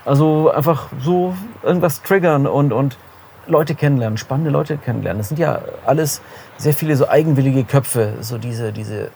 Also 0.05 0.51
einfach 0.51 0.89
so 1.01 1.35
irgendwas 1.63 2.01
triggern 2.01 2.47
und, 2.47 2.71
und 2.73 2.97
Leute 3.45 3.75
kennenlernen, 3.75 4.17
spannende 4.17 4.51
Leute 4.51 4.77
kennenlernen. 4.77 5.19
Das 5.19 5.29
sind 5.29 5.39
ja 5.39 5.61
alles 5.85 6.21
sehr 6.57 6.73
viele 6.73 6.95
so 6.95 7.07
eigenwillige 7.07 7.63
Köpfe, 7.63 8.13
so 8.21 8.37
diese, 8.37 8.71
diese 8.73 9.11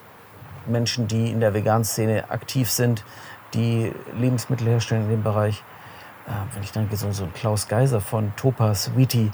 Menschen, 0.68 1.08
die 1.08 1.32
in 1.32 1.40
der 1.40 1.54
veganen 1.54 1.84
Szene 1.84 2.30
aktiv 2.30 2.70
sind, 2.70 3.04
die 3.54 3.92
Lebensmittel 4.18 4.68
herstellen 4.68 5.04
in 5.04 5.10
dem 5.10 5.24
Bereich. 5.24 5.64
Äh, 6.32 6.56
wenn 6.56 6.63
ich 6.63 6.72
denke, 6.72 6.96
so, 6.96 7.12
so 7.12 7.28
Klaus 7.34 7.67
Geiser 7.67 8.00
von 8.00 8.34
Topa 8.36 8.74
Sweetie, 8.74 9.32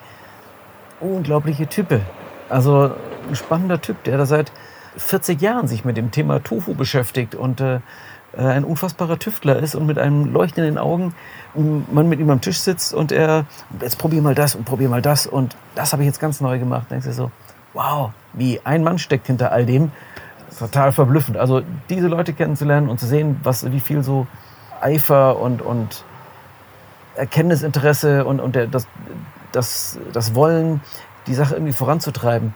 unglaubliche 1.00 1.68
Type. 1.68 2.02
Also 2.50 2.92
ein 3.28 3.36
spannender 3.36 3.82
Typ, 3.82 4.04
der 4.04 4.18
da 4.18 4.26
seit 4.26 4.52
40 4.98 5.42
Jahren 5.42 5.68
sich 5.68 5.86
mit 5.86 5.98
dem 5.98 6.12
Thema 6.12 6.44
Tofu 6.44 6.74
beschäftigt 6.74 7.36
und 7.36 7.62
äh, 7.62 7.76
äh, 8.36 8.42
ein 8.42 8.64
unfassbarer 8.64 9.20
Tüftler 9.20 9.58
ist 9.58 9.76
und 9.76 9.86
mit 9.86 10.00
einem 10.00 10.34
Leuchten 10.34 10.64
in 10.64 10.72
den 10.72 10.78
Augen 10.78 11.14
man 11.54 12.10
mit 12.10 12.20
ihm 12.20 12.30
am 12.30 12.42
Tisch 12.42 12.60
sitzt 12.60 12.94
und 12.94 13.12
er, 13.12 13.46
jetzt 13.82 13.98
probier 13.98 14.22
mal 14.22 14.36
das 14.36 14.56
und 14.56 14.66
probier 14.66 14.90
mal 14.90 15.02
das 15.02 15.26
und 15.28 15.56
das 15.76 15.92
habe 15.92 16.04
ich 16.04 16.08
jetzt 16.08 16.20
ganz 16.20 16.42
neu 16.42 16.60
gemacht. 16.60 16.92
Denkst 16.92 17.06
du 17.06 17.14
so, 17.14 17.32
wow, 17.74 18.12
wie 18.34 18.60
ein 18.64 18.84
Mann 18.84 19.00
steckt 19.00 19.28
hinter 19.28 19.52
all 19.52 19.66
dem. 19.66 19.92
Total 20.58 20.92
verblüffend. 20.92 21.38
Also 21.38 21.62
diese 21.90 22.08
Leute 22.08 22.34
kennenzulernen 22.34 22.90
und 22.90 23.00
zu 23.00 23.06
sehen, 23.06 23.40
was, 23.44 23.72
wie 23.72 23.80
viel 23.80 24.04
so 24.04 24.28
Eifer 24.82 25.40
und, 25.40 25.62
und 25.62 26.04
Erkenntnisinteresse 27.18 28.26
und, 28.26 28.40
und 28.40 28.56
der, 28.56 28.68
das, 28.68 28.88
das, 29.52 30.00
das 30.14 30.36
Wollen, 30.36 30.82
die 31.28 31.34
Sache 31.34 31.56
irgendwie 31.56 31.74
voranzutreiben, 31.74 32.54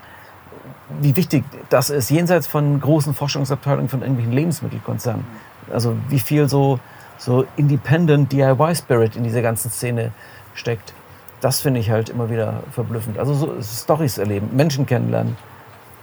wie 1.00 1.16
wichtig 1.16 1.44
das 1.70 1.90
ist, 1.90 2.10
jenseits 2.10 2.46
von 2.46 2.80
großen 2.80 3.14
Forschungsabteilungen 3.14 3.88
von 3.88 4.00
irgendwelchen 4.00 4.32
Lebensmittelkonzernen. 4.32 5.24
Also 5.72 5.96
wie 6.08 6.18
viel 6.18 6.48
so, 6.48 6.80
so 7.18 7.46
Independent 7.56 8.32
DIY-Spirit 8.32 9.16
in 9.16 9.24
dieser 9.24 9.42
ganzen 9.42 9.70
Szene 9.70 10.12
steckt. 10.54 10.92
Das 11.40 11.60
finde 11.60 11.80
ich 11.80 11.90
halt 11.90 12.08
immer 12.08 12.30
wieder 12.30 12.62
verblüffend. 12.70 13.18
Also 13.18 13.34
so 13.34 13.54
Stories 13.62 14.18
erleben, 14.18 14.50
Menschen 14.54 14.86
kennenlernen. 14.86 15.36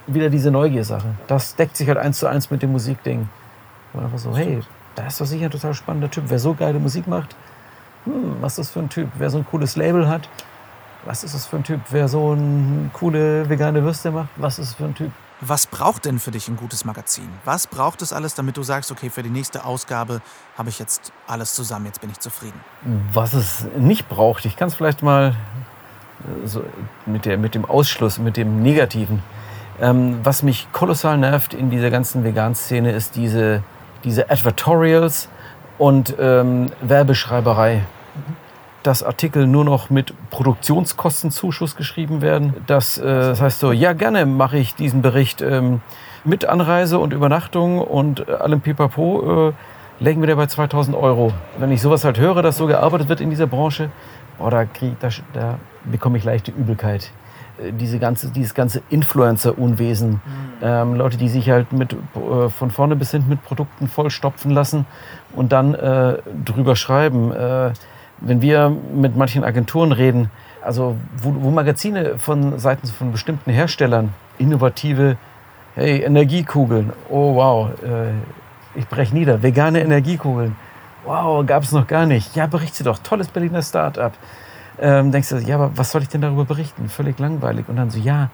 Wieder 0.08 0.30
diese 0.30 0.50
Neugier-Sache. 0.50 1.08
Das 1.28 1.56
deckt 1.56 1.78
sich 1.78 1.88
halt 1.88 1.98
eins 1.98 2.20
zu 2.20 2.28
eins 2.28 2.50
mit 2.50 2.62
dem 2.62 2.72
Musikding. 2.72 3.30
Und 3.94 4.04
einfach 4.04 4.18
so, 4.18 4.36
hey, 4.36 4.60
da 4.96 5.08
ist 5.08 5.22
doch 5.22 5.26
sicher 5.26 5.46
ein 5.46 5.52
total 5.52 5.74
spannender 5.74 6.10
Typ. 6.10 6.26
Wer 6.28 6.40
so 6.40 6.54
geile 6.56 6.80
Musik 6.80 7.08
macht, 7.08 7.36
hm, 8.06 8.38
was 8.42 8.54
ist 8.54 8.60
das 8.60 8.72
für 8.72 8.80
ein 8.80 8.90
Typ? 8.90 9.10
Wer 9.18 9.30
so 9.30 9.40
ein 9.40 9.46
cooles 9.46 9.76
Label 9.76 10.08
hat, 10.08 10.30
was 11.06 11.24
ist 11.24 11.34
das 11.34 11.46
für 11.46 11.58
ein 11.58 11.64
Typ? 11.64 11.80
Wer 11.90 12.08
so 12.08 12.32
eine 12.32 12.90
coole 12.94 13.50
vegane 13.50 13.84
Würste 13.84 14.12
macht, 14.12 14.30
was 14.36 14.60
ist 14.60 14.72
das 14.72 14.76
für 14.78 14.86
ein 14.86 14.96
Typ? 14.96 15.12
Was 15.42 15.68
braucht 15.68 16.04
denn 16.04 16.20
für 16.20 16.32
dich 16.32 16.50
ein 16.50 16.58
gutes 16.58 16.84
Magazin? 16.84 17.30
Was 17.46 17.66
braucht 17.66 18.02
es 18.02 18.12
alles, 18.12 18.36
damit 18.36 18.58
du 18.58 18.64
sagst, 18.64 18.92
okay, 18.92 19.10
für 19.10 19.24
die 19.24 19.30
nächste 19.30 19.64
Ausgabe 19.64 20.22
habe 20.58 20.68
ich 20.68 20.80
jetzt 20.80 21.14
alles 21.28 21.56
zusammen, 21.56 21.86
jetzt 21.86 22.02
bin 22.02 22.10
ich 22.10 22.20
zufrieden? 22.20 22.60
Was 23.14 23.34
es 23.34 23.66
nicht 23.78 24.10
braucht, 24.10 24.44
ich 24.44 24.58
kann 24.58 24.68
es 24.68 24.76
vielleicht 24.76 25.02
mal 25.02 25.30
äh, 25.30 26.48
so 26.48 26.66
mit, 27.06 27.24
der, 27.24 27.38
mit 27.38 27.56
dem 27.56 27.64
Ausschluss, 27.64 28.20
mit 28.20 28.36
dem 28.36 28.62
Negativen. 28.62 29.24
Ähm, 29.80 30.20
was 30.24 30.44
mich 30.44 30.68
kolossal 30.74 31.18
nervt 31.18 31.54
in 31.54 31.70
dieser 31.70 31.90
ganzen 31.90 32.26
Vegan-Szene 32.26 32.92
ist 32.92 33.16
diese, 33.16 33.64
diese 34.04 34.30
Advertorials 34.30 35.30
und 35.80 36.16
ähm, 36.20 36.68
Werbeschreiberei. 36.82 37.82
Dass 38.84 39.04
Artikel 39.04 39.48
nur 39.48 39.66
noch 39.66 39.90
mit 39.90 40.14
Produktionskostenzuschuss 40.30 41.76
geschrieben 41.76 42.22
werden. 42.22 42.54
Das, 42.68 42.98
äh, 42.98 43.04
das 43.04 43.42
heißt 43.42 43.60
so, 43.60 43.72
ja 43.72 43.94
gerne 43.94 44.26
mache 44.26 44.58
ich 44.58 44.76
diesen 44.76 45.02
Bericht 45.02 45.42
ähm, 45.42 45.82
mit 46.24 46.46
Anreise 46.46 47.00
und 47.00 47.14
Übernachtung 47.14 47.80
und 47.80 48.28
äh, 48.28 48.34
allem 48.34 48.62
Pipapo, 48.62 49.50
äh, 49.50 49.54
legen 50.04 50.22
wir 50.22 50.28
da 50.28 50.36
bei 50.36 50.46
2000 50.46 50.96
Euro. 50.96 51.34
Wenn 51.58 51.72
ich 51.72 51.82
sowas 51.82 52.06
halt 52.06 52.20
höre, 52.20 52.42
dass 52.42 52.58
so 52.58 52.68
gearbeitet 52.68 53.10
wird 53.10 53.22
in 53.22 53.30
dieser 53.30 53.48
Branche, 53.48 53.90
boah, 54.38 54.52
da, 54.52 54.66
krieg, 54.66 54.98
da, 55.00 55.10
da 55.34 55.60
bekomme 55.84 56.18
ich 56.18 56.24
leichte 56.24 56.52
Übelkeit. 56.52 57.12
Diese 57.72 58.00
ganze, 58.00 58.30
dieses 58.30 58.54
ganze 58.54 58.82
Influencer-Unwesen. 58.90 60.10
Mhm. 60.12 60.20
Ähm, 60.62 60.96
Leute, 60.96 61.18
die 61.18 61.30
sich 61.30 61.50
halt 61.50 61.72
mit, 61.74 61.94
äh, 61.94 62.50
von 62.50 62.72
vorne 62.72 62.96
bis 62.96 63.12
hinten 63.12 63.30
mit 63.30 63.44
Produkten 63.44 63.88
vollstopfen 63.88 64.52
lassen 64.52 64.86
und 65.34 65.52
dann 65.52 65.74
äh, 65.74 66.18
drüber 66.46 66.76
schreiben. 66.76 67.32
Äh, 67.32 67.72
wenn 68.22 68.42
wir 68.42 68.76
mit 68.94 69.16
manchen 69.16 69.44
Agenturen 69.44 69.92
reden, 69.92 70.30
also 70.62 70.98
wo, 71.22 71.34
wo 71.40 71.52
Magazine 71.52 72.18
von 72.18 72.60
Seiten 72.60 72.88
von 72.88 73.12
bestimmten 73.12 73.52
Herstellern, 73.52 74.14
innovative, 74.38 75.18
hey, 75.76 76.02
Energiekugeln, 76.02 76.92
oh 77.10 77.36
wow, 77.36 77.70
äh, 77.84 78.12
ich 78.78 78.88
breche 78.88 79.14
nieder, 79.14 79.42
vegane 79.42 79.82
Energiekugeln, 79.82 80.56
wow, 81.06 81.46
gab 81.46 81.64
es 81.64 81.72
noch 81.72 81.88
gar 81.88 82.06
nicht. 82.06 82.36
Ja, 82.36 82.48
berichte 82.48 82.84
doch, 82.84 83.00
tolles 83.00 83.30
Berliner 83.30 83.62
Start-up. 83.62 84.14
Ähm, 84.82 85.12
denkst 85.12 85.30
du, 85.30 85.38
ja, 85.38 85.56
aber 85.56 85.72
was 85.76 85.92
soll 85.92 86.02
ich 86.02 86.10
denn 86.10 86.22
darüber 86.22 86.46
berichten? 86.46 86.90
Völlig 86.90 87.20
langweilig. 87.20 87.68
Und 87.68 87.76
dann 87.76 87.90
so, 87.90 88.00
ja, 88.00 88.30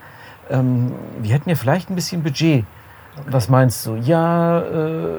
ähm, 0.50 0.92
wir 1.20 1.32
hätten 1.32 1.48
ja 1.48 1.56
vielleicht 1.56 1.90
ein 1.90 1.94
bisschen 1.94 2.22
Budget. 2.22 2.64
Was 3.28 3.48
meinst 3.48 3.84
du? 3.86 3.96
Ja, 3.96 4.60
äh, 4.60 5.16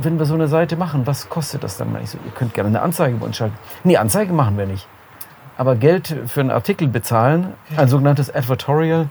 wenn 0.00 0.18
wir 0.18 0.26
so 0.26 0.34
eine 0.34 0.48
Seite 0.48 0.76
machen, 0.76 1.06
was 1.06 1.28
kostet 1.28 1.62
das 1.64 1.76
dann? 1.76 1.94
Ich 2.02 2.10
so, 2.10 2.18
ihr 2.24 2.32
könnt 2.32 2.54
gerne 2.54 2.68
eine 2.68 2.80
Anzeige 2.80 3.16
bei 3.16 3.26
uns 3.26 3.36
schalten. 3.36 3.56
Nee, 3.84 3.96
Anzeige 3.96 4.32
machen 4.32 4.56
wir 4.56 4.66
nicht. 4.66 4.86
Aber 5.58 5.76
Geld 5.76 6.16
für 6.26 6.40
einen 6.40 6.50
Artikel 6.50 6.88
bezahlen, 6.88 7.52
ein 7.76 7.88
sogenanntes 7.88 8.34
Advertorial, 8.34 9.08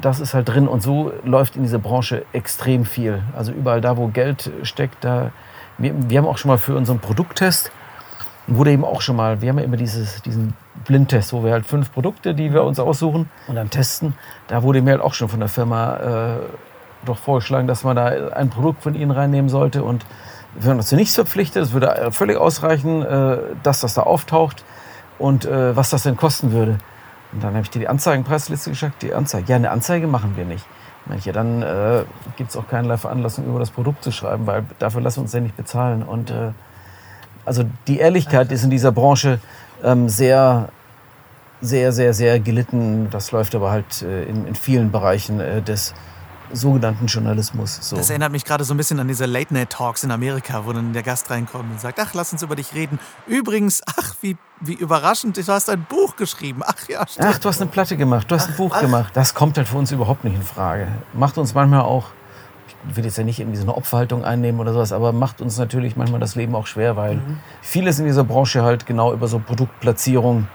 das 0.00 0.20
ist 0.20 0.34
halt 0.34 0.48
drin. 0.48 0.68
Und 0.68 0.82
so 0.82 1.12
läuft 1.24 1.56
in 1.56 1.62
dieser 1.62 1.78
Branche 1.78 2.24
extrem 2.32 2.84
viel. 2.84 3.22
Also 3.36 3.52
überall 3.52 3.80
da, 3.80 3.96
wo 3.96 4.08
Geld 4.08 4.50
steckt, 4.62 5.04
da. 5.04 5.32
Wir, 5.78 5.92
wir 6.08 6.18
haben 6.18 6.26
auch 6.26 6.38
schon 6.38 6.48
mal 6.48 6.58
für 6.58 6.74
unseren 6.74 7.00
Produkttest, 7.00 7.70
wurde 8.46 8.72
eben 8.72 8.84
auch 8.84 9.00
schon 9.00 9.16
mal, 9.16 9.40
wir 9.40 9.48
haben 9.48 9.58
ja 9.58 9.64
immer 9.64 9.76
dieses, 9.76 10.22
diesen 10.22 10.54
Blindtest, 10.84 11.32
wo 11.32 11.42
wir 11.44 11.52
halt 11.52 11.66
fünf 11.66 11.92
Produkte, 11.92 12.34
die 12.34 12.52
wir 12.52 12.64
uns 12.64 12.78
aussuchen 12.78 13.28
und 13.48 13.56
dann 13.56 13.70
testen. 13.70 14.14
Da 14.48 14.62
wurde 14.62 14.82
mir 14.82 14.92
halt 14.92 15.00
auch 15.00 15.14
schon 15.14 15.28
von 15.28 15.40
der 15.40 15.48
Firma 15.48 15.96
äh, 15.96 16.38
doch 17.04 17.18
vorgeschlagen, 17.18 17.66
dass 17.66 17.84
man 17.84 17.96
da 17.96 18.06
ein 18.06 18.50
Produkt 18.50 18.82
von 18.82 18.94
ihnen 18.94 19.10
reinnehmen 19.10 19.48
sollte. 19.48 19.82
Und 19.82 20.04
wir 20.54 20.70
haben 20.70 20.78
uns 20.78 20.92
nichts 20.92 21.14
verpflichtet. 21.14 21.62
Es 21.62 21.72
würde 21.72 22.10
völlig 22.12 22.36
ausreichen, 22.36 23.02
äh, 23.02 23.38
dass 23.62 23.80
das 23.80 23.94
da 23.94 24.02
auftaucht 24.02 24.64
und 25.18 25.44
äh, 25.44 25.76
was 25.76 25.90
das 25.90 26.04
denn 26.04 26.16
kosten 26.16 26.52
würde. 26.52 26.78
Und 27.32 27.42
dann 27.42 27.54
habe 27.54 27.62
ich 27.62 27.70
dir 27.70 27.80
die 27.80 27.88
Anzeigenpreisliste 27.88 28.70
geschickt. 28.70 29.02
Die 29.02 29.12
Anzeige, 29.12 29.48
ja, 29.48 29.56
eine 29.56 29.70
Anzeige 29.70 30.06
machen 30.06 30.34
wir 30.36 30.44
nicht. 30.44 30.64
Ja, 31.24 31.32
dann 31.32 31.62
äh, 31.62 32.02
gibt 32.36 32.50
es 32.50 32.56
auch 32.56 32.66
keinerlei 32.66 32.96
Veranlassung, 32.96 33.46
über 33.46 33.60
das 33.60 33.70
Produkt 33.70 34.02
zu 34.02 34.10
schreiben, 34.10 34.46
weil 34.46 34.64
dafür 34.80 35.00
lassen 35.00 35.18
wir 35.18 35.22
uns 35.22 35.32
ja 35.32 35.40
nicht 35.40 35.56
bezahlen. 35.56 36.02
Und 36.02 36.30
äh, 36.30 36.50
also 37.46 37.64
die 37.86 37.98
Ehrlichkeit 37.98 38.52
ist 38.52 38.64
in 38.64 38.70
dieser 38.70 38.92
Branche 38.92 39.40
ähm, 39.82 40.08
sehr, 40.08 40.68
sehr, 41.60 41.92
sehr, 41.92 42.12
sehr 42.12 42.40
gelitten. 42.40 43.08
Das 43.10 43.32
läuft 43.32 43.54
aber 43.54 43.70
halt 43.70 44.02
äh, 44.02 44.24
in, 44.24 44.46
in 44.46 44.54
vielen 44.54 44.90
Bereichen 44.90 45.40
äh, 45.40 45.62
des 45.62 45.94
sogenannten 46.52 47.06
Journalismus. 47.06 47.78
So. 47.80 47.96
Das 47.96 48.10
erinnert 48.10 48.32
mich 48.32 48.44
gerade 48.44 48.64
so 48.64 48.74
ein 48.74 48.76
bisschen 48.76 49.00
an 49.00 49.08
diese 49.08 49.26
Late-Night-Talks 49.26 50.04
in 50.04 50.10
Amerika, 50.10 50.64
wo 50.64 50.72
dann 50.72 50.92
der 50.92 51.02
Gast 51.02 51.30
reinkommt 51.30 51.70
und 51.70 51.80
sagt, 51.80 51.98
ach, 52.00 52.14
lass 52.14 52.32
uns 52.32 52.42
über 52.42 52.56
dich 52.56 52.74
reden. 52.74 52.98
Übrigens, 53.26 53.82
ach, 53.86 54.14
wie, 54.20 54.36
wie 54.60 54.74
überraschend, 54.74 55.36
du 55.36 55.46
hast 55.46 55.68
ein 55.70 55.84
Buch 55.88 56.16
geschrieben. 56.16 56.62
Ach 56.64 56.88
ja, 56.88 57.06
stimmt. 57.06 57.28
Ach, 57.28 57.38
du 57.38 57.48
hast 57.48 57.60
eine 57.60 57.70
Platte 57.70 57.96
gemacht, 57.96 58.30
du 58.30 58.36
hast 58.36 58.44
ach, 58.44 58.50
ein 58.50 58.56
Buch 58.56 58.72
ach. 58.74 58.80
gemacht. 58.80 59.12
Das 59.14 59.34
kommt 59.34 59.56
halt 59.56 59.68
für 59.68 59.76
uns 59.76 59.92
überhaupt 59.92 60.24
nicht 60.24 60.36
in 60.36 60.42
Frage. 60.42 60.88
Macht 61.14 61.38
uns 61.38 61.54
manchmal 61.54 61.80
auch, 61.80 62.06
will 62.94 63.04
jetzt 63.04 63.18
ja 63.18 63.24
nicht 63.24 63.40
irgendwie 63.40 63.58
so 63.58 63.64
eine 63.64 63.76
Opferhaltung 63.76 64.24
einnehmen 64.24 64.60
oder 64.60 64.72
sowas, 64.72 64.92
aber 64.92 65.12
macht 65.12 65.40
uns 65.40 65.58
natürlich 65.58 65.96
manchmal 65.96 66.20
das 66.20 66.34
Leben 66.34 66.54
auch 66.54 66.66
schwer, 66.66 66.96
weil 66.96 67.16
mhm. 67.16 67.38
vieles 67.62 67.98
in 67.98 68.06
dieser 68.06 68.24
Branche 68.24 68.62
halt 68.62 68.86
genau 68.86 69.12
über 69.12 69.28
so 69.28 69.38
Produktplatzierung, 69.38 70.48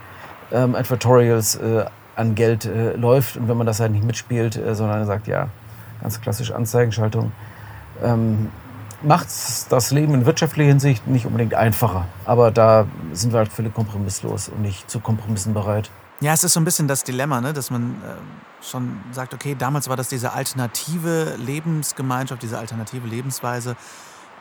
ähm, 0.51 0.75
Advertorials 0.75 1.55
äh, 1.55 1.85
an 2.15 2.35
Geld 2.35 2.65
äh, 2.65 2.93
läuft. 2.93 3.37
Und 3.37 3.47
wenn 3.47 3.57
man 3.57 3.67
das 3.67 3.79
halt 3.79 3.91
nicht 3.91 4.05
mitspielt, 4.05 4.55
äh, 4.55 4.75
sondern 4.75 5.05
sagt, 5.05 5.27
ja, 5.27 5.49
ganz 6.01 6.21
klassisch 6.21 6.51
Anzeigenschaltung, 6.51 7.31
ähm, 8.03 8.49
macht 9.03 9.27
das 9.69 9.91
Leben 9.91 10.13
in 10.13 10.25
wirtschaftlicher 10.25 10.69
Hinsicht 10.69 11.07
nicht 11.07 11.25
unbedingt 11.25 11.53
einfacher. 11.53 12.05
Aber 12.25 12.51
da 12.51 12.85
sind 13.13 13.33
wir 13.33 13.39
halt 13.39 13.51
völlig 13.51 13.73
kompromisslos 13.73 14.49
und 14.49 14.61
nicht 14.61 14.89
zu 14.89 14.99
Kompromissen 14.99 15.53
bereit. 15.53 15.89
Ja, 16.21 16.33
es 16.33 16.43
ist 16.43 16.53
so 16.53 16.59
ein 16.59 16.65
bisschen 16.65 16.87
das 16.87 17.03
Dilemma, 17.03 17.41
ne? 17.41 17.51
dass 17.51 17.71
man 17.71 17.95
äh, 18.03 18.63
schon 18.63 19.01
sagt, 19.11 19.33
okay, 19.33 19.55
damals 19.57 19.89
war 19.89 19.97
das 19.97 20.07
diese 20.07 20.33
alternative 20.33 21.35
Lebensgemeinschaft, 21.37 22.43
diese 22.43 22.59
alternative 22.59 23.07
Lebensweise. 23.07 23.75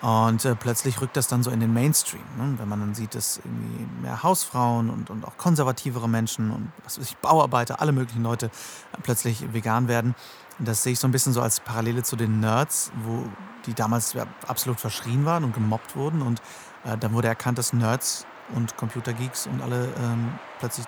Und 0.03 0.45
äh, 0.45 0.55
plötzlich 0.55 1.01
rückt 1.01 1.17
das 1.17 1.27
dann 1.27 1.43
so 1.43 1.51
in 1.51 1.59
den 1.59 1.73
Mainstream. 1.73 2.23
Ne? 2.37 2.55
Wenn 2.59 2.69
man 2.69 2.81
dann 2.81 2.95
sieht, 2.95 3.15
dass 3.15 3.39
irgendwie 3.39 3.87
mehr 4.03 4.23
Hausfrauen 4.23 4.91
und, 4.91 5.09
und 5.09 5.25
auch 5.25 5.39
konservativere 5.39 6.07
Menschen 6.07 6.51
und 6.51 6.71
was 6.85 6.99
weiß 6.99 7.07
ich, 7.07 7.17
Bauarbeiter, 7.17 7.81
alle 7.81 7.93
möglichen 7.93 8.23
Leute 8.23 8.47
äh, 8.47 9.01
plötzlich 9.03 9.51
vegan 9.55 9.89
werden. 9.89 10.15
Das 10.59 10.83
sehe 10.83 10.93
ich 10.93 10.99
so 10.99 11.09
ein 11.09 11.13
bisschen 11.13 11.33
so 11.33 11.41
als 11.41 11.61
Parallele 11.61 12.03
zu 12.03 12.15
den 12.15 12.41
Nerds, 12.41 12.93
wo 13.05 13.25
die 13.65 13.73
damals 13.73 14.13
ja, 14.13 14.27
absolut 14.47 14.81
verschrien 14.81 15.25
waren 15.25 15.45
und 15.45 15.55
gemobbt 15.55 15.97
wurden. 15.97 16.21
Und 16.21 16.43
äh, 16.85 16.99
dann 16.99 17.15
wurde 17.15 17.29
erkannt, 17.29 17.57
dass 17.57 17.73
Nerds 17.73 18.27
und 18.55 18.77
Computergeeks 18.77 19.47
und 19.47 19.63
alle 19.63 19.89
ähm, 19.99 20.35
plötzlich 20.59 20.85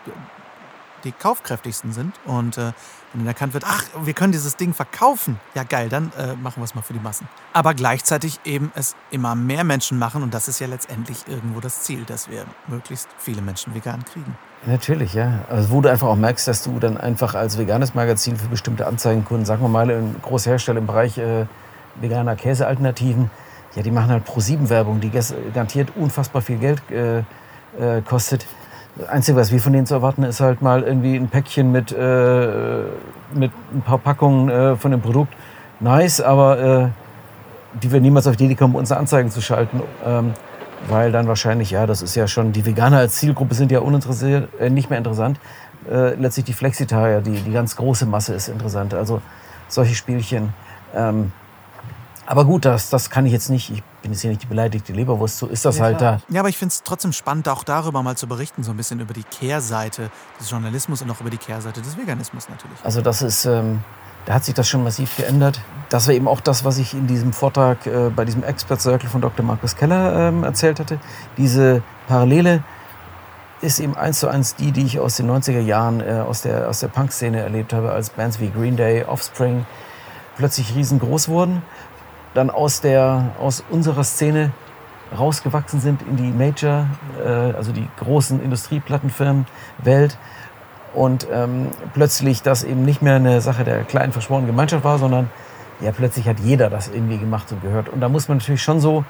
die 1.05 1.13
kaufkräftigsten 1.13 1.93
sind. 1.93 2.15
Und 2.25 2.59
äh, 2.59 2.73
wenn 3.13 3.21
dann 3.21 3.27
erkannt 3.27 3.55
wird, 3.55 3.65
ach, 3.67 3.85
wir 4.03 4.13
können 4.15 4.33
dieses 4.33 4.57
Ding 4.57 4.73
verkaufen, 4.73 5.39
ja 5.55 5.65
geil, 5.65 5.89
dann 5.89 6.13
äh, 6.19 6.35
machen 6.35 6.61
wir 6.61 6.65
es 6.65 6.75
mal 6.75 6.83
für 6.83 6.93
die 6.93 7.01
Massen. 7.01 7.29
Aber 7.53 7.75
gleichzeitig 7.75 8.41
eben 8.45 8.73
es 8.75 8.97
immer 9.11 9.35
mehr 9.35 9.65
Menschen 9.65 9.99
machen 9.99 10.23
und 10.23 10.33
das 10.33 10.49
ist 10.49 10.61
ja 10.61 10.67
letztendlich 10.67 11.29
irgendwo 11.29 11.61
das 11.61 11.83
Ziel, 11.83 12.05
dass 12.05 12.31
wir 12.31 12.45
möglichst 12.69 13.09
viele 13.19 13.43
Menschen 13.43 13.75
vegan 13.75 14.05
kriegen. 14.05 14.37
Natürlich, 14.65 15.15
ja. 15.15 15.45
Also 15.51 15.71
wo 15.71 15.81
du 15.81 15.91
einfach 15.91 16.07
auch 16.07 16.17
merkst, 16.17 16.47
dass 16.47 16.63
du 16.63 16.79
dann 16.79 16.97
einfach 16.97 17.35
als 17.35 17.59
veganes 17.59 17.95
Magazin 17.95 18.37
für 18.37 18.47
bestimmte 18.47 18.87
Anzeigenkunden, 18.87 19.45
sagen 19.45 19.63
wir 19.63 19.69
mal, 19.69 19.91
ein 19.91 20.17
Großhersteller 20.23 20.79
im 20.79 20.87
Bereich 20.87 21.19
äh, 21.19 21.47
veganer 21.97 22.37
Käsealternativen, 22.37 23.31
ja, 23.75 23.83
die 23.83 23.91
machen 23.91 24.11
halt 24.11 24.25
pro 24.25 24.41
sieben 24.41 24.69
Werbung, 24.71 25.01
die 25.01 25.11
garantiert 25.11 25.93
unfassbar 25.97 26.43
viel 26.43 26.59
Geld 26.59 26.83
äh, 26.91 27.19
äh, 27.19 28.03
kostet. 28.03 28.47
Das 28.97 29.09
Einzige, 29.09 29.39
was 29.39 29.51
wir 29.51 29.61
von 29.61 29.73
denen 29.73 29.87
zu 29.87 29.95
erwarten, 29.95 30.23
ist 30.23 30.41
halt 30.41 30.61
mal 30.61 30.83
irgendwie 30.83 31.17
ein 31.17 31.29
Päckchen 31.29 31.73
mit, 31.73 31.93
äh, 31.93 32.83
mit 33.35 33.51
ein 33.73 33.83
paar 33.83 33.99
Packungen 33.99 34.51
äh, 34.51 34.77
von 34.77 34.91
dem 34.91 35.01
Produkt. 35.01 35.33
Nice, 35.81 36.21
aber 36.21 36.59
äh, 36.59 36.89
die 37.83 37.91
wir 37.91 38.01
niemals 38.01 38.27
auf 38.27 38.37
die 38.37 38.45
Idee 38.45 38.55
kommen, 38.55 38.75
unsere 38.75 39.01
Anzeigen 39.01 39.31
zu 39.31 39.41
schalten. 39.41 39.83
Ähm, 40.05 40.35
weil 40.89 41.13
dann 41.13 41.27
wahrscheinlich, 41.29 41.71
ja, 41.71 41.87
das 41.87 42.03
ist 42.03 42.17
ja 42.17 42.27
schon, 42.27 42.53
die 42.53 42.67
Veganer 42.67 42.99
als 42.99 43.15
Zielgruppe 43.15 43.55
sind 43.55 43.71
ja 43.71 43.81
uninteressiert, 43.81 44.49
äh, 44.61 44.69
nicht 44.69 44.91
mehr 44.91 44.99
interessant. 44.99 45.41
Äh, 45.91 46.15
letztlich 46.15 46.45
die 46.45 46.53
Flexitarier, 46.53 47.21
die, 47.21 47.41
die 47.41 47.53
ganz 47.53 47.77
große 47.77 48.05
Masse 48.05 48.35
ist 48.35 48.49
interessant. 48.49 48.95
Also 48.95 49.23
solche 49.69 49.95
Spielchen. 49.95 50.53
Ähm, 50.95 51.33
aber 52.27 52.45
gut, 52.45 52.65
das, 52.65 52.91
das 52.91 53.11
kann 53.11 53.27
ich 53.27 53.33
jetzt 53.33 53.49
nicht. 53.49 53.71
Ich 53.71 53.83
bin 54.03 54.13
jetzt 54.13 54.21
hier 54.21 54.31
nicht 54.31 54.43
die 54.43 54.47
beleidigte 54.47 54.93
Leberwurst, 54.93 55.39
so 55.39 55.47
ist 55.47 55.65
das 55.65 55.79
ja, 55.79 55.85
halt 55.85 55.99
klar. 55.99 56.21
da. 56.29 56.35
Ja, 56.35 56.41
aber 56.41 56.49
ich 56.49 56.59
finde 56.59 56.73
es 56.73 56.83
trotzdem 56.83 57.13
spannend, 57.13 57.49
auch 57.49 57.65
darüber 57.65 58.03
mal 58.03 58.17
zu 58.17 58.27
berichten, 58.27 58.63
so 58.63 58.73
ein 58.73 58.77
bisschen 58.77 59.01
über 59.01 59.15
die 59.15 59.23
Kehrseite 59.23 60.11
des 60.41 60.51
Journalismus 60.51 61.03
und 61.03 61.11
auch 61.11 61.21
über 61.21 61.31
die 61.31 61.39
Kehrseite 61.39 61.81
des 61.81 61.97
Veganismus 61.97 62.49
natürlich. 62.49 62.79
Also 62.83 63.01
das 63.01 63.23
ist, 63.23 63.45
ähm, 63.45 63.81
da 64.27 64.35
hat 64.35 64.45
sich 64.45 64.55
das 64.55 64.69
schon 64.69 64.85
massiv 64.85 65.17
geändert. 65.17 65.61
Das 65.89 66.07
war 66.07 66.15
eben 66.15 66.29
auch 66.29 66.41
das, 66.41 66.65
was 66.65 66.79
ich 66.79 66.95
in 66.95 67.07
diesem 67.07 67.33
Vortrag 67.33 67.87
äh, 67.87 68.11
bei 68.15 68.25
diesem 68.25 68.45
Expert 68.45 68.81
Circle 68.81 69.09
von 69.09 69.21
Dr. 69.21 69.45
Markus 69.45 69.77
Keller 69.77 70.29
ähm, 70.29 70.45
erzählt 70.45 70.81
hatte. 70.81 70.99
Diese 71.37 71.83
Parallele 72.09 72.63
ist 73.61 73.79
eben 73.79 73.97
eins 73.97 74.19
zu 74.19 74.29
eins 74.29 74.57
die, 74.57 74.73
die 74.73 74.85
ich 74.85 74.99
aus 74.99 75.17
den 75.17 75.31
90er 75.31 75.61
Jahren 75.61 76.01
äh, 76.01 76.25
aus 76.27 76.43
der, 76.43 76.69
aus 76.69 76.81
der 76.81 76.89
Punk-Szene 76.89 77.41
erlebt 77.41 77.73
habe, 77.73 77.93
als 77.93 78.11
Bands 78.11 78.41
wie 78.41 78.51
Green 78.51 78.77
Day, 78.77 79.05
Offspring 79.05 79.65
plötzlich 80.37 80.75
riesengroß 80.75 81.29
wurden 81.29 81.63
dann 82.35 82.51
aus, 82.51 82.81
der, 82.81 83.33
aus 83.41 83.65
unserer 83.71 84.05
Szene 84.05 84.53
rausgewachsen 85.17 85.81
sind 85.81 86.03
in 86.03 86.17
die 86.17 86.31
Major, 86.31 86.87
äh, 87.25 87.29
also 87.29 87.73
die 87.73 87.87
großen 87.99 88.43
Industrieplattenfirmen 88.43 89.47
Welt 89.79 90.19
und 90.95 91.27
ähm, 91.33 91.69
plötzlich 91.95 92.43
das 92.43 92.65
eben 92.65 92.85
nicht 92.85 93.03
mehr 93.03 93.17
eine 93.17 93.41
Sache 93.41 93.65
der 93.65 93.85
kleinen 93.85 94.13
verschworenen 94.13 94.47
Gemeinschaft 94.47 94.85
war, 94.85 94.99
sondern 94.99 95.31
ja 95.81 95.93
plötzlich 95.93 96.27
hat 96.29 96.39
jeder 96.41 96.71
das 96.71 96.89
irgendwie 96.89 97.19
gemacht 97.19 97.51
und 97.53 97.63
gehört. 97.63 97.89
Und 97.89 98.01
da 98.01 98.09
muss 98.09 98.29
man 98.29 98.39
natürlich 98.39 98.63
schon 98.63 98.81
so, 98.81 99.05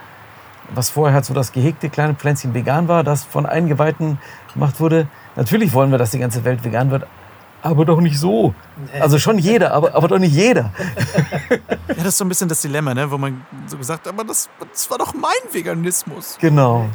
was 0.75 0.91
vorher 0.91 1.15
halt 1.15 1.25
so 1.25 1.35
das 1.35 1.53
gehegte 1.53 1.91
kleine 1.91 2.15
Pflänzchen 2.15 2.55
vegan 2.55 2.89
war, 2.89 3.05
das 3.05 3.25
von 3.25 3.47
Eingeweihten 3.47 4.19
gemacht 4.53 4.81
wurde. 4.81 5.07
Natürlich 5.37 5.73
wollen 5.73 5.91
wir, 5.91 5.99
dass 5.99 6.11
die 6.11 6.19
ganze 6.19 6.45
Welt 6.45 6.65
vegan 6.65 6.91
wird, 6.91 7.07
aber 7.62 7.85
doch 7.85 8.01
nicht 8.01 8.18
so. 8.18 8.55
Also 9.01 9.18
schon 9.18 9.38
jeder, 9.38 9.72
aber, 9.72 9.94
aber 9.94 10.09
doch 10.09 10.18
nicht 10.18 10.35
jeder. 10.35 10.70
Ja, 11.88 12.05
das 12.05 12.14
ist 12.14 12.18
so 12.18 12.25
ein 12.25 12.29
bisschen 12.29 12.48
das 12.48 12.62
Dilemma, 12.62 12.94
ne? 12.94 13.11
wo 13.11 13.18
man 13.18 13.44
so 13.66 13.77
gesagt 13.77 14.07
hat, 14.07 14.14
aber 14.14 14.25
das, 14.25 14.48
das 14.72 14.90
war 14.90 14.96
doch 14.96 15.12
mein 15.12 15.31
Veganismus. 15.53 16.38
Genau. 16.40 16.87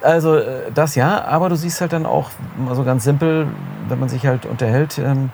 Also 0.00 0.36
äh, 0.36 0.72
das 0.72 0.94
ja, 0.94 1.22
aber 1.26 1.50
du 1.50 1.56
siehst 1.56 1.82
halt 1.82 1.92
dann 1.92 2.06
auch, 2.06 2.30
also 2.66 2.82
ganz 2.82 3.04
simpel, 3.04 3.46
wenn 3.88 4.00
man 4.00 4.08
sich 4.08 4.26
halt 4.26 4.46
unterhält, 4.46 4.98
ähm, 4.98 5.30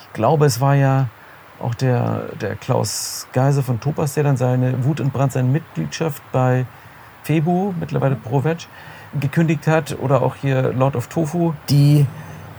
ich 0.00 0.12
glaube, 0.14 0.46
es 0.46 0.60
war 0.60 0.74
ja 0.74 1.08
auch 1.60 1.74
der, 1.74 2.22
der 2.40 2.56
Klaus 2.56 3.26
Geise 3.32 3.62
von 3.62 3.78
Topas, 3.78 4.14
der 4.14 4.24
dann 4.24 4.38
seine 4.38 4.84
Wut 4.84 5.00
und 5.00 5.12
Brand, 5.12 5.32
seine 5.32 5.48
Mitgliedschaft 5.48 6.22
bei 6.32 6.64
Febu, 7.24 7.74
mittlerweile 7.78 8.16
ProVeg, 8.16 8.68
gekündigt 9.20 9.66
hat. 9.66 9.96
Oder 10.00 10.22
auch 10.22 10.34
hier 10.36 10.72
Lord 10.72 10.96
of 10.96 11.08
Tofu, 11.08 11.52
die 11.68 12.06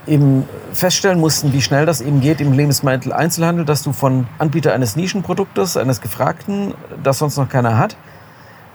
eben 0.07 0.47
feststellen 0.73 1.19
mussten, 1.19 1.53
wie 1.53 1.61
schnell 1.61 1.85
das 1.85 2.01
eben 2.01 2.21
geht 2.21 2.41
im 2.41 2.53
Lebensmittel-Einzelhandel, 2.53 3.65
dass 3.65 3.83
du 3.83 3.91
von 3.91 4.27
Anbieter 4.37 4.73
eines 4.73 4.95
Nischenproduktes, 4.95 5.77
eines 5.77 6.01
Gefragten, 6.01 6.73
das 7.03 7.19
sonst 7.19 7.37
noch 7.37 7.49
keiner 7.49 7.77
hat, 7.77 7.95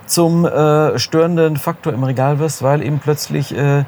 zum 0.05 0.45
äh, 0.45 0.97
störenden 0.99 1.57
Faktor 1.57 1.93
im 1.93 2.03
Regal 2.03 2.39
wirst, 2.39 2.63
weil 2.63 2.83
eben 2.83 2.99
plötzlich 2.99 3.55
äh, 3.55 3.85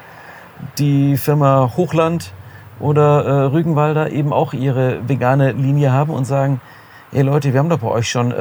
die 0.77 1.17
Firma 1.17 1.71
Hochland 1.77 2.31
oder 2.79 3.25
äh, 3.25 3.31
Rügenwalder 3.45 4.11
eben 4.11 4.33
auch 4.33 4.53
ihre 4.53 5.07
vegane 5.07 5.51
Linie 5.51 5.91
haben 5.91 6.13
und 6.13 6.25
sagen, 6.25 6.61
hey 7.11 7.21
Leute, 7.21 7.53
wir 7.53 7.59
haben 7.59 7.69
doch 7.69 7.79
bei 7.79 7.87
euch 7.87 8.09
schon 8.09 8.33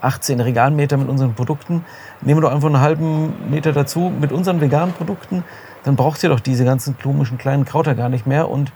18 0.00 0.38
äh, 0.38 0.42
Regalmeter 0.42 0.96
mit 0.96 1.08
unseren 1.08 1.34
Produkten, 1.34 1.84
nehmen 2.20 2.40
wir 2.40 2.48
doch 2.48 2.54
einfach 2.54 2.68
einen 2.68 2.80
halben 2.80 3.50
Meter 3.50 3.72
dazu 3.72 4.12
mit 4.20 4.32
unseren 4.32 4.60
veganen 4.60 4.94
Produkten 4.94 5.44
dann 5.84 5.96
braucht 5.96 6.22
ihr 6.22 6.28
doch 6.28 6.40
diese 6.40 6.64
ganzen 6.64 6.98
komischen 6.98 7.38
kleinen 7.38 7.64
Krauter 7.64 7.94
gar 7.94 8.08
nicht 8.08 8.26
mehr. 8.26 8.48
Und 8.48 8.72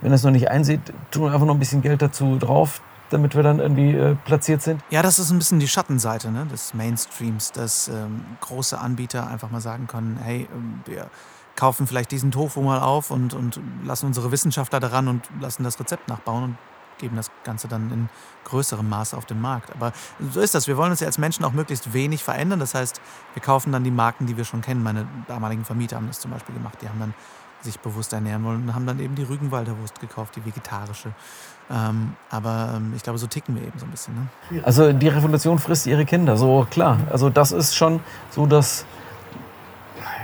wenn 0.00 0.12
ihr 0.12 0.14
es 0.14 0.22
noch 0.22 0.30
nicht 0.30 0.50
einsieht, 0.50 0.80
tun 1.10 1.24
wir 1.24 1.32
einfach 1.32 1.46
noch 1.46 1.54
ein 1.54 1.58
bisschen 1.60 1.82
Geld 1.82 2.02
dazu 2.02 2.36
drauf, 2.38 2.80
damit 3.10 3.34
wir 3.34 3.42
dann 3.42 3.58
irgendwie 3.58 3.92
äh, 3.92 4.14
platziert 4.24 4.62
sind. 4.62 4.80
Ja, 4.90 5.02
das 5.02 5.18
ist 5.18 5.30
ein 5.30 5.38
bisschen 5.38 5.60
die 5.60 5.68
Schattenseite 5.68 6.30
ne, 6.30 6.46
des 6.46 6.74
Mainstreams, 6.74 7.52
dass 7.52 7.88
ähm, 7.88 8.24
große 8.40 8.78
Anbieter 8.78 9.26
einfach 9.26 9.50
mal 9.50 9.60
sagen 9.60 9.86
können, 9.86 10.18
hey, 10.22 10.48
ähm, 10.54 10.80
wir 10.84 11.10
kaufen 11.56 11.86
vielleicht 11.86 12.12
diesen 12.12 12.30
Tofu 12.30 12.62
mal 12.62 12.80
auf 12.80 13.10
und, 13.10 13.34
und 13.34 13.60
lassen 13.84 14.06
unsere 14.06 14.30
Wissenschaftler 14.30 14.78
daran 14.78 15.08
und 15.08 15.28
lassen 15.40 15.64
das 15.64 15.80
Rezept 15.80 16.08
nachbauen 16.08 16.44
und 16.44 16.58
geben 16.98 17.16
das 17.16 17.30
Ganze 17.44 17.68
dann 17.68 17.90
in 17.90 18.08
größerem 18.44 18.88
Maße 18.88 19.16
auf 19.16 19.26
den 19.26 19.40
Markt. 19.40 19.72
Aber 19.74 19.92
so 20.32 20.40
ist 20.40 20.54
das. 20.54 20.66
Wir 20.66 20.76
wollen 20.76 20.90
uns 20.90 21.00
ja 21.00 21.06
als 21.06 21.18
Menschen 21.18 21.44
auch 21.44 21.52
möglichst 21.52 21.92
wenig 21.92 22.22
verändern. 22.24 22.60
Das 22.60 22.74
heißt, 22.74 23.00
wir 23.34 23.42
kaufen 23.42 23.72
dann 23.72 23.84
die 23.84 23.90
Marken, 23.90 24.26
die 24.26 24.36
wir 24.36 24.44
schon 24.44 24.60
kennen. 24.60 24.82
Meine 24.82 25.06
damaligen 25.26 25.64
Vermieter 25.64 25.96
haben 25.96 26.08
das 26.08 26.20
zum 26.20 26.30
Beispiel 26.30 26.54
gemacht. 26.54 26.78
Die 26.82 26.88
haben 26.88 27.00
dann 27.00 27.14
sich 27.62 27.78
bewusst 27.80 28.12
ernähren 28.12 28.44
wollen 28.44 28.62
und 28.62 28.74
haben 28.74 28.86
dann 28.86 29.00
eben 29.00 29.14
die 29.14 29.24
Rügenwalder 29.24 29.76
Wurst 29.78 30.00
gekauft, 30.00 30.36
die 30.36 30.44
vegetarische. 30.44 31.10
Ähm, 31.70 32.14
aber 32.30 32.74
ähm, 32.76 32.92
ich 32.96 33.02
glaube, 33.02 33.18
so 33.18 33.26
ticken 33.26 33.56
wir 33.56 33.62
eben 33.62 33.78
so 33.78 33.84
ein 33.84 33.90
bisschen. 33.90 34.14
Ne? 34.14 34.62
Also 34.64 34.92
die 34.92 35.08
Revolution 35.08 35.58
frisst 35.58 35.86
ihre 35.86 36.04
Kinder, 36.04 36.36
so 36.36 36.66
klar. 36.70 36.98
Also 37.10 37.30
das 37.30 37.52
ist 37.52 37.74
schon 37.74 38.00
so, 38.30 38.46
dass 38.46 38.86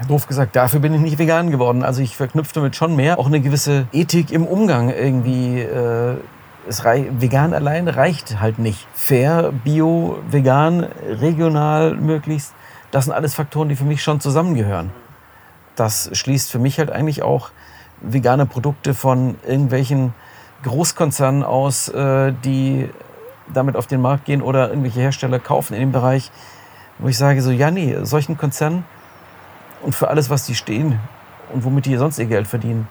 doof 0.08 0.26
gesagt, 0.26 0.56
dafür 0.56 0.80
bin 0.80 0.94
ich 0.94 1.00
nicht 1.00 1.18
vegan 1.18 1.50
geworden. 1.50 1.82
Also 1.82 2.02
ich 2.02 2.16
verknüpfe 2.16 2.54
damit 2.54 2.76
schon 2.76 2.96
mehr 2.96 3.18
auch 3.18 3.26
eine 3.26 3.40
gewisse 3.40 3.86
Ethik 3.92 4.30
im 4.30 4.46
Umgang 4.46 4.90
irgendwie. 4.90 5.60
Äh, 5.60 6.16
es 6.68 6.84
vegan 6.84 7.54
allein 7.54 7.88
reicht 7.88 8.40
halt 8.40 8.58
nicht. 8.58 8.86
Fair, 8.94 9.52
bio, 9.52 10.18
vegan, 10.30 10.84
regional 11.08 11.94
möglichst, 11.94 12.54
das 12.90 13.04
sind 13.04 13.14
alles 13.14 13.34
Faktoren, 13.34 13.68
die 13.68 13.76
für 13.76 13.84
mich 13.84 14.02
schon 14.02 14.20
zusammengehören. 14.20 14.90
Das 15.76 16.10
schließt 16.12 16.50
für 16.50 16.58
mich 16.58 16.78
halt 16.78 16.90
eigentlich 16.90 17.22
auch 17.22 17.50
vegane 18.00 18.46
Produkte 18.46 18.94
von 18.94 19.36
irgendwelchen 19.46 20.14
Großkonzernen 20.62 21.42
aus, 21.42 21.88
äh, 21.88 22.32
die 22.44 22.88
damit 23.52 23.76
auf 23.76 23.86
den 23.86 24.00
Markt 24.00 24.24
gehen 24.24 24.40
oder 24.40 24.68
irgendwelche 24.68 25.00
Hersteller 25.00 25.38
kaufen 25.38 25.74
in 25.74 25.80
dem 25.80 25.92
Bereich, 25.92 26.30
wo 26.98 27.08
ich 27.08 27.18
sage 27.18 27.42
so, 27.42 27.50
ja 27.50 27.70
nee, 27.70 27.96
solchen 28.02 28.38
Konzernen 28.38 28.84
und 29.82 29.94
für 29.94 30.08
alles, 30.08 30.30
was 30.30 30.46
die 30.46 30.54
stehen 30.54 30.98
und 31.52 31.64
womit 31.64 31.86
die 31.86 31.96
sonst 31.96 32.18
ihr 32.18 32.26
Geld 32.26 32.46
verdienen, 32.46 32.88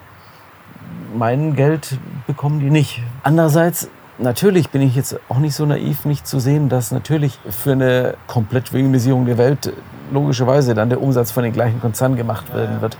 mein 1.14 1.56
Geld 1.56 1.98
bekommen 2.26 2.60
die 2.60 2.70
nicht. 2.70 3.02
Andererseits, 3.24 3.88
natürlich 4.18 4.68
bin 4.68 4.82
ich 4.82 4.94
jetzt 4.94 5.18
auch 5.30 5.38
nicht 5.38 5.54
so 5.54 5.64
naiv, 5.64 6.04
nicht 6.04 6.26
zu 6.26 6.38
sehen, 6.38 6.68
dass 6.68 6.92
natürlich 6.92 7.38
für 7.48 7.72
eine 7.72 8.16
komplett 8.26 8.74
Veganisierung 8.74 9.24
der 9.24 9.38
Welt 9.38 9.72
logischerweise 10.12 10.74
dann 10.74 10.90
der 10.90 11.00
Umsatz 11.00 11.30
von 11.30 11.42
den 11.42 11.54
gleichen 11.54 11.80
Konzernen 11.80 12.18
gemacht 12.18 12.54
werden 12.54 12.82
wird. 12.82 12.98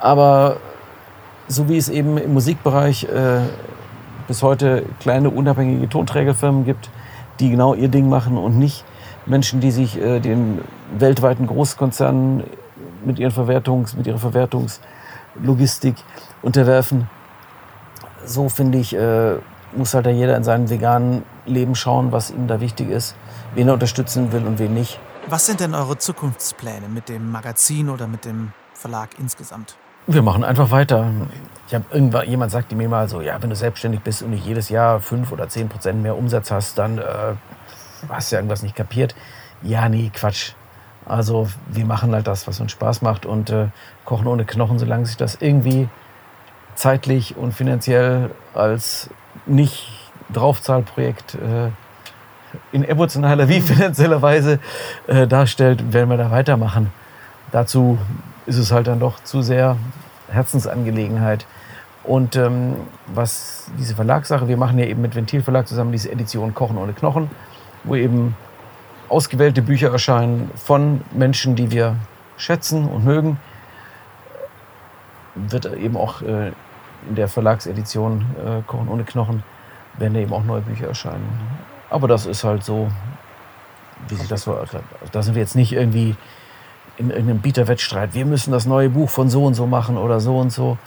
Aber 0.00 0.56
so 1.46 1.68
wie 1.68 1.76
es 1.76 1.88
eben 1.88 2.18
im 2.18 2.34
Musikbereich 2.34 3.04
äh, 3.04 3.42
bis 4.26 4.42
heute 4.42 4.86
kleine 4.98 5.30
unabhängige 5.30 5.88
Tonträgerfirmen 5.88 6.64
gibt, 6.64 6.90
die 7.38 7.50
genau 7.50 7.74
ihr 7.74 7.88
Ding 7.88 8.08
machen 8.08 8.36
und 8.36 8.58
nicht 8.58 8.84
Menschen, 9.24 9.60
die 9.60 9.70
sich 9.70 10.00
äh, 10.00 10.18
den 10.18 10.62
weltweiten 10.98 11.46
Großkonzernen 11.46 12.42
mit 13.04 13.20
ihren 13.20 13.30
Verwertungs, 13.30 13.96
mit 13.96 14.08
ihrer 14.08 14.18
Verwertungs 14.18 14.80
Logistik 15.40 15.94
unterwerfen. 16.42 17.08
So 18.26 18.48
finde 18.48 18.78
ich, 18.78 18.94
äh, 18.94 19.36
muss 19.76 19.94
halt 19.94 20.06
jeder 20.06 20.36
in 20.36 20.44
seinem 20.44 20.70
veganen 20.70 21.22
Leben 21.46 21.74
schauen, 21.74 22.12
was 22.12 22.30
ihm 22.30 22.46
da 22.46 22.60
wichtig 22.60 22.90
ist, 22.90 23.16
wen 23.54 23.68
er 23.68 23.74
unterstützen 23.74 24.32
will 24.32 24.46
und 24.46 24.58
wen 24.58 24.74
nicht. 24.74 24.98
Was 25.28 25.46
sind 25.46 25.60
denn 25.60 25.74
eure 25.74 25.98
Zukunftspläne 25.98 26.88
mit 26.88 27.08
dem 27.08 27.30
Magazin 27.30 27.88
oder 27.88 28.06
mit 28.06 28.24
dem 28.24 28.52
Verlag 28.74 29.10
insgesamt? 29.18 29.76
Wir 30.06 30.20
machen 30.20 30.44
einfach 30.44 30.70
weiter. 30.70 31.10
Ich 31.66 31.74
habe 31.74 31.84
irgendwann 31.90 32.28
jemand 32.28 32.52
sagte 32.52 32.76
mir 32.76 32.90
mal 32.90 33.08
so, 33.08 33.22
ja, 33.22 33.42
wenn 33.42 33.48
du 33.48 33.56
selbstständig 33.56 34.02
bist 34.02 34.22
und 34.22 34.30
nicht 34.30 34.44
jedes 34.44 34.68
Jahr 34.68 35.00
fünf 35.00 35.32
oder 35.32 35.48
zehn 35.48 35.70
Prozent 35.70 36.02
mehr 36.02 36.18
Umsatz 36.18 36.50
hast, 36.50 36.76
dann 36.76 36.98
äh, 36.98 37.02
hast 38.10 38.30
du 38.30 38.36
ja 38.36 38.40
irgendwas 38.40 38.62
nicht 38.62 38.76
kapiert. 38.76 39.14
Ja, 39.62 39.88
nee, 39.88 40.10
Quatsch. 40.12 40.52
Also 41.06 41.48
wir 41.68 41.86
machen 41.86 42.12
halt 42.12 42.26
das, 42.26 42.46
was 42.46 42.60
uns 42.60 42.72
Spaß 42.72 43.00
macht 43.00 43.24
und 43.24 43.48
äh, 43.48 43.68
kochen 44.04 44.26
ohne 44.26 44.44
Knochen, 44.44 44.78
solange 44.78 45.06
sich 45.06 45.16
das 45.16 45.36
irgendwie 45.40 45.88
zeitlich 46.74 47.36
und 47.36 47.52
finanziell 47.52 48.30
als 48.54 49.10
nicht 49.46 49.88
Draufzahlprojekt 50.32 51.34
äh, 51.34 51.70
in 52.72 52.84
emotionaler 52.84 53.48
wie 53.48 53.60
finanzieller 53.62 54.22
Weise 54.22 54.58
äh, 55.06 55.26
darstellt, 55.26 55.92
werden 55.92 56.10
wir 56.10 56.16
da 56.16 56.30
weitermachen. 56.30 56.92
Dazu 57.50 57.98
ist 58.46 58.58
es 58.58 58.72
halt 58.72 58.86
dann 58.86 59.00
doch 59.00 59.22
zu 59.22 59.42
sehr 59.42 59.76
Herzensangelegenheit. 60.28 61.46
Und 62.02 62.36
ähm, 62.36 62.74
was 63.06 63.70
diese 63.78 63.94
Verlagssache, 63.94 64.48
wir 64.48 64.56
machen 64.56 64.78
ja 64.78 64.86
eben 64.86 65.00
mit 65.00 65.14
Ventilverlag 65.14 65.66
zusammen 65.66 65.92
diese 65.92 66.12
Edition 66.12 66.54
Kochen 66.54 66.76
ohne 66.76 66.92
Knochen, 66.92 67.30
wo 67.82 67.94
eben 67.94 68.36
ausgewählte 69.08 69.62
Bücher 69.62 69.90
erscheinen 69.90 70.50
von 70.54 71.00
Menschen, 71.12 71.56
die 71.56 71.70
wir 71.70 71.96
schätzen 72.36 72.86
und 72.86 73.04
mögen. 73.04 73.38
Wird 75.34 75.66
eben 75.66 75.96
auch 75.96 76.22
äh, 76.22 76.52
in 77.08 77.14
der 77.16 77.28
Verlagsedition 77.28 78.24
äh, 78.38 78.62
Kochen 78.66 78.88
ohne 78.88 79.04
Knochen 79.04 79.42
werden 79.98 80.14
eben 80.16 80.32
auch 80.32 80.44
neue 80.44 80.62
Bücher 80.62 80.88
erscheinen. 80.88 81.28
Aber 81.90 82.08
das 82.08 82.26
ist 82.26 82.44
halt 82.44 82.64
so, 82.64 82.90
wie 84.08 84.14
sich 84.14 84.28
das 84.28 84.42
so. 84.42 84.58
Da 85.12 85.22
sind 85.22 85.34
wir 85.34 85.42
jetzt 85.42 85.56
nicht 85.56 85.72
irgendwie 85.72 86.16
in 86.96 87.10
irgendeinem 87.10 87.40
Bieterwettstreit. 87.40 88.14
Wir 88.14 88.24
müssen 88.24 88.52
das 88.52 88.66
neue 88.66 88.90
Buch 88.90 89.10
von 89.10 89.28
so 89.28 89.44
und 89.44 89.54
so 89.54 89.66
machen 89.66 89.96
oder 89.96 90.20
so 90.20 90.38
und 90.38 90.50
so. 90.50 90.78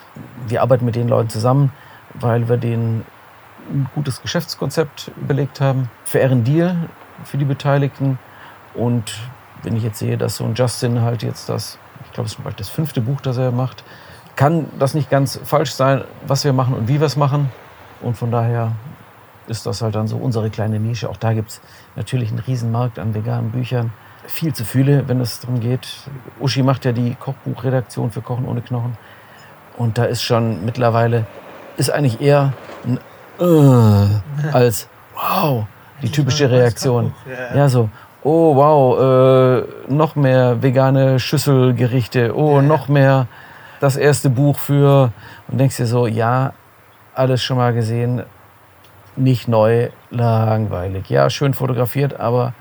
Wir 0.47 0.61
arbeiten 0.61 0.85
mit 0.85 0.95
den 0.95 1.07
Leuten 1.07 1.29
zusammen, 1.29 1.71
weil 2.13 2.47
wir 2.49 2.57
denen 2.57 3.05
ein 3.69 3.89
gutes 3.93 4.21
Geschäftskonzept 4.21 5.11
überlegt 5.17 5.59
haben. 5.59 5.89
Fairen 6.05 6.43
Deal 6.43 6.75
für 7.23 7.37
die 7.37 7.45
Beteiligten. 7.45 8.19
Und 8.73 9.19
wenn 9.63 9.75
ich 9.75 9.83
jetzt 9.83 9.99
sehe, 9.99 10.17
dass 10.17 10.37
so 10.37 10.45
ein 10.45 10.55
Justin 10.55 11.01
halt 11.01 11.23
jetzt 11.23 11.49
das, 11.49 11.77
ich 12.05 12.13
glaube, 12.13 12.27
es 12.27 12.33
ist 12.33 12.43
bald 12.43 12.59
das 12.59 12.69
fünfte 12.69 13.01
Buch, 13.01 13.19
das 13.21 13.37
er 13.37 13.51
macht, 13.51 13.83
kann 14.37 14.67
das 14.79 14.93
nicht 14.93 15.09
ganz 15.09 15.39
falsch 15.43 15.71
sein, 15.71 16.03
was 16.25 16.45
wir 16.45 16.53
machen 16.53 16.75
und 16.75 16.87
wie 16.87 17.01
wir 17.01 17.07
es 17.07 17.17
machen. 17.17 17.51
Und 18.01 18.15
von 18.15 18.31
daher 18.31 18.71
ist 19.47 19.65
das 19.65 19.81
halt 19.81 19.95
dann 19.95 20.07
so 20.07 20.17
unsere 20.17 20.49
kleine 20.49 20.79
Nische. 20.79 21.09
Auch 21.09 21.17
da 21.17 21.33
gibt 21.33 21.49
es 21.49 21.61
natürlich 21.95 22.29
einen 22.29 22.39
Riesenmarkt 22.39 22.99
an 22.99 23.13
veganen 23.13 23.51
Büchern. 23.51 23.91
Viel 24.27 24.53
zu 24.53 24.63
viele, 24.63 25.07
wenn 25.07 25.19
es 25.19 25.39
darum 25.39 25.59
geht. 25.59 25.87
Uschi 26.39 26.61
macht 26.61 26.85
ja 26.85 26.91
die 26.91 27.15
Kochbuchredaktion 27.15 28.11
für 28.11 28.21
Kochen 28.21 28.45
ohne 28.45 28.61
Knochen. 28.61 28.97
Und 29.75 29.97
da 29.97 30.05
ist 30.05 30.21
schon 30.21 30.63
mittlerweile, 30.65 31.25
ist 31.77 31.89
eigentlich 31.89 32.21
eher 32.21 32.53
ein 32.85 32.99
äh, 33.39 34.53
als 34.53 34.87
wow, 35.13 35.65
die 36.01 36.09
typische 36.09 36.49
Reaktion. 36.49 37.13
Ja, 37.55 37.69
so, 37.69 37.89
oh 38.23 38.55
wow, 38.55 38.99
äh, 38.99 39.91
noch 39.91 40.15
mehr 40.15 40.61
vegane 40.61 41.19
Schüsselgerichte, 41.19 42.35
oh, 42.35 42.61
noch 42.61 42.87
mehr 42.87 43.27
das 43.79 43.95
erste 43.95 44.29
Buch 44.29 44.57
für. 44.57 45.11
Und 45.47 45.59
denkst 45.59 45.77
dir 45.77 45.87
so, 45.87 46.07
ja, 46.07 46.53
alles 47.13 47.41
schon 47.41 47.57
mal 47.57 47.73
gesehen, 47.73 48.23
nicht 49.15 49.47
neu, 49.47 49.89
langweilig. 50.11 51.09
Ja, 51.09 51.29
schön 51.29 51.53
fotografiert, 51.53 52.19
aber 52.19 52.53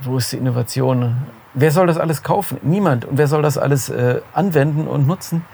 wo 0.00 0.16
ist 0.16 0.32
die 0.32 0.36
Innovation? 0.36 1.16
Wer 1.54 1.70
soll 1.70 1.86
das 1.86 1.98
alles 1.98 2.22
kaufen? 2.22 2.58
Niemand. 2.62 3.04
Und 3.04 3.18
wer 3.18 3.26
soll 3.26 3.42
das 3.42 3.58
alles 3.58 3.88
äh, 3.88 4.20
anwenden 4.32 4.86
und 4.86 5.06
nutzen? 5.06 5.44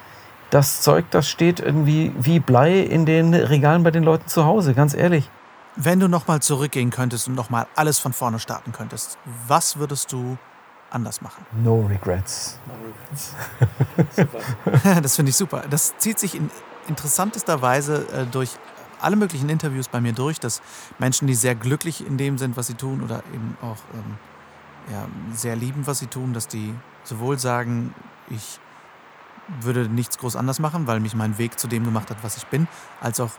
Das 0.50 0.80
Zeug, 0.80 1.06
das 1.10 1.28
steht 1.28 1.60
irgendwie 1.60 2.12
wie 2.18 2.40
Blei 2.40 2.80
in 2.80 3.04
den 3.04 3.34
Regalen 3.34 3.82
bei 3.82 3.90
den 3.90 4.02
Leuten 4.02 4.28
zu 4.28 4.46
Hause, 4.46 4.74
ganz 4.74 4.94
ehrlich. 4.94 5.28
Wenn 5.76 6.00
du 6.00 6.08
nochmal 6.08 6.40
zurückgehen 6.40 6.90
könntest 6.90 7.28
und 7.28 7.34
nochmal 7.34 7.66
alles 7.76 7.98
von 7.98 8.12
vorne 8.12 8.38
starten 8.38 8.72
könntest, 8.72 9.18
was 9.46 9.78
würdest 9.78 10.12
du 10.12 10.38
anders 10.90 11.20
machen? 11.20 11.44
No 11.62 11.86
regrets. 11.86 12.58
No 12.66 12.74
regrets. 12.74 13.34
super. 14.16 15.00
das 15.02 15.16
finde 15.16 15.30
ich 15.30 15.36
super. 15.36 15.64
Das 15.68 15.96
zieht 15.98 16.18
sich 16.18 16.34
in 16.34 16.50
interessantester 16.88 17.60
Weise 17.62 18.06
äh, 18.12 18.26
durch 18.26 18.56
alle 19.00 19.16
möglichen 19.16 19.48
Interviews 19.48 19.88
bei 19.88 20.00
mir 20.00 20.12
durch, 20.12 20.40
dass 20.40 20.60
Menschen, 20.98 21.28
die 21.28 21.34
sehr 21.34 21.54
glücklich 21.54 22.04
in 22.06 22.18
dem 22.18 22.38
sind, 22.38 22.56
was 22.56 22.66
sie 22.66 22.74
tun, 22.74 23.02
oder 23.02 23.22
eben 23.32 23.56
auch 23.62 23.76
ähm, 23.94 24.18
ja, 24.92 25.06
sehr 25.32 25.56
lieben, 25.56 25.86
was 25.86 25.98
sie 26.00 26.06
tun, 26.06 26.32
dass 26.32 26.48
die 26.48 26.74
sowohl 27.04 27.38
sagen, 27.38 27.94
ich 28.28 28.58
würde 29.60 29.88
nichts 29.88 30.18
groß 30.18 30.36
anders 30.36 30.58
machen, 30.58 30.86
weil 30.86 31.00
mich 31.00 31.14
mein 31.14 31.38
Weg 31.38 31.58
zu 31.58 31.68
dem 31.68 31.84
gemacht 31.84 32.10
hat, 32.10 32.18
was 32.22 32.36
ich 32.36 32.46
bin, 32.46 32.68
als 33.00 33.18
auch, 33.18 33.30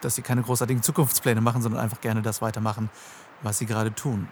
dass 0.00 0.16
sie 0.16 0.22
keine 0.22 0.42
großartigen 0.42 0.82
Zukunftspläne 0.82 1.40
machen, 1.40 1.62
sondern 1.62 1.80
einfach 1.80 2.00
gerne 2.00 2.22
das 2.22 2.42
weitermachen, 2.42 2.90
was 3.42 3.58
sie 3.58 3.66
gerade 3.66 3.94
tun. 3.94 4.28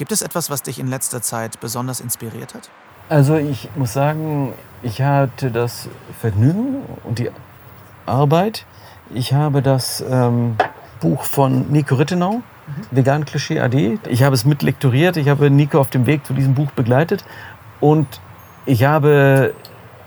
Gibt 0.00 0.12
es 0.12 0.22
etwas, 0.22 0.48
was 0.48 0.62
dich 0.62 0.78
in 0.78 0.86
letzter 0.86 1.20
Zeit 1.20 1.60
besonders 1.60 2.00
inspiriert 2.00 2.54
hat? 2.54 2.70
Also 3.10 3.36
ich 3.36 3.68
muss 3.76 3.92
sagen, 3.92 4.54
ich 4.82 5.02
hatte 5.02 5.50
das 5.50 5.90
Vergnügen 6.18 6.76
und 7.04 7.18
die 7.18 7.30
Arbeit, 8.06 8.64
ich 9.12 9.34
habe 9.34 9.60
das 9.60 10.02
ähm, 10.08 10.56
Buch 11.00 11.24
von 11.24 11.70
Nico 11.70 11.96
Rittenau, 11.96 12.36
mhm. 12.36 12.42
Vegan 12.90 13.26
Klischee 13.26 13.60
AD. 13.60 13.98
Ich 14.08 14.22
habe 14.22 14.34
es 14.34 14.46
mitlektoriert. 14.46 15.18
Ich 15.18 15.28
habe 15.28 15.50
Nico 15.50 15.78
auf 15.78 15.90
dem 15.90 16.06
Weg 16.06 16.24
zu 16.24 16.32
diesem 16.32 16.54
Buch 16.54 16.70
begleitet. 16.70 17.22
Und 17.78 18.06
ich 18.64 18.84
habe 18.84 19.52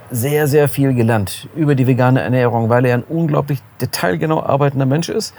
sehr, 0.10 0.47
sehr 0.47 0.69
viel 0.69 0.95
gelernt 0.95 1.47
über 1.56 1.75
die 1.75 1.86
vegane 1.86 2.21
Ernährung, 2.21 2.67
weil 2.67 2.86
er 2.86 2.95
ein 2.95 3.03
unglaublich 3.03 3.62
detailgenau 3.79 4.41
arbeitender 4.41 4.88
Mensch 4.88 5.10
ist. 5.10 5.36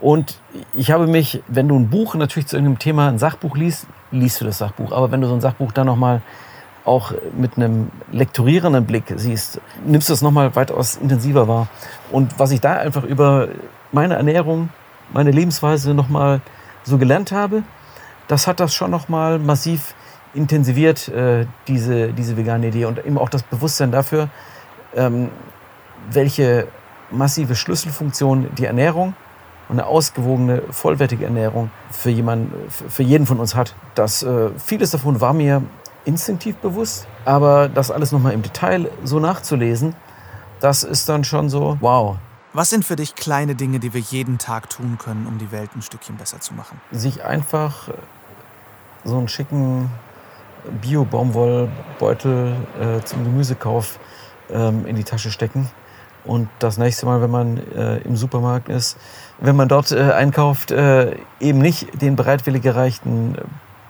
Und 0.00 0.38
ich 0.74 0.90
habe 0.90 1.06
mich, 1.06 1.42
wenn 1.46 1.68
du 1.68 1.78
ein 1.78 1.90
Buch 1.90 2.14
natürlich 2.14 2.46
zu 2.46 2.56
irgendeinem 2.56 2.78
Thema, 2.78 3.08
ein 3.08 3.18
Sachbuch 3.18 3.56
liest, 3.56 3.86
liest 4.10 4.40
du 4.40 4.46
das 4.46 4.58
Sachbuch. 4.58 4.92
Aber 4.92 5.10
wenn 5.10 5.20
du 5.20 5.28
so 5.28 5.34
ein 5.34 5.40
Sachbuch 5.40 5.72
dann 5.72 5.86
nochmal 5.86 6.22
auch 6.84 7.12
mit 7.36 7.56
einem 7.56 7.90
lektorierenden 8.10 8.86
Blick 8.86 9.04
siehst, 9.16 9.60
nimmst 9.84 10.08
du 10.08 10.14
es 10.14 10.22
nochmal 10.22 10.56
weitaus 10.56 10.96
intensiver 10.96 11.46
wahr. 11.46 11.68
Und 12.10 12.38
was 12.38 12.50
ich 12.50 12.60
da 12.60 12.74
einfach 12.74 13.04
über 13.04 13.48
meine 13.92 14.14
Ernährung, 14.14 14.70
meine 15.12 15.30
Lebensweise 15.30 15.92
nochmal 15.92 16.40
so 16.82 16.96
gelernt 16.96 17.32
habe, 17.32 17.62
das 18.28 18.46
hat 18.46 18.60
das 18.60 18.74
schon 18.74 18.90
nochmal 18.90 19.38
massiv 19.38 19.94
intensiviert, 20.32 21.08
äh, 21.08 21.46
diese, 21.68 22.12
diese 22.12 22.36
vegane 22.36 22.68
Idee. 22.68 22.86
Und 22.86 23.04
eben 23.04 23.18
auch 23.18 23.28
das 23.28 23.42
Bewusstsein 23.42 23.92
dafür, 23.92 24.30
ähm, 24.94 25.28
welche 26.10 26.68
massive 27.10 27.56
Schlüsselfunktion 27.56 28.48
die 28.56 28.64
Ernährung 28.64 29.14
und 29.70 29.78
eine 29.78 29.86
ausgewogene, 29.86 30.62
vollwertige 30.70 31.24
Ernährung 31.24 31.70
für, 31.90 32.10
jemanden, 32.10 32.52
für 32.68 33.04
jeden 33.04 33.24
von 33.24 33.38
uns 33.38 33.54
hat. 33.54 33.74
Das, 33.94 34.22
äh, 34.24 34.50
vieles 34.58 34.90
davon 34.90 35.20
war 35.20 35.32
mir 35.32 35.62
instinktiv 36.04 36.56
bewusst, 36.56 37.06
aber 37.24 37.68
das 37.68 37.92
alles 37.92 38.10
nochmal 38.10 38.32
im 38.32 38.42
Detail 38.42 38.90
so 39.04 39.20
nachzulesen, 39.20 39.94
das 40.60 40.82
ist 40.82 41.08
dann 41.08 41.22
schon 41.22 41.48
so, 41.48 41.78
wow. 41.80 42.16
Was 42.52 42.70
sind 42.70 42.84
für 42.84 42.96
dich 42.96 43.14
kleine 43.14 43.54
Dinge, 43.54 43.78
die 43.78 43.94
wir 43.94 44.00
jeden 44.00 44.38
Tag 44.38 44.68
tun 44.70 44.98
können, 44.98 45.26
um 45.28 45.38
die 45.38 45.52
Welt 45.52 45.70
ein 45.76 45.82
Stückchen 45.82 46.16
besser 46.16 46.40
zu 46.40 46.52
machen? 46.52 46.80
Sich 46.90 47.24
einfach 47.24 47.90
so 49.04 49.18
einen 49.18 49.28
schicken 49.28 49.88
Bio-Baumwollbeutel 50.82 52.56
äh, 52.80 53.04
zum 53.04 53.22
Gemüsekauf 53.22 54.00
ähm, 54.50 54.84
in 54.84 54.96
die 54.96 55.04
Tasche 55.04 55.30
stecken. 55.30 55.70
Und 56.24 56.48
das 56.58 56.76
nächste 56.76 57.06
Mal, 57.06 57.22
wenn 57.22 57.30
man 57.30 57.58
äh, 57.72 57.98
im 57.98 58.16
Supermarkt 58.16 58.68
ist, 58.68 58.98
wenn 59.40 59.56
man 59.56 59.68
dort 59.68 59.90
äh, 59.92 60.12
einkauft, 60.12 60.70
äh, 60.70 61.16
eben 61.40 61.58
nicht 61.58 62.00
den 62.00 62.16
bereitwillig 62.16 62.62
gereichten 62.62 63.36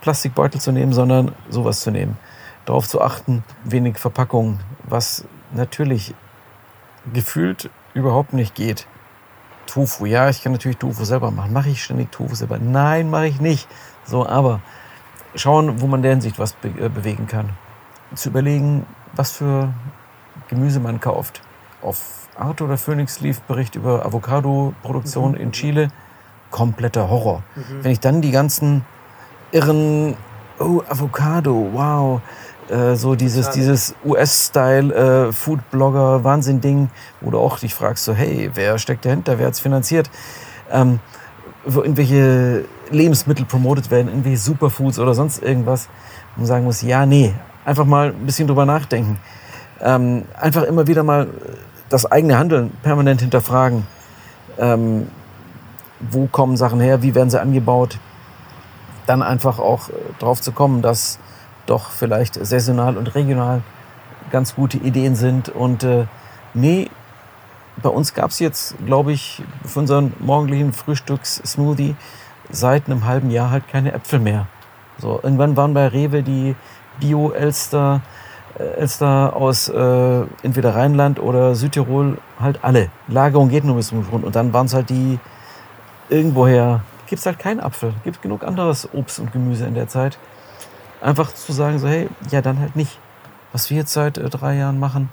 Plastikbeutel 0.00 0.60
zu 0.60 0.72
nehmen, 0.72 0.92
sondern 0.92 1.32
sowas 1.50 1.80
zu 1.80 1.90
nehmen. 1.90 2.16
Darauf 2.64 2.88
zu 2.88 3.00
achten, 3.00 3.44
wenig 3.64 3.98
Verpackung, 3.98 4.60
was 4.84 5.24
natürlich 5.52 6.14
gefühlt 7.12 7.70
überhaupt 7.94 8.32
nicht 8.32 8.54
geht. 8.54 8.86
Tofu, 9.66 10.06
ja, 10.06 10.28
ich 10.28 10.42
kann 10.42 10.52
natürlich 10.52 10.78
Tofu 10.78 11.04
selber 11.04 11.30
machen. 11.30 11.52
Mache 11.52 11.70
ich 11.70 11.82
ständig 11.82 12.10
Tofu 12.10 12.34
selber? 12.34 12.58
Nein, 12.58 13.10
mache 13.10 13.26
ich 13.26 13.40
nicht. 13.40 13.68
So, 14.04 14.26
aber 14.26 14.60
schauen, 15.34 15.80
wo 15.80 15.86
man 15.86 16.00
in 16.00 16.02
der 16.02 16.12
Hinsicht 16.12 16.38
was 16.38 16.52
be 16.54 16.68
äh, 16.68 16.88
bewegen 16.88 17.26
kann. 17.26 17.50
Zu 18.14 18.30
überlegen, 18.30 18.86
was 19.14 19.32
für 19.32 19.72
Gemüse 20.48 20.80
man 20.80 21.00
kauft. 21.00 21.42
Auf 21.82 22.28
Arte 22.36 22.64
oder 22.64 22.76
Phoenix 22.76 23.20
lief 23.20 23.40
Bericht 23.42 23.76
über 23.76 24.04
Avocado-Produktion 24.06 25.32
mhm. 25.32 25.38
in 25.38 25.52
Chile. 25.52 25.88
Kompletter 26.50 27.08
Horror. 27.08 27.44
Mhm. 27.54 27.62
Wenn 27.82 27.92
ich 27.92 28.00
dann 28.00 28.22
die 28.22 28.32
ganzen 28.32 28.84
irren, 29.52 30.16
oh, 30.58 30.82
Avocado, 30.88 31.68
wow, 31.72 32.20
äh, 32.68 32.96
so 32.96 33.14
dieses, 33.14 33.50
dieses 33.50 33.94
US-Style-Food-Blogger-Wahnsinn-Ding, 34.04 36.90
wo 37.20 37.30
du 37.30 37.38
auch 37.38 37.58
dich 37.58 37.74
fragst, 37.74 38.04
so, 38.04 38.14
hey, 38.14 38.50
wer 38.54 38.78
steckt 38.78 39.04
dahinter, 39.04 39.38
wer 39.38 39.46
hat 39.46 39.54
es 39.54 39.60
finanziert? 39.60 40.10
Ähm, 40.70 41.00
wo 41.64 41.82
irgendwelche 41.82 42.64
Lebensmittel 42.90 43.44
promotet 43.44 43.90
werden, 43.90 44.08
irgendwelche 44.08 44.38
Superfoods 44.38 44.98
oder 44.98 45.14
sonst 45.14 45.42
irgendwas, 45.42 45.88
wo 46.34 46.40
man 46.40 46.46
sagen 46.46 46.64
muss, 46.64 46.82
ja, 46.82 47.06
nee, 47.06 47.34
einfach 47.64 47.84
mal 47.84 48.08
ein 48.08 48.26
bisschen 48.26 48.46
drüber 48.46 48.64
nachdenken. 48.64 49.18
Ähm, 49.82 50.24
einfach 50.38 50.62
immer 50.62 50.86
wieder 50.86 51.02
mal 51.02 51.28
das 51.90 52.10
eigene 52.10 52.38
Handeln 52.38 52.70
permanent 52.82 53.20
hinterfragen. 53.20 53.86
Ähm, 54.58 55.08
wo 56.00 56.26
kommen 56.26 56.56
Sachen 56.56 56.80
her, 56.80 57.02
wie 57.02 57.14
werden 57.14 57.28
sie 57.28 57.40
angebaut? 57.40 57.98
Dann 59.06 59.22
einfach 59.22 59.58
auch 59.58 59.90
äh, 59.90 59.92
drauf 60.18 60.40
zu 60.40 60.52
kommen, 60.52 60.80
dass 60.80 61.18
doch 61.66 61.90
vielleicht 61.90 62.34
saisonal 62.34 62.96
und 62.96 63.14
regional 63.14 63.62
ganz 64.30 64.54
gute 64.54 64.78
Ideen 64.78 65.14
sind. 65.14 65.50
Und 65.50 65.84
äh, 65.84 66.06
nee, 66.54 66.88
bei 67.82 67.90
uns 67.90 68.14
gab 68.14 68.30
es 68.30 68.38
jetzt, 68.38 68.74
glaube 68.86 69.12
ich, 69.12 69.42
für 69.64 69.80
unseren 69.80 70.14
morgendlichen 70.20 70.72
Frühstückssmoothie 70.72 71.96
seit 72.50 72.86
einem 72.86 73.04
halben 73.04 73.30
Jahr 73.30 73.50
halt 73.50 73.68
keine 73.68 73.92
Äpfel 73.92 74.20
mehr. 74.20 74.46
So, 74.98 75.20
irgendwann 75.22 75.56
waren 75.56 75.74
bei 75.74 75.86
Rewe 75.88 76.22
die 76.22 76.54
Bio-Elster 76.98 78.02
äh, 78.60 78.80
Elster 78.80 79.34
aus 79.34 79.68
äh, 79.68 80.22
entweder 80.42 80.74
Rheinland 80.74 81.18
oder 81.18 81.54
Südtirol 81.54 82.18
halt 82.38 82.60
alle. 82.62 82.90
Lagerung 83.08 83.48
geht 83.48 83.64
nur 83.64 83.76
bis 83.76 83.88
zum 83.88 84.06
Grund. 84.06 84.24
Und 84.24 84.36
dann 84.36 84.52
waren 84.52 84.66
es 84.66 84.74
halt 84.74 84.90
die 84.90 85.18
irgendwoher, 86.08 86.82
gibt 87.06 87.20
es 87.20 87.26
halt 87.26 87.38
keinen 87.38 87.60
Apfel. 87.60 87.94
Gibt 88.04 88.22
genug 88.22 88.44
anderes 88.44 88.88
Obst 88.92 89.18
und 89.18 89.32
Gemüse 89.32 89.66
in 89.66 89.74
der 89.74 89.88
Zeit. 89.88 90.18
Einfach 91.00 91.32
zu 91.32 91.52
sagen, 91.52 91.78
so, 91.78 91.88
hey, 91.88 92.08
ja, 92.30 92.42
dann 92.42 92.58
halt 92.58 92.76
nicht. 92.76 92.98
Was 93.52 93.70
wir 93.70 93.78
jetzt 93.78 93.92
seit 93.92 94.18
äh, 94.18 94.28
drei 94.28 94.56
Jahren 94.56 94.78
machen, 94.78 95.10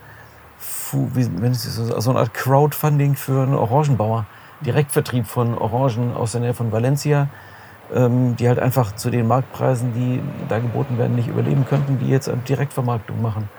wenn 0.91 1.51
es 1.51 1.63
so, 1.63 1.99
so 1.99 2.09
eine 2.09 2.19
Art 2.19 2.33
Crowdfunding 2.33 3.15
für 3.15 3.43
einen 3.43 3.55
Orangenbauer. 3.55 4.25
Direktvertrieb 4.61 5.27
von 5.27 5.55
Orangen 5.55 6.15
aus 6.15 6.31
der 6.31 6.41
Nähe 6.41 6.53
von 6.53 6.71
Valencia, 6.71 7.27
die 7.89 8.47
halt 8.47 8.59
einfach 8.59 8.95
zu 8.95 9.09
den 9.09 9.27
Marktpreisen, 9.27 9.93
die 9.93 10.21
da 10.49 10.59
geboten 10.59 10.97
werden, 10.97 11.15
nicht 11.15 11.29
überleben 11.29 11.65
könnten, 11.65 11.99
die 11.99 12.09
jetzt 12.09 12.27
eine 12.27 12.41
Direktvermarktung 12.41 13.21
machen. 13.21 13.49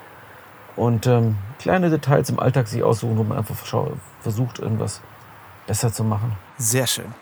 Und 0.76 1.06
ähm, 1.06 1.36
kleine 1.58 1.90
Details 1.90 2.30
im 2.30 2.38
Alltag 2.38 2.68
sich 2.68 2.82
aussuchen, 2.82 3.16
wo 3.16 3.24
man 3.24 3.38
einfach 3.38 3.56
versucht, 4.20 4.58
irgendwas 4.58 5.00
besser 5.66 5.92
zu 5.92 6.04
machen. 6.04 6.36
Sehr 6.56 6.86
schön. 6.86 7.12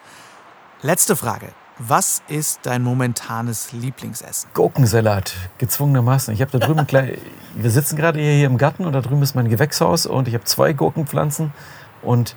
Letzte 0.82 1.16
Frage. 1.16 1.48
Was 1.78 2.22
ist 2.28 2.60
dein 2.62 2.82
momentanes 2.82 3.72
Lieblingsessen? 3.72 4.48
Gurkensalat, 4.54 5.34
gezwungenermaßen. 5.58 6.32
Ich 6.32 6.40
habe 6.40 6.58
da 6.58 6.66
drüben 6.66 6.86
gleich, 6.88 7.18
wir 7.54 7.70
sitzen 7.70 7.96
gerade 7.96 8.18
hier 8.18 8.46
im 8.46 8.56
Garten 8.56 8.86
und 8.86 8.94
da 8.94 9.02
drüben 9.02 9.22
ist 9.22 9.34
mein 9.34 9.48
Gewächshaus 9.48 10.06
und 10.06 10.26
ich 10.26 10.34
habe 10.34 10.44
zwei 10.44 10.72
Gurkenpflanzen 10.72 11.52
und 12.02 12.34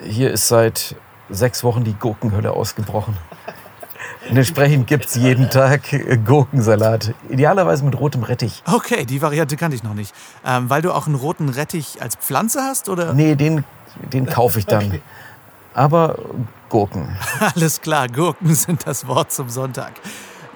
hier 0.00 0.30
ist 0.30 0.48
seit 0.48 0.96
sechs 1.30 1.64
Wochen 1.64 1.84
die 1.84 1.94
Gurkenhölle 1.94 2.52
ausgebrochen. 2.52 3.16
Und 4.28 4.36
entsprechend 4.36 4.86
gibt 4.86 5.06
es 5.06 5.14
jeden 5.14 5.50
Tag 5.50 5.82
Gurkensalat. 6.24 7.14
Idealerweise 7.28 7.84
mit 7.84 7.98
rotem 7.98 8.22
Rettich. 8.22 8.62
Okay, 8.66 9.04
die 9.04 9.22
Variante 9.22 9.56
kannte 9.56 9.76
ich 9.76 9.82
noch 9.82 9.94
nicht. 9.94 10.14
Ähm, 10.44 10.68
weil 10.68 10.82
du 10.82 10.92
auch 10.92 11.06
einen 11.06 11.14
roten 11.14 11.48
Rettich 11.48 12.00
als 12.00 12.16
Pflanze 12.16 12.60
hast? 12.62 12.88
Oder? 12.88 13.14
Nee, 13.14 13.34
den, 13.34 13.64
den 14.12 14.26
kaufe 14.26 14.58
ich 14.58 14.66
dann. 14.66 14.86
Okay. 14.86 15.02
Aber 15.74 16.18
Gurken. 16.68 17.16
Alles 17.54 17.80
klar, 17.80 18.08
Gurken 18.08 18.54
sind 18.54 18.86
das 18.86 19.06
Wort 19.06 19.30
zum 19.32 19.50
Sonntag. 19.50 19.92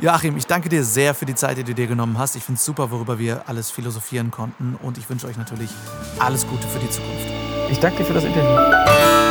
Joachim, 0.00 0.36
ich 0.38 0.46
danke 0.46 0.70
dir 0.70 0.82
sehr 0.82 1.14
für 1.14 1.26
die 1.26 1.34
Zeit, 1.34 1.58
die 1.58 1.64
du 1.64 1.74
dir 1.74 1.86
genommen 1.86 2.16
hast. 2.18 2.34
Ich 2.34 2.42
finde 2.42 2.58
es 2.58 2.64
super, 2.64 2.90
worüber 2.90 3.18
wir 3.18 3.42
alles 3.46 3.70
philosophieren 3.70 4.30
konnten. 4.30 4.78
Und 4.80 4.96
ich 4.96 5.10
wünsche 5.10 5.26
euch 5.26 5.36
natürlich 5.36 5.70
alles 6.18 6.46
Gute 6.46 6.66
für 6.68 6.78
die 6.78 6.88
Zukunft. 6.88 7.26
Ich 7.70 7.78
danke 7.78 7.98
dir 7.98 8.04
für 8.06 8.14
das 8.14 8.24
Interview. 8.24 9.29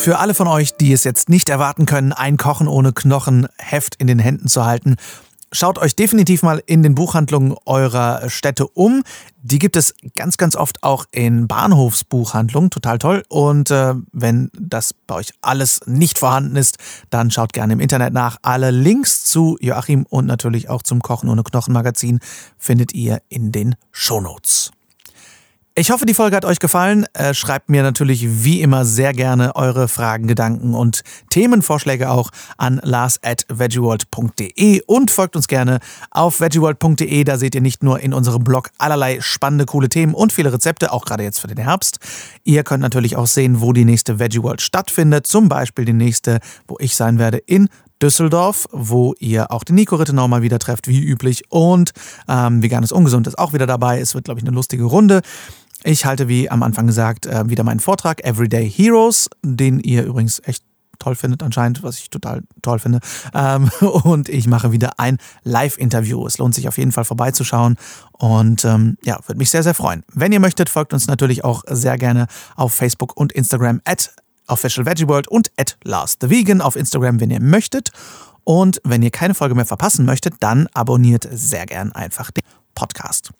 Für 0.00 0.18
alle 0.18 0.32
von 0.32 0.48
euch, 0.48 0.74
die 0.76 0.94
es 0.94 1.04
jetzt 1.04 1.28
nicht 1.28 1.50
erwarten 1.50 1.84
können, 1.84 2.14
ein 2.14 2.38
Kochen 2.38 2.68
ohne 2.68 2.94
Knochen 2.94 3.46
Heft 3.58 3.96
in 3.96 4.06
den 4.06 4.18
Händen 4.18 4.48
zu 4.48 4.64
halten, 4.64 4.96
Schaut 5.52 5.78
euch 5.78 5.96
definitiv 5.96 6.44
mal 6.44 6.62
in 6.64 6.84
den 6.84 6.94
Buchhandlungen 6.94 7.56
eurer 7.66 8.30
Städte 8.30 8.68
um. 8.68 9.02
Die 9.42 9.58
gibt 9.58 9.74
es 9.74 9.96
ganz, 10.14 10.36
ganz 10.36 10.54
oft 10.54 10.84
auch 10.84 11.06
in 11.10 11.48
Bahnhofsbuchhandlungen. 11.48 12.70
Total 12.70 12.98
toll. 12.98 13.24
Und 13.28 13.72
äh, 13.72 13.94
wenn 14.12 14.52
das 14.56 14.94
bei 15.08 15.16
euch 15.16 15.32
alles 15.42 15.80
nicht 15.86 16.20
vorhanden 16.20 16.54
ist, 16.54 16.76
dann 17.10 17.32
schaut 17.32 17.52
gerne 17.52 17.72
im 17.72 17.80
Internet 17.80 18.12
nach. 18.12 18.36
Alle 18.42 18.70
Links 18.70 19.24
zu 19.24 19.58
Joachim 19.60 20.06
und 20.08 20.26
natürlich 20.26 20.68
auch 20.68 20.84
zum 20.84 21.02
Kochen 21.02 21.28
ohne 21.28 21.42
Knochen 21.42 21.74
Magazin 21.74 22.20
findet 22.56 22.94
ihr 22.94 23.20
in 23.28 23.50
den 23.50 23.74
Shownotes. 23.90 24.70
Ich 25.76 25.92
hoffe, 25.92 26.04
die 26.04 26.14
Folge 26.14 26.36
hat 26.36 26.44
euch 26.44 26.58
gefallen. 26.58 27.06
Äh, 27.12 27.32
schreibt 27.32 27.70
mir 27.70 27.84
natürlich 27.84 28.44
wie 28.44 28.60
immer 28.60 28.84
sehr 28.84 29.12
gerne 29.12 29.54
eure 29.54 29.86
Fragen, 29.86 30.26
Gedanken 30.26 30.74
und 30.74 31.02
Themenvorschläge 31.30 32.10
auch 32.10 32.30
an 32.58 32.80
lars 32.82 33.20
at 33.22 33.46
veggieworld.de 33.48 34.82
und 34.86 35.12
folgt 35.12 35.36
uns 35.36 35.46
gerne 35.46 35.78
auf 36.10 36.40
veggieworld.de. 36.40 37.22
Da 37.22 37.38
seht 37.38 37.54
ihr 37.54 37.60
nicht 37.60 37.84
nur 37.84 38.00
in 38.00 38.12
unserem 38.12 38.42
Blog 38.42 38.70
allerlei 38.78 39.20
spannende, 39.20 39.64
coole 39.64 39.88
Themen 39.88 40.12
und 40.12 40.32
viele 40.32 40.52
Rezepte, 40.52 40.92
auch 40.92 41.04
gerade 41.04 41.22
jetzt 41.22 41.40
für 41.40 41.46
den 41.46 41.58
Herbst. 41.58 42.00
Ihr 42.42 42.64
könnt 42.64 42.82
natürlich 42.82 43.16
auch 43.16 43.28
sehen, 43.28 43.60
wo 43.60 43.72
die 43.72 43.84
nächste 43.84 44.18
Veggie 44.18 44.42
World 44.42 44.62
stattfindet. 44.62 45.28
Zum 45.28 45.48
Beispiel 45.48 45.84
die 45.84 45.92
nächste, 45.92 46.40
wo 46.66 46.76
ich 46.80 46.96
sein 46.96 47.20
werde 47.20 47.38
in 47.38 47.68
Düsseldorf, 48.02 48.66
wo 48.72 49.14
ihr 49.18 49.50
auch 49.50 49.62
den 49.62 49.76
Nico 49.76 49.96
Rittenau 49.96 50.26
mal 50.26 50.42
wieder 50.42 50.58
trefft, 50.58 50.88
wie 50.88 51.00
üblich. 51.00 51.44
Und 51.50 51.92
ähm, 52.28 52.62
Veganes 52.62 52.92
Ungesund 52.92 53.26
ist 53.26 53.38
auch 53.38 53.52
wieder 53.52 53.66
dabei. 53.66 54.00
Es 54.00 54.14
wird, 54.14 54.24
glaube 54.24 54.40
ich, 54.40 54.46
eine 54.46 54.54
lustige 54.54 54.84
Runde. 54.84 55.20
Ich 55.84 56.04
halte, 56.04 56.28
wie 56.28 56.50
am 56.50 56.62
Anfang 56.62 56.86
gesagt, 56.86 57.26
äh, 57.26 57.48
wieder 57.48 57.64
meinen 57.64 57.80
Vortrag 57.80 58.22
Everyday 58.24 58.68
Heroes, 58.70 59.30
den 59.42 59.80
ihr 59.80 60.04
übrigens 60.04 60.40
echt 60.44 60.62
toll 60.98 61.14
findet 61.16 61.42
anscheinend, 61.42 61.82
was 61.82 61.98
ich 61.98 62.10
total 62.10 62.42
toll 62.62 62.78
finde. 62.78 63.00
Ähm, 63.34 63.70
und 63.80 64.28
ich 64.28 64.46
mache 64.46 64.70
wieder 64.70 64.98
ein 64.98 65.18
Live-Interview. 65.42 66.24
Es 66.26 66.38
lohnt 66.38 66.54
sich 66.54 66.68
auf 66.68 66.78
jeden 66.78 66.92
Fall 66.92 67.04
vorbeizuschauen 67.04 67.76
und 68.12 68.64
ähm, 68.64 68.98
ja, 69.02 69.18
würde 69.26 69.38
mich 69.38 69.50
sehr, 69.50 69.62
sehr 69.62 69.74
freuen. 69.74 70.04
Wenn 70.12 70.32
ihr 70.32 70.40
möchtet, 70.40 70.68
folgt 70.68 70.92
uns 70.92 71.06
natürlich 71.08 71.44
auch 71.44 71.62
sehr 71.66 71.98
gerne 71.98 72.26
auf 72.54 72.72
Facebook 72.74 73.16
und 73.16 73.32
Instagram 73.32 73.80
at 73.84 74.10
Official 74.46 74.84
Veggie 74.84 75.08
World 75.08 75.28
und 75.28 75.50
at 75.56 75.76
Last 75.84 76.18
the 76.20 76.30
Vegan 76.30 76.60
auf 76.60 76.76
Instagram, 76.76 77.20
wenn 77.20 77.30
ihr 77.30 77.40
möchtet. 77.40 77.90
Und 78.44 78.80
wenn 78.84 79.02
ihr 79.02 79.10
keine 79.10 79.34
Folge 79.34 79.54
mehr 79.54 79.66
verpassen 79.66 80.04
möchtet, 80.04 80.34
dann 80.40 80.66
abonniert 80.74 81.26
sehr 81.30 81.66
gern 81.66 81.92
einfach 81.92 82.30
den 82.30 82.42
Podcast. 82.74 83.30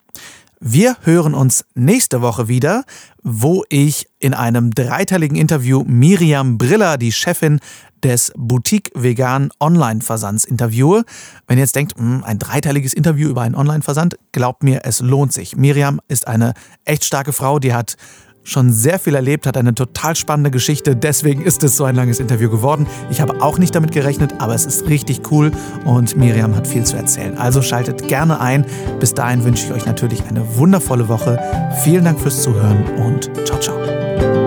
Wir 0.63 0.99
hören 1.05 1.33
uns 1.33 1.65
nächste 1.75 2.21
Woche 2.21 2.47
wieder, 2.47 2.85
wo 3.23 3.65
ich 3.71 4.11
in 4.19 4.35
einem 4.35 4.73
dreiteiligen 4.73 5.35
Interview 5.35 5.85
Miriam 5.87 6.59
Briller, 6.59 6.99
die 6.99 7.13
Chefin 7.13 7.61
des 8.03 8.31
Boutique 8.37 8.91
Vegan 8.95 9.53
Online-Versands 9.59 10.45
interviewe. 10.45 11.05
Wenn 11.47 11.57
ihr 11.57 11.65
jetzt 11.65 11.77
denkt, 11.77 11.97
hm, 11.97 12.23
ein 12.25 12.39
dreiteiliges 12.39 12.93
Interview 12.93 13.31
über 13.31 13.41
einen 13.41 13.55
Online-Versand, 13.55 14.19
glaubt 14.33 14.63
mir, 14.63 14.83
es 14.85 15.01
lohnt 15.01 15.33
sich. 15.33 15.57
Miriam 15.57 15.99
ist 16.09 16.29
eine 16.29 16.53
echt 16.85 17.07
starke 17.07 17.33
Frau, 17.33 17.59
die 17.59 17.73
hat 17.73 17.97
schon 18.43 18.73
sehr 18.73 18.99
viel 18.99 19.15
erlebt, 19.15 19.47
hat 19.47 19.57
eine 19.57 19.75
total 19.75 20.17
spannende 20.17 20.51
Geschichte. 20.51 20.97
Deswegen 20.97 21.43
ist 21.43 21.63
es 21.63 21.77
so 21.77 21.85
ein 21.85 21.95
langes 21.95 22.21
Interview 22.21 22.51
geworden. 22.51 22.87
Ich 23.11 23.21
habe 23.21 23.43
auch 23.43 23.59
nicht 23.59 23.75
damit 23.75 23.93
gerechnet, 23.93 24.35
aber 24.39 24.55
es 24.55 24.67
ist 24.67 24.89
richtig 24.89 25.31
cool 25.31 25.53
und 25.85 26.17
Miriam 26.17 26.55
hat 26.57 26.67
viel 26.67 26.85
zu 26.85 26.97
erzählen. 26.97 27.37
Also 27.39 27.63
schaltet 27.63 28.09
gerne 28.09 28.41
ein. 28.41 28.65
Bis 28.99 29.15
dahin 29.15 29.45
wünsche 29.45 29.67
ich 29.67 29.73
euch 29.73 29.87
natürlich 29.87 30.25
eine 30.25 30.57
wundervolle 30.57 31.09
Woche. 31.09 31.39
Vielen 31.85 32.05
Dank 32.05 32.21
fürs 32.21 32.43
Zuhören 32.43 32.85
und 32.99 33.31
ciao, 33.47 33.61
ciao. 33.61 34.40